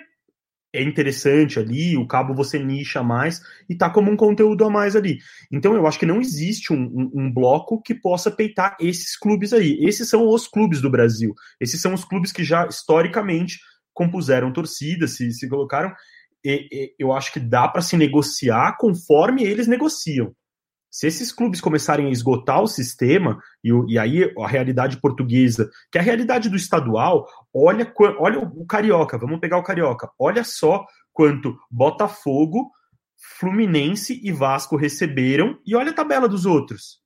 [0.72, 4.96] é interessante ali, o cabo você nicha mais e tá como um conteúdo a mais
[4.96, 5.18] ali.
[5.52, 9.52] Então eu acho que não existe um, um, um, bloco que possa peitar esses clubes
[9.52, 9.78] aí.
[9.82, 11.34] Esses são os clubes do Brasil.
[11.60, 13.60] Esses são os clubes que já historicamente
[13.94, 15.92] compuseram torcidas, se, se colocaram.
[16.46, 20.34] E, e, eu acho que dá para se negociar conforme eles negociam.
[20.92, 25.98] Se esses clubes começarem a esgotar o sistema, e, e, aí a realidade portuguesa, que
[25.98, 30.86] é a realidade do estadual, olha, olha o Carioca, vamos pegar o Carioca, olha só
[31.14, 32.72] quanto Botafogo,
[33.38, 37.00] Fluminense e Vasco receberam, e olha a tabela dos outros.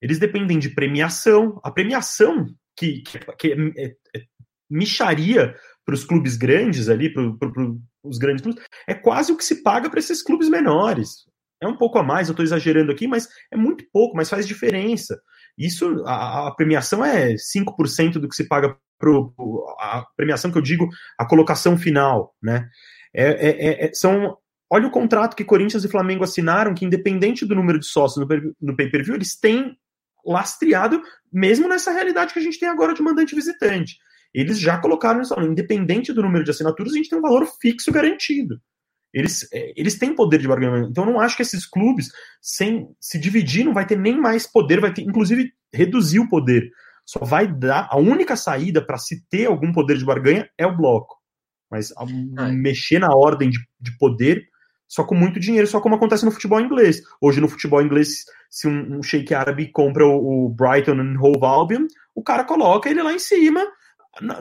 [0.00, 1.60] Eles dependem de premiação.
[1.62, 2.46] A premiação
[2.76, 4.22] que, que, que é, é, é
[4.70, 5.54] micharia
[5.84, 7.22] para os clubes grandes ali, para
[8.04, 11.26] os grandes clubes, é quase o que se paga para esses clubes menores.
[11.60, 14.46] É um pouco a mais, eu estou exagerando aqui, mas é muito pouco, mas faz
[14.46, 15.20] diferença.
[15.56, 19.34] Isso, a, a premiação é 5% do que se paga pro,
[19.80, 22.68] a premiação que eu digo, a colocação final, né?
[23.14, 24.36] É, é, é, é são,
[24.70, 28.54] olha o contrato que Corinthians e Flamengo assinaram, que independente do número de sócios no,
[28.60, 29.76] no pay-per-view, eles têm
[30.24, 31.02] lastreado,
[31.32, 33.96] mesmo nessa realidade que a gente tem agora de mandante visitante.
[34.32, 37.90] Eles já colocaram isso, independente do número de assinaturas, a gente tem um valor fixo
[37.90, 38.60] garantido.
[39.12, 40.90] Eles, é, eles têm poder de barganhamento.
[40.90, 42.10] Então, eu não acho que esses clubes,
[42.40, 46.70] sem se dividir, não vai ter nem mais poder, vai ter, inclusive, reduzir o poder.
[47.06, 47.88] Só vai dar.
[47.90, 51.16] A única saída para se ter algum poder de barganha é o bloco.
[51.70, 52.04] Mas a,
[52.52, 54.46] mexer na ordem de, de poder
[54.88, 57.02] só com muito dinheiro, só como acontece no futebol inglês.
[57.20, 61.44] Hoje, no futebol inglês, se um, um sheik árabe compra o, o Brighton and Hove
[61.44, 63.64] Albion, o cara coloca ele lá em cima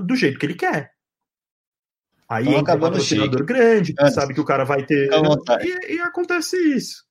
[0.01, 0.91] do jeito que ele quer.
[2.29, 5.09] Aí então, entra um patrocinador grande, que sabe que o cara vai ter.
[5.61, 7.05] E, e, acontece isso.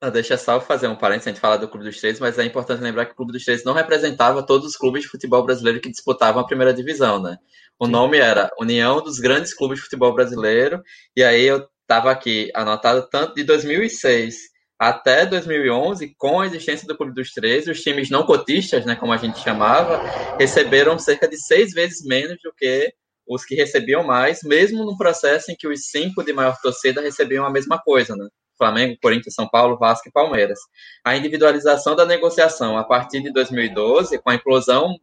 [0.00, 2.44] Não, deixa só fazer um parênteses, a gente fala do Clube dos Três, mas é
[2.44, 5.80] importante lembrar que o Clube dos Três não representava todos os clubes de futebol brasileiro
[5.80, 7.36] que disputavam a primeira divisão, né?
[7.78, 7.92] O Sim.
[7.92, 10.82] nome era União dos Grandes Clubes de Futebol Brasileiro,
[11.16, 14.36] e aí eu estava aqui anotado tanto de 2006
[14.78, 19.12] até 2011, com a existência do Clube dos Três, os times não cotistas, né, como
[19.12, 20.00] a gente chamava,
[20.38, 22.90] receberam cerca de seis vezes menos do que
[23.30, 27.46] os que recebiam mais, mesmo no processo em que os cinco de maior torcida recebiam
[27.46, 28.26] a mesma coisa, né?
[28.58, 30.58] Flamengo, Corinthians, São Paulo, Vasco e Palmeiras.
[31.04, 34.96] A individualização da negociação a partir de 2012, com a implosão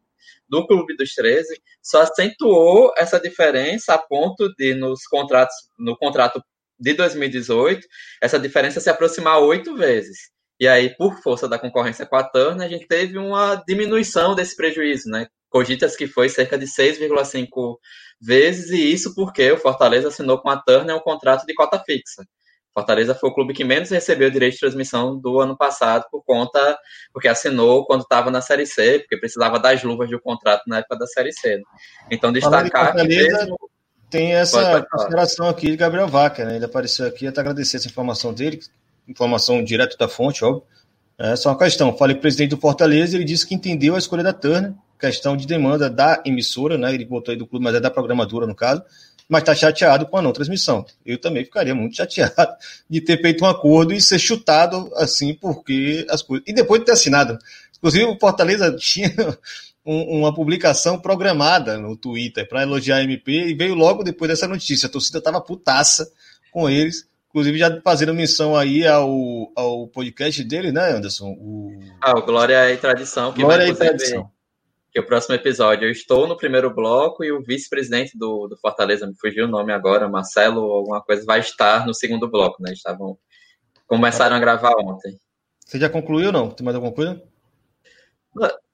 [0.47, 6.43] do Clube dos 13, só acentuou essa diferença a ponto de nos contratos, no contrato
[6.77, 7.87] de 2018,
[8.21, 10.31] essa diferença se aproximar oito vezes.
[10.59, 14.55] E aí, por força da concorrência com a Turner, a gente teve uma diminuição desse
[14.55, 15.27] prejuízo, né?
[15.49, 17.77] Cogitas que foi cerca de 6,5
[18.19, 22.23] vezes, e isso porque o Fortaleza assinou com a Turner um contrato de cota fixa.
[22.77, 26.77] Fortaleza foi o clube que menos recebeu direito de transmissão do ano passado por conta
[27.11, 30.95] porque assinou quando estava na Série C, porque precisava das luvas do contrato na época
[30.95, 31.59] da Série C.
[32.11, 33.57] Então destacar que mesmo...
[34.11, 36.55] tem essa consideração aqui de Gabriel Vaca, né?
[36.55, 38.59] Ele apareceu aqui até agradecer essa informação dele,
[39.07, 40.63] informação direto da fonte, óbvio.
[41.17, 41.95] É só uma questão.
[41.97, 45.35] Falei com o presidente do Fortaleza, ele disse que entendeu a escolha da Turner, questão
[45.35, 46.93] de demanda da emissora, né?
[46.93, 48.83] Ele botou aí do clube, mas é da programadora, no caso,
[49.27, 50.85] mas está chateado com a não transmissão.
[51.03, 52.55] Eu também ficaria muito chateado
[52.87, 56.45] de ter feito um acordo e ser chutado assim, porque as coisas.
[56.47, 57.37] E depois de ter assinado.
[57.77, 59.11] Inclusive, o Fortaleza tinha
[59.83, 64.47] um, uma publicação programada no Twitter para elogiar a MP e veio logo depois dessa
[64.47, 64.85] notícia.
[64.85, 66.11] A torcida estava putaça
[66.51, 71.35] com eles Inclusive, já fazendo menção aí ao, ao podcast dele, né, Anderson?
[71.39, 71.79] O...
[72.01, 73.31] Ah, o Glória e Tradição.
[73.31, 74.31] Que Glória e Tradição.
[74.91, 79.05] Que o próximo episódio eu estou no primeiro bloco e o vice-presidente do, do Fortaleza,
[79.05, 82.73] me fugiu o nome agora, Marcelo, alguma coisa, vai estar no segundo bloco, né?
[82.73, 83.19] Estavam.
[83.85, 85.15] Começaram a gravar ontem.
[85.63, 86.49] Você já concluiu ou não?
[86.49, 87.21] Tem mais alguma coisa?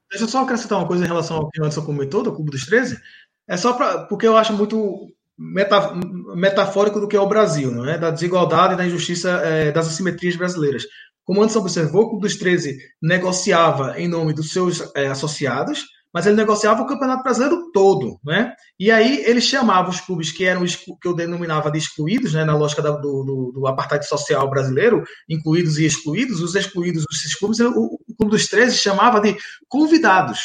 [0.08, 2.50] Deixa eu só acrescentar uma coisa em relação ao que o Anderson comentou, do Cubo
[2.50, 2.98] dos 13.
[3.46, 7.98] É só pra, porque eu acho muito metafórico do que é o Brasil, não é?
[7.98, 10.84] da desigualdade e da injustiça é, das assimetrias brasileiras.
[11.24, 16.26] Como Anderson observou, o Clube dos 13 negociava em nome dos seus é, associados, mas
[16.26, 18.52] ele negociava o Campeonato Brasileiro todo, né?
[18.78, 22.56] E aí ele chamava os clubes que eram que eu denominava de excluídos, né, na
[22.56, 27.70] lógica do, do, do apartheid social brasileiro, incluídos e excluídos, os excluídos desses clubes, o,
[27.70, 29.36] o Clube dos 13 chamava de
[29.66, 30.38] convidados,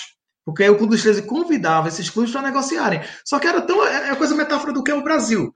[0.50, 3.02] porque o Clube dos 13 convidava esses clubes para negociarem.
[3.24, 3.86] Só que era tão.
[3.86, 5.54] É, é coisa metáfora do que é o Brasil.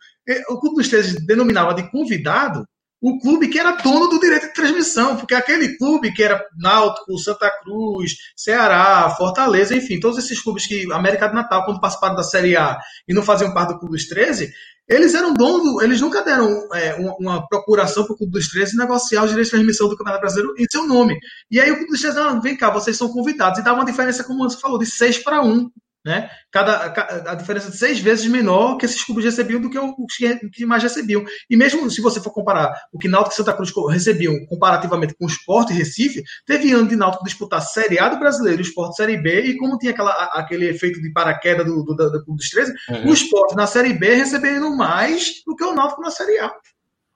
[0.50, 2.64] O Clube dos 13 denominava de convidado
[3.02, 7.18] o clube que era dono do direito de transmissão, porque aquele clube que era Náutico,
[7.18, 12.24] Santa Cruz, Ceará, Fortaleza, enfim, todos esses clubes que América do Natal, quando participaram da
[12.24, 14.54] Série A e não faziam parte do Clube dos 13,
[14.88, 18.76] eles eram donos, eles nunca deram é, uma, uma, procuração para o Clube dos 13
[18.76, 21.18] negociar os direitos de transmissão do Campeonato Brasileiro em seu nome.
[21.50, 23.60] E aí o Clube dos 13, ah, vem cá, vocês são convidados.
[23.60, 25.70] E dá uma diferença, como você falou, de 6 para 1.
[26.06, 26.30] Né?
[26.52, 30.66] Cada, a diferença de seis vezes menor que esses clubes recebiam do que os que
[30.66, 31.24] mais recebiam.
[31.50, 35.24] E mesmo se você for comparar o que Náutico e Santa Cruz recebiam comparativamente com
[35.24, 38.68] o Sport e Recife, teve ano de Náutico disputar Série A do Brasileiro e o
[38.68, 42.26] Sport Série B, e como tinha aquela, aquele efeito de paraquedas do, do, do, do
[42.26, 43.10] Clube dos 13, uhum.
[43.10, 46.52] o Sport na Série B recebendo mais do que o Náutico na Série A.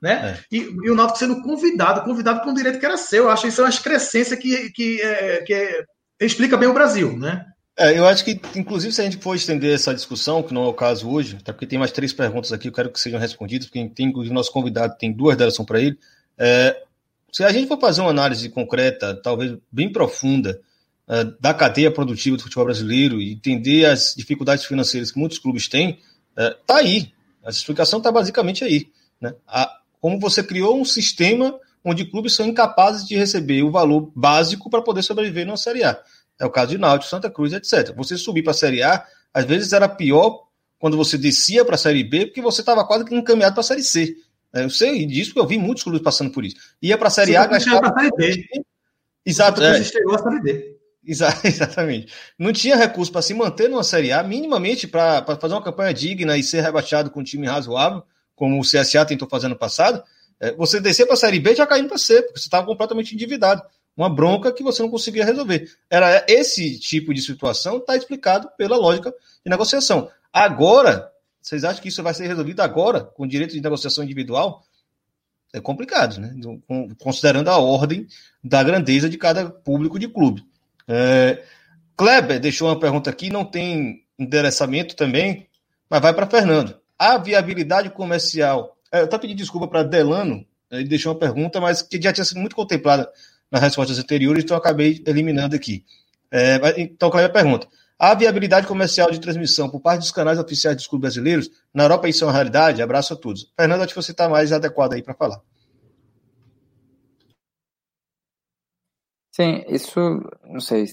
[0.01, 0.37] Né?
[0.39, 0.55] É.
[0.55, 3.23] E, e, o Náutico sendo convidado, convidado com um direito que era seu.
[3.23, 5.83] Eu acho que isso é uma excrescência que, que, é, que é,
[6.21, 7.43] explica bem o Brasil, né?
[7.79, 10.67] É, eu acho que, inclusive, se a gente for estender essa discussão, que não é
[10.67, 13.67] o caso hoje, até porque tem mais três perguntas aqui, eu quero que sejam respondidas,
[13.67, 15.97] porque tem, inclusive, nosso convidado tem duas delas são para ele.
[16.35, 16.81] É,
[17.31, 20.59] se a gente for fazer uma análise concreta, talvez bem profunda,
[21.07, 25.67] é, da cadeia produtiva do futebol brasileiro e entender as dificuldades financeiras que muitos clubes
[25.67, 25.99] têm,
[26.35, 27.13] está é, aí.
[27.45, 28.87] A explicação está basicamente aí.
[29.21, 29.35] Né?
[29.47, 29.71] A,
[30.01, 34.81] como você criou um sistema onde clubes são incapazes de receber o valor básico para
[34.81, 35.97] poder sobreviver numa Série A.
[36.39, 37.93] É o caso de Náutico, Santa Cruz, etc.
[37.95, 39.03] Você subir para a Série A,
[39.33, 40.47] às vezes era pior
[40.79, 43.63] quando você descia para a Série B, porque você estava quase que encaminhado para a
[43.63, 44.15] Série C.
[44.53, 46.55] É, eu sei disso porque eu vi muitos clubes passando por isso.
[46.81, 47.93] Ia para a Série A, gastava.
[47.99, 48.61] Série B.
[49.25, 49.61] Exato.
[49.61, 49.83] É.
[49.83, 50.77] Chegou a Série D.
[51.07, 52.13] Exatamente.
[52.37, 56.37] Não tinha recurso para se manter numa Série A, minimamente para fazer uma campanha digna
[56.37, 58.03] e ser rebaixado com um time razoável,
[58.35, 60.03] como o CSA tentou fazer no passado.
[60.39, 63.13] É, você descer para a Série B já caindo para C, porque você estava completamente
[63.13, 63.63] endividado.
[63.97, 65.67] Uma bronca que você não conseguia resolver.
[65.89, 70.09] Era esse tipo de situação, está explicado pela lógica de negociação.
[70.31, 71.11] Agora,
[71.41, 74.63] vocês acham que isso vai ser resolvido agora, com direito de negociação individual?
[75.51, 76.35] É complicado, né?
[76.99, 78.05] Considerando a ordem
[78.43, 80.45] da grandeza de cada público de clube.
[80.87, 81.43] É,
[81.95, 85.47] Kleber deixou uma pergunta aqui, não tem endereçamento também,
[85.89, 86.77] mas vai para Fernando.
[86.99, 88.77] A viabilidade comercial.
[88.91, 92.25] É, eu até pedi desculpa para Delano, ele deixou uma pergunta, mas que já tinha
[92.25, 93.09] sido muito contemplada
[93.51, 95.83] nas respostas anteriores, então acabei eliminando aqui.
[96.31, 97.67] É, então, Kleber pergunta:
[97.97, 102.07] a viabilidade comercial de transmissão por parte dos canais oficiais dos clubes brasileiros, na Europa
[102.07, 102.81] isso é uma realidade?
[102.81, 103.51] Abraço a todos.
[103.55, 105.41] Fernando, acho que você está mais adequado aí para falar.
[109.33, 109.99] Sim, isso,
[110.45, 110.87] não sei,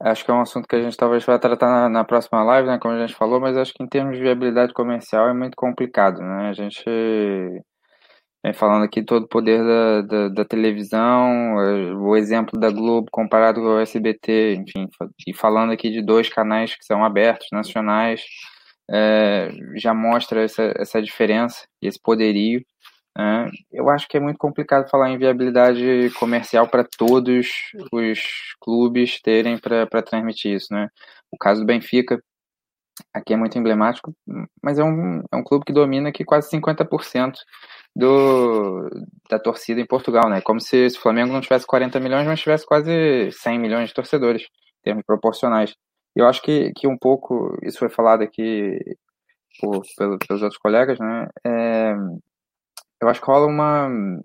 [0.00, 2.68] acho que é um assunto que a gente talvez vai tratar na, na, próxima live,
[2.68, 5.56] né, como a gente falou, mas acho que em termos de viabilidade comercial é muito
[5.56, 6.84] complicado, né, a gente
[8.48, 13.08] vem falando aqui todo o poder da, da, da televisão, eh, o exemplo da Globo
[13.10, 14.88] comparado com o SBT, enfim,
[15.26, 18.22] e falando aqui de dois canais que são abertos, nacionais,
[18.90, 22.64] é, já mostra essa, essa diferença e esse poderio.
[23.16, 23.50] Né?
[23.72, 27.48] Eu acho que é muito complicado falar em viabilidade comercial para todos
[27.92, 28.20] os
[28.60, 30.72] clubes terem para transmitir isso.
[30.72, 30.88] Né?
[31.30, 32.22] O caso do Benfica
[33.12, 34.14] aqui é muito emblemático,
[34.62, 37.34] mas é um, é um clube que domina aqui quase 50%
[37.94, 38.88] do,
[39.28, 40.40] da torcida em Portugal, né?
[40.40, 44.42] Como se, o Flamengo não tivesse 40 milhões, mas tivesse quase 100 milhões de torcedores,
[44.42, 45.74] em termos proporcionais.
[46.14, 48.78] Eu acho que, que um pouco, isso foi falado aqui
[49.60, 51.28] por, pelo, pelos outros colegas, né?
[51.46, 51.94] É,
[53.00, 54.20] eu acho que rola uma, um,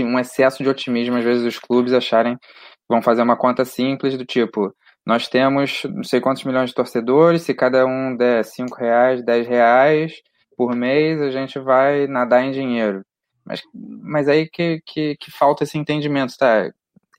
[0.00, 2.38] um excesso de otimismo, às vezes, dos clubes acharem
[2.88, 4.72] vão fazer uma conta simples do tipo,
[5.06, 9.46] nós temos não sei quantos milhões de torcedores, se cada um der 5 reais, 10
[9.46, 10.22] reais
[10.56, 13.04] por mês, a gente vai nadar em dinheiro.
[13.44, 16.68] Mas, mas aí que, que, que falta esse entendimento, tá?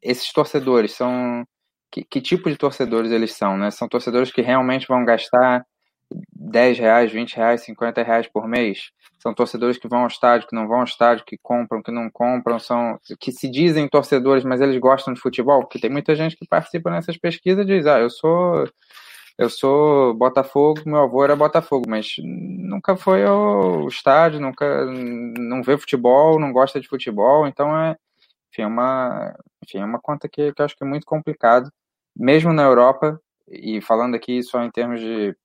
[0.04, 1.48] Esses torcedores são...
[1.90, 3.72] Que, que tipo de torcedores eles são, né?
[3.72, 5.66] São torcedores que realmente vão gastar
[6.34, 8.92] 10 reais, 20 reais, 50 reais por mês.
[9.20, 12.10] São torcedores que vão ao estádio, que não vão ao estádio, que compram, que não
[12.10, 16.36] compram, são que se dizem torcedores, mas eles gostam de futebol, porque tem muita gente
[16.36, 18.68] que participa nessas pesquisas e diz: "Ah, eu sou
[19.38, 25.78] eu sou Botafogo, meu avô era Botafogo, mas nunca foi ao estádio, nunca não vê
[25.78, 27.96] futebol, não gosta de futebol, então é,
[28.52, 31.72] enfim, é uma, enfim, é uma conta que, que eu acho que é muito complicado,
[32.16, 35.36] mesmo na Europa, e falando aqui só em termos de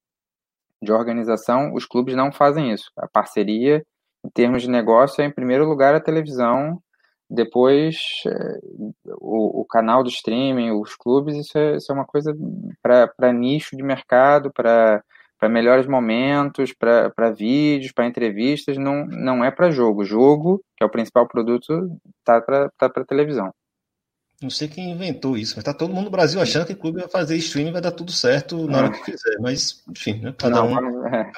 [0.83, 2.91] de organização, os clubes não fazem isso.
[2.97, 3.85] A parceria,
[4.25, 6.83] em termos de negócio, é em primeiro lugar a televisão,
[7.31, 7.97] depois
[8.27, 8.59] é,
[9.19, 12.37] o, o, canal do streaming, os clubes, isso é, isso é uma coisa
[12.83, 15.03] para nicho de mercado, para
[15.49, 20.05] melhores momentos, para vídeos, para entrevistas, não, não é para jogo.
[20.05, 21.89] Jogo, que é o principal produto,
[22.25, 23.53] tá para tá televisão.
[24.43, 27.01] Não sei quem inventou isso, mas tá todo mundo no Brasil achando que o clube
[27.01, 29.39] vai fazer streaming vai dar tudo certo na hora que quiser.
[29.41, 30.35] Mas, enfim, né?
[30.37, 31.07] Cada não, um.
[31.07, 31.33] É.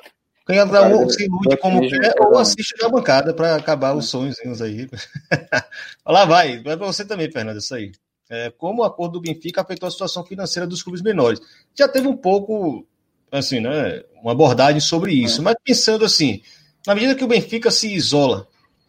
[0.47, 4.89] Cada um se ilude como quer ou assiste na bancada para acabar os sonhos aí.
[6.05, 7.93] Lá vai, vai para você também, Fernando, isso aí.
[8.29, 11.41] É, como o acordo do Benfica afetou a situação financeira dos clubes menores.
[11.75, 12.87] Já teve um pouco,
[13.31, 15.45] assim, né, uma abordagem sobre isso, é.
[15.45, 16.43] mas pensando assim,
[16.87, 18.47] na medida que o Benfica se isola,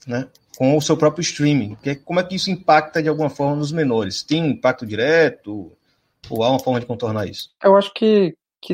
[0.07, 1.75] né, com o seu próprio streaming.
[1.75, 4.23] Que, como é que isso impacta de alguma forma nos menores?
[4.23, 5.71] Tem impacto direto?
[6.29, 7.49] Ou há uma forma de contornar isso?
[7.63, 8.73] Eu acho que, que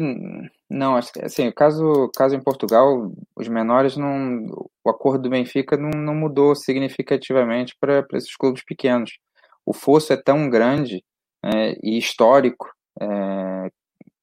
[0.70, 4.46] não, assim, caso, caso em Portugal, os menores não.
[4.84, 9.20] O acordo do Benfica não, não mudou significativamente para esses clubes pequenos.
[9.66, 11.04] O fosso é tão grande
[11.44, 13.70] é, e histórico é,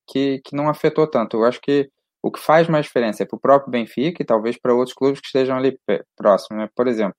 [0.07, 1.37] que, que não afetou tanto.
[1.37, 1.91] Eu acho que
[2.23, 5.21] o que faz mais diferença é para o próprio Benfica e talvez para outros clubes
[5.21, 5.79] que estejam ali
[6.17, 6.63] próximos.
[6.63, 6.69] Né?
[6.75, 7.15] Por exemplo,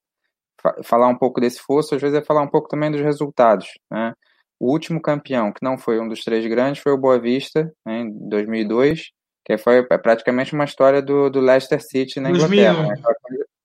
[0.83, 3.67] falar um pouco desse fosso, às vezes é falar um pouco também dos resultados.
[3.91, 4.13] Né?
[4.59, 8.01] O último campeão, que não foi um dos três grandes, foi o Boa Vista, né,
[8.01, 9.11] em 2002,
[9.45, 12.95] que foi é praticamente uma história do, do Leicester City na Inglaterra, né,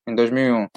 [0.07, 0.69] em 2001.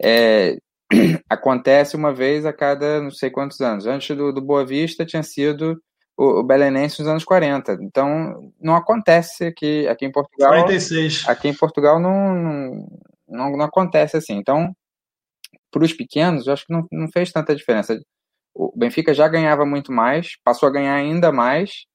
[0.00, 0.56] É,
[1.28, 3.86] acontece uma vez a cada não sei quantos anos.
[3.86, 5.76] Antes do, do Boa Vista tinha sido
[6.16, 7.78] o, o Belenense nos anos 40.
[7.80, 10.50] Então, não acontece aqui, aqui em Portugal.
[10.50, 11.28] 46.
[11.28, 12.88] Aqui em Portugal não, não,
[13.28, 14.34] não, não acontece assim.
[14.34, 14.72] Então,
[15.74, 17.98] para os pequenos, eu acho que não, não fez tanta diferença.
[18.54, 21.86] O Benfica já ganhava muito mais, passou a ganhar ainda mais.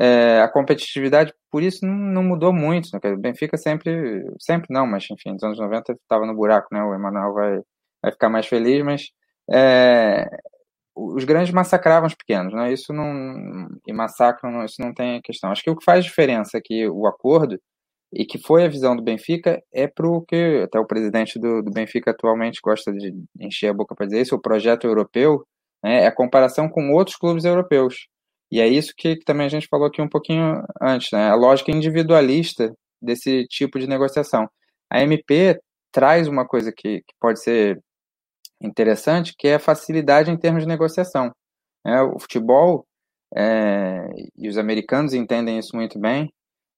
[0.00, 2.88] É, a competitividade, por isso, não, não mudou muito.
[2.92, 3.12] Né?
[3.12, 6.82] O Benfica sempre, sempre não, mas enfim, nos anos 90 estava no buraco, né?
[6.82, 7.60] O Emanuel vai,
[8.02, 9.10] vai ficar mais feliz, mas
[9.50, 10.26] é,
[10.94, 12.72] os grandes massacravam os pequenos, né?
[12.72, 15.50] Isso não e massacram, isso não tem questão.
[15.50, 17.58] Acho que o que faz diferença aqui o acordo
[18.12, 21.62] e que foi a visão do Benfica é para o que até o presidente do,
[21.62, 25.44] do, Benfica atualmente gosta de encher a boca para dizer isso, o projeto europeu,
[25.82, 28.06] né, é a comparação com outros clubes europeus.
[28.50, 31.28] E é isso que, que também a gente falou aqui um pouquinho antes, né?
[31.28, 32.72] A lógica individualista
[33.02, 34.48] desse tipo de negociação.
[34.90, 35.58] A MP
[35.92, 37.80] traz uma coisa que, que pode ser
[38.60, 41.32] interessante, que é a facilidade em termos de negociação.
[41.84, 42.86] É, o futebol,
[43.36, 46.30] é, e os americanos entendem isso muito bem,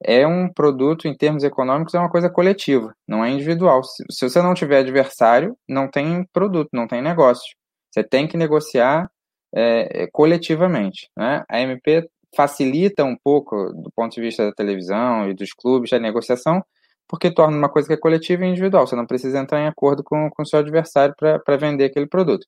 [0.03, 3.83] é um produto, em termos econômicos, é uma coisa coletiva, não é individual.
[3.85, 7.57] Se, se você não tiver adversário, não tem produto, não tem negócio.
[7.91, 9.11] Você tem que negociar
[9.55, 11.11] é, é coletivamente.
[11.17, 11.45] Né?
[11.49, 15.99] A MP facilita um pouco, do ponto de vista da televisão e dos clubes, a
[15.99, 16.63] negociação,
[17.09, 18.87] porque torna uma coisa que é coletiva e individual.
[18.87, 22.47] Você não precisa entrar em acordo com o seu adversário para vender aquele produto.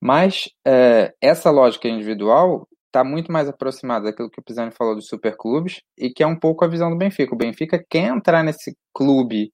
[0.00, 5.06] Mas é, essa lógica individual está muito mais aproximada daquilo que o Pisani falou dos
[5.06, 7.34] superclubes e que é um pouco a visão do Benfica.
[7.34, 9.52] O Benfica quer entrar nesse clube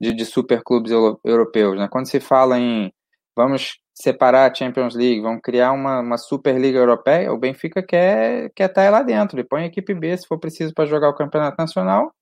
[0.00, 0.92] de, de superclubes
[1.24, 1.78] europeus.
[1.78, 1.88] Né?
[1.90, 2.92] Quando se fala em
[3.36, 8.68] vamos separar a Champions League, vamos criar uma, uma Superliga Europeia, o Benfica quer, quer
[8.68, 9.38] estar tá lá dentro.
[9.38, 12.12] Ele põe a equipe B se for preciso para jogar o Campeonato Nacional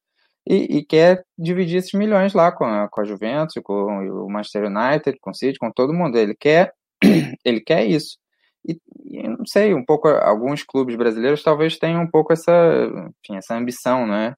[0.48, 4.64] e, e, quer dividir esses milhões lá com a, com a Juventus, com o Manchester
[4.64, 6.16] United, com o City, com todo mundo.
[6.16, 6.72] Ele quer,
[7.44, 8.18] ele quer isso.
[9.10, 12.52] E, não sei, um pouco, alguns clubes brasileiros talvez tenham um pouco essa,
[13.24, 14.34] enfim, essa ambição, né?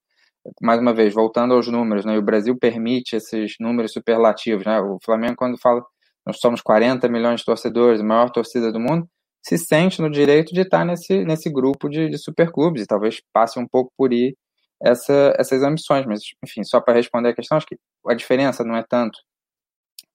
[0.63, 2.17] Mais uma vez, voltando aos números, né?
[2.19, 4.81] O Brasil permite esses números superlativos, né?
[4.81, 5.85] O Flamengo, quando fala
[6.25, 9.09] nós somos 40 milhões de torcedores, a maior torcida do mundo,
[9.45, 13.59] se sente no direito de estar nesse, nesse grupo de, de superclubes e talvez passe
[13.59, 14.37] um pouco por ir
[14.81, 16.07] essa, essas ambições.
[16.07, 17.77] Mas, enfim, só para responder a questão, acho que
[18.07, 19.19] a diferença não é tanto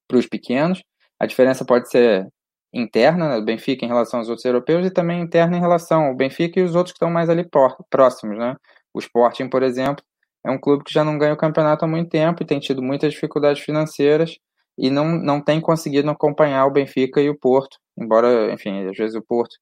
[0.07, 0.81] para os pequenos,
[1.19, 2.27] a diferença pode ser
[2.73, 6.15] interna né, do Benfica em relação aos outros europeus e também interna em relação ao
[6.15, 7.47] Benfica e os outros que estão mais ali
[7.89, 8.55] próximos, né?
[8.93, 10.03] O Sporting, por exemplo,
[10.45, 12.81] é um clube que já não ganha o campeonato há muito tempo e tem tido
[12.81, 14.37] muitas dificuldades financeiras
[14.77, 19.15] e não, não tem conseguido acompanhar o Benfica e o Porto, embora, enfim, às vezes
[19.15, 19.57] o Porto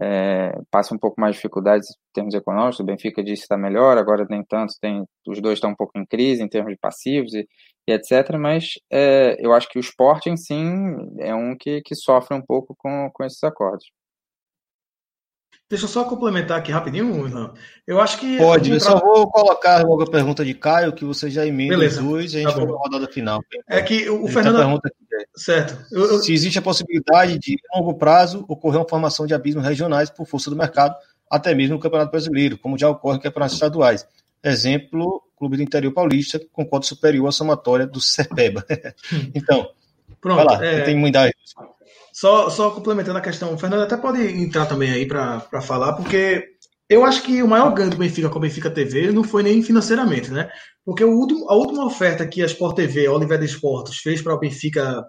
[0.00, 3.56] é, passa um pouco mais de dificuldades em termos econômicos, o Benfica disse que está
[3.56, 6.78] melhor, agora nem tanto, tem, os dois estão um pouco em crise em termos de
[6.78, 7.46] passivos e,
[7.86, 12.36] e etc, mas é, eu acho que o Sporting, sim, é um que, que sofre
[12.36, 13.86] um pouco com, com esses acordos.
[15.68, 17.54] Deixa eu só complementar aqui rapidinho, Ilan.
[17.86, 18.36] Eu acho que.
[18.36, 22.00] Pode, eu só vou colocar logo a pergunta de Caio, que você já emenda Beleza.
[22.00, 23.40] os dois e a gente tá vai para a rodada final.
[23.66, 24.58] É que o, o Fernando.
[24.58, 25.03] Pergunta aqui,
[25.34, 25.76] certo.
[25.90, 26.18] Eu, eu...
[26.18, 30.26] Se existe a possibilidade de, a longo prazo, ocorrer uma formação de abismos regionais por
[30.26, 30.94] força do mercado,
[31.30, 34.06] até mesmo no Campeonato Brasileiro, como já ocorre em campeonatos estaduais.
[34.42, 38.64] Exemplo, Clube do Interior Paulista, com cota superior à somatória do Cepeba.
[39.34, 39.68] então,
[40.20, 40.82] Pronto, lá, é...
[40.82, 41.30] tem muita
[42.14, 46.54] só, só complementando a questão, o Fernando até pode entrar também aí para falar, porque
[46.88, 49.60] eu acho que o maior ganho do Benfica com a Benfica TV não foi nem
[49.60, 50.48] financeiramente, né?
[50.84, 54.38] Porque último, a última oferta que a Sport TV, a Oliver Esportes, fez para o
[54.38, 55.04] Benfica,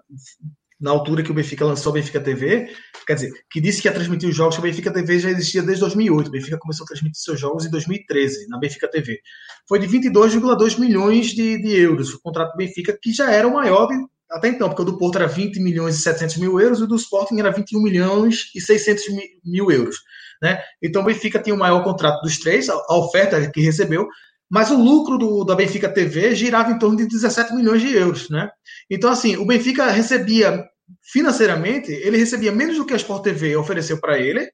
[0.80, 2.70] na altura que o Benfica lançou a Benfica TV,
[3.06, 5.80] quer dizer, que disse que ia transmitir os jogos, a Benfica TV já existia desde
[5.80, 6.28] 2008.
[6.28, 9.20] O Benfica começou a transmitir seus jogos em 2013, na Benfica TV.
[9.68, 13.54] Foi de 22,2 milhões de, de euros, o contrato do Benfica, que já era o
[13.54, 13.88] maior
[14.30, 16.86] até então, porque o do Porto era 20 milhões e 700 mil euros, e o
[16.86, 19.04] do Sporting era 21 milhões e 600
[19.44, 19.96] mil euros.
[20.42, 20.60] Né?
[20.82, 24.06] Então o Benfica tinha o maior contrato dos três, a oferta que recebeu,
[24.50, 28.28] mas o lucro do, da Benfica TV girava em torno de 17 milhões de euros.
[28.30, 28.48] Né?
[28.90, 30.64] Então, assim, o Benfica recebia
[31.02, 34.48] financeiramente, ele recebia menos do que a Sport TV ofereceu para ele,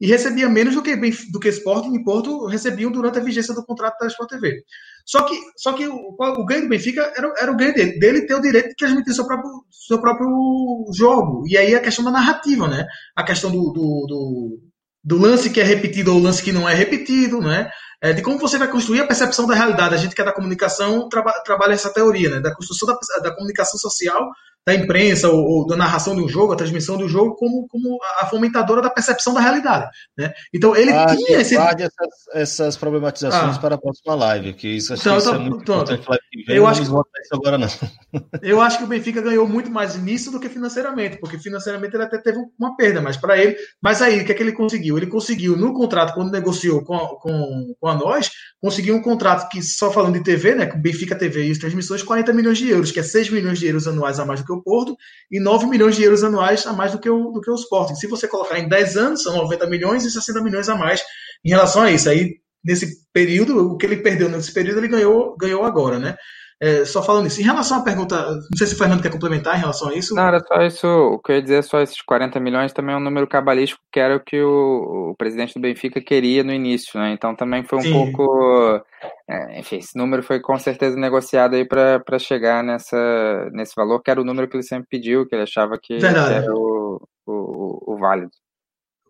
[0.00, 3.64] e recebia menos do que, do que Sporting e Porto recebiam durante a vigência do
[3.64, 4.62] contrato da Sport TV.
[5.06, 8.26] Só que, só que o, o ganho do Benfica era, era o ganho dele, dele
[8.26, 11.44] ter o direito de transmitir seu próprio, seu próprio jogo.
[11.48, 12.86] E aí a questão da narrativa, né?
[13.14, 14.60] A questão do, do, do,
[15.02, 17.70] do lance que é repetido ou lance que não é repetido, né?
[18.00, 19.94] É, de como você vai construir a percepção da realidade.
[19.94, 23.34] A gente que é da comunicação traba, trabalha essa teoria, né, da construção da, da
[23.34, 24.30] comunicação social
[24.66, 27.98] da imprensa ou, ou, da narração de um jogo, a transmissão do jogo, como, como
[28.20, 29.88] a fomentadora da percepção da realidade.
[30.18, 30.32] Né?
[30.52, 31.54] Então ele guarde, tinha esse.
[31.54, 33.60] Guarde essas, essas problematizações ah.
[33.60, 35.92] para a próxima live, que isso, então, que isso é muito pronto.
[35.92, 36.44] importante.
[36.46, 37.68] Vem, eu acho que, isso agora não.
[38.42, 42.02] eu acho que o Benfica ganhou muito mais nisso do que financeiramente, porque financeiramente ele
[42.02, 43.56] até teve uma perda, mas para ele.
[43.80, 44.96] Mas aí, o que é que ele conseguiu?
[44.96, 48.30] Ele conseguiu, no contrato, quando negociou com a, com, com a nós,
[48.60, 50.66] conseguiu um contrato que, só falando de TV, né?
[50.66, 53.66] Com Benfica TV e as transmissões, 40 milhões de euros, que é 6 milhões de
[53.66, 54.96] euros anuais a mais do que o Porto
[55.30, 57.94] e 9 milhões de euros anuais a mais do que o, do que o Sporting.
[57.94, 61.02] Se você colocar em 10 anos, são 90 milhões e 60 milhões a mais
[61.44, 62.08] em relação a isso.
[62.08, 66.16] Aí, nesse período, o que ele perdeu nesse período, ele ganhou, ganhou agora, né?
[66.58, 67.40] É, só falando isso.
[67.40, 70.14] Em relação à pergunta, não sei se o Fernando quer complementar em relação a isso.
[70.14, 70.86] Não, era só isso.
[70.86, 74.00] O que eu ia dizer, só esses 40 milhões também é um número cabalístico que
[74.00, 77.12] era o que o, o presidente do Benfica queria no início, né?
[77.12, 77.92] Então também foi um Sim.
[77.92, 78.82] pouco.
[79.28, 84.10] É, enfim, esse número foi com certeza negociado aí para chegar nessa, nesse valor, que
[84.10, 86.34] era o número que ele sempre pediu, que ele achava que Verdade.
[86.34, 88.30] era o, o, o válido.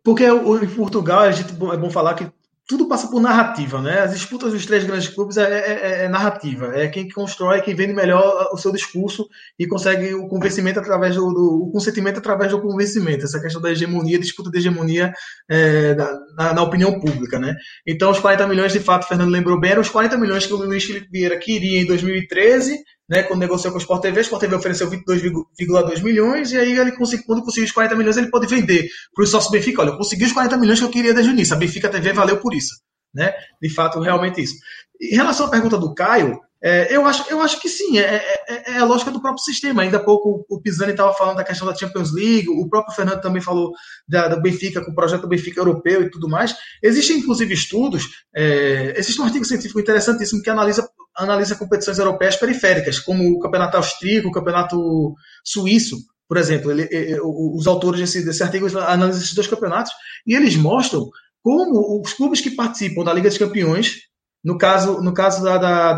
[0.03, 2.31] Porque em Portugal, a gente, é bom falar que
[2.67, 4.01] tudo passa por narrativa, né?
[4.01, 7.75] As disputas dos três grandes clubes é, é, é, é, narrativa, é quem constrói, quem
[7.77, 12.51] vende melhor o seu discurso e consegue o convencimento através do, do o consentimento através
[12.51, 13.25] do convencimento.
[13.25, 15.13] Essa questão da hegemonia, disputa de hegemonia
[15.49, 17.55] é, da, na, na, opinião pública, né?
[17.87, 20.53] Então, os 40 milhões, de fato, o Fernando lembrou bem, eram os 40 milhões que
[20.53, 24.23] o Luiz Felipe Vieira queria em 2013 né, quando negociou com o Sport TV, o
[24.23, 28.31] Sport TV ofereceu 22,2 milhões, e aí ele conseguiu, quando conseguiu os 40 milhões, ele
[28.31, 31.15] pode vender para o sócio Benfica, olha, eu consegui os 40 milhões que eu queria
[31.15, 32.75] desde o início, a Benfica TV valeu por isso,
[33.15, 34.55] né, de fato, realmente isso.
[35.01, 38.35] Em relação à pergunta do Caio, é, eu, acho, eu acho que sim, é, é,
[38.49, 39.83] é, é a lógica do próprio sistema.
[39.83, 43.21] Ainda há pouco o Pisani estava falando da questão da Champions League, o próprio Fernando
[43.21, 43.73] também falou
[44.09, 46.57] da, da Benfica, com o projeto Benfica europeu e tudo mais.
[46.83, 52.99] Existem, inclusive, estudos, é, existe um artigo científico interessantíssimo que analisa, analisa competições europeias periféricas,
[52.99, 55.15] como o campeonato austríaco, o campeonato
[55.45, 55.97] suíço,
[56.29, 56.71] por exemplo.
[56.71, 59.93] Ele, ele, os autores desse, desse artigo analisam esses dois campeonatos
[60.27, 61.09] e eles mostram
[61.43, 64.07] como os clubes que participam da Liga dos Campeões
[64.47, 65.93] no caso, no caso da, da,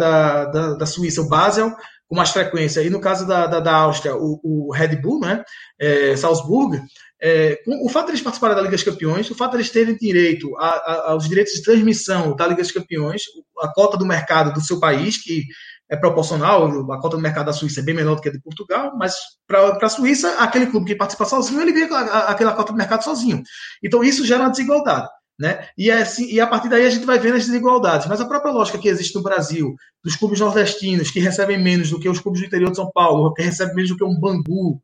[0.46, 1.76] da, da Suíça, o Basel,
[2.08, 5.44] com mais frequência, e no caso da, da, da Áustria, o, o, Red Bull, né,
[5.78, 6.80] é, Salzburg,
[7.20, 9.96] é, o fato de eles participarem da Liga dos Campeões, o fato de eles terem
[9.96, 13.22] direito a, a, aos direitos de transmissão da Liga dos Campeões,
[13.60, 15.44] a cota do mercado do seu país, que
[15.90, 18.40] é proporcional, a cota do mercado da Suíça é bem menor do que a de
[18.40, 19.14] Portugal, mas
[19.46, 21.86] para a Suíça, aquele clube que participa sozinho, ele ganha
[22.26, 23.42] aquela cota do mercado sozinho.
[23.82, 25.08] Então, isso gera uma desigualdade.
[25.40, 25.68] Né?
[25.78, 28.08] E, é assim, e a partir daí a gente vai vendo as desigualdades.
[28.08, 32.00] Mas a própria lógica que existe no Brasil, dos clubes nordestinos que recebem menos do
[32.00, 34.82] que os clubes do interior de São Paulo, que recebem menos do que um Bangu,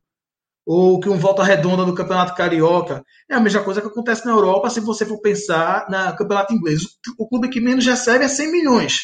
[0.67, 4.33] ou que um Volta Redonda do Campeonato Carioca, é a mesma coisa que acontece na
[4.33, 6.83] Europa se você for pensar no Campeonato Inglês.
[7.19, 8.95] O clube que menos recebe é 100 milhões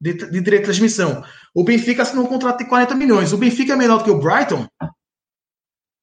[0.00, 1.24] de, de direito de transmissão.
[1.54, 3.32] O Benfica assinou um contrato de 40 milhões.
[3.32, 4.66] O Benfica é menor do que o Brighton?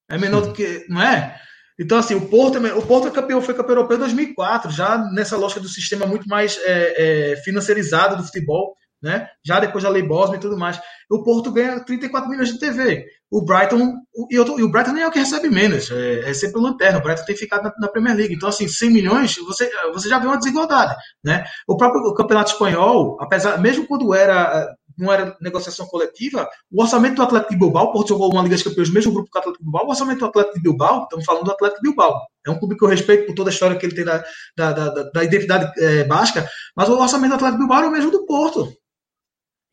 [0.08, 0.84] É menor do que.
[0.88, 1.40] Não é?
[1.78, 5.36] Então, assim, o Porto, o Porto é campeão, foi campeão europeu em 2004, já nessa
[5.36, 9.28] lógica do sistema muito mais é, é, financiarizado do futebol, né?
[9.44, 10.80] já depois da Lei Bosma e tudo mais.
[11.10, 13.04] O Porto ganha 34 milhões de TV.
[13.30, 13.94] O Brighton,
[14.30, 16.98] e, o, Brighton nem é o que recebe menos, é, sempre o lanterna.
[16.98, 18.34] O Brighton tem ficado na, na, Premier League.
[18.34, 20.94] Então, assim, 100 milhões, você, você já vê uma desigualdade.
[21.24, 21.44] Né?
[21.66, 24.68] O próprio Campeonato Espanhol, apesar, mesmo quando era
[24.98, 28.56] não era negociação coletiva, o orçamento do Atlético de Bilbao, o Porto jogou uma Liga
[28.56, 31.02] de Campeões, mesmo grupo que o Atlético de Bilbao, o orçamento do Atlético de Bilbao,
[31.02, 33.52] estamos falando do Atlético de Bilbao, é um clube que eu respeito por toda a
[33.52, 34.24] história que ele tem da,
[34.56, 37.92] da, da, da identidade é, basca, mas o orçamento do Atlético de Bilbao é o
[37.92, 38.72] mesmo do Porto.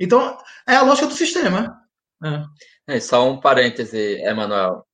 [0.04, 1.78] Então, é a lógica do sistema.
[2.24, 2.96] É.
[2.96, 4.86] É, só um parêntese, Emanuel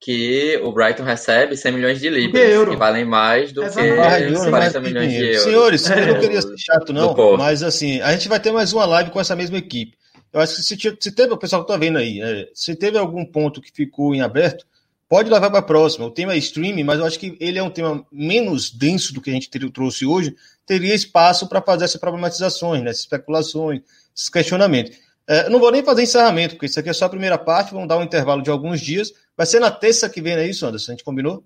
[0.00, 4.32] que o Brighton recebe 100 milhões de libras, que valem mais do Exatamente.
[4.32, 5.42] que 40 milhões de euros.
[5.42, 6.02] Senhores, é.
[6.02, 9.10] eu não queria ser chato, não, mas assim, a gente vai ter mais uma live
[9.10, 9.98] com essa mesma equipe.
[10.32, 12.96] Eu acho que se, se teve, o pessoal que está vendo aí, é, se teve
[12.96, 14.64] algum ponto que ficou em aberto,
[15.06, 16.06] pode levar para a próxima.
[16.06, 19.20] O tema é streaming, mas eu acho que ele é um tema menos denso do
[19.20, 20.34] que a gente trouxe hoje,
[20.64, 23.82] teria espaço para fazer essas problematizações, né, essas especulações,
[24.20, 24.98] esses questionamentos.
[25.26, 27.88] É, não vou nem fazer encerramento, porque isso aqui é só a primeira parte, vamos
[27.88, 29.12] dar um intervalo de alguns dias.
[29.36, 30.92] Vai ser na terça que vem, é isso, Anderson?
[30.92, 31.44] A gente combinou?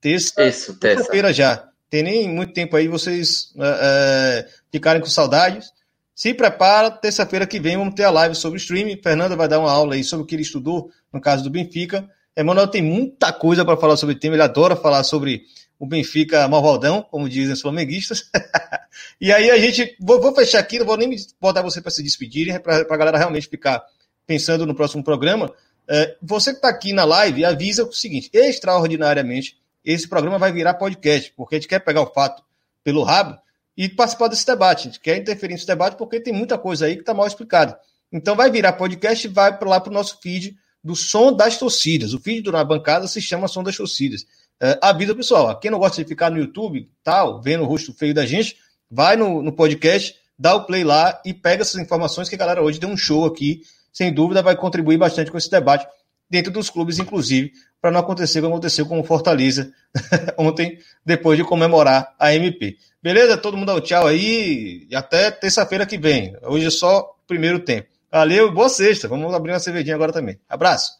[0.00, 0.42] Terça.
[0.44, 1.32] Isso, terça.
[1.32, 1.68] já.
[1.88, 5.72] Tem nem muito tempo aí vocês é, é, ficarem com saudades.
[6.14, 9.00] Se prepara, terça-feira que vem vamos ter a live sobre streaming.
[9.02, 12.08] Fernanda vai dar uma aula aí sobre o que ele estudou no caso do Benfica.
[12.36, 15.42] Emanuel tem muita coisa para falar sobre o tema, ele adora falar sobre
[15.80, 18.30] o Benfica malvadão, como dizem os flamenguistas.
[19.18, 22.02] e aí a gente, vou, vou, fechar aqui, não vou nem botar você para se
[22.02, 23.82] despedir, para a galera realmente ficar
[24.26, 25.50] pensando no próximo programa.
[25.88, 30.74] É, você que está aqui na live, avisa o seguinte: extraordinariamente, esse programa vai virar
[30.74, 32.42] podcast, porque a gente quer pegar o fato
[32.84, 33.38] pelo rabo
[33.74, 34.80] e participar desse debate.
[34.80, 37.80] A gente quer interferir nesse debate porque tem muita coisa aí que está mal explicada.
[38.12, 40.54] Então vai virar podcast e vai lá para o nosso feed
[40.84, 42.12] do Som das Torcidas.
[42.12, 44.26] O feed do Na Bancada se chama Som das Torcidas.
[44.62, 48.12] É, avisa pessoal, quem não gosta de ficar no YouTube, tal, vendo o rosto feio
[48.12, 48.56] da gente,
[48.90, 52.62] vai no, no podcast, dá o play lá e pega essas informações que a galera
[52.62, 53.62] hoje deu um show aqui.
[53.92, 55.86] Sem dúvida vai contribuir bastante com esse debate
[56.28, 59.72] dentro dos clubes, inclusive, para não acontecer o que aconteceu com o Fortaleza
[60.38, 62.76] ontem, depois de comemorar a MP.
[63.02, 63.36] Beleza?
[63.36, 66.36] Todo mundo dá o tchau aí e até terça-feira que vem.
[66.42, 67.88] Hoje é só primeiro tempo.
[68.12, 69.08] Valeu, boa sexta.
[69.08, 70.38] Vamos abrir uma cervejinha agora também.
[70.48, 70.99] Abraço.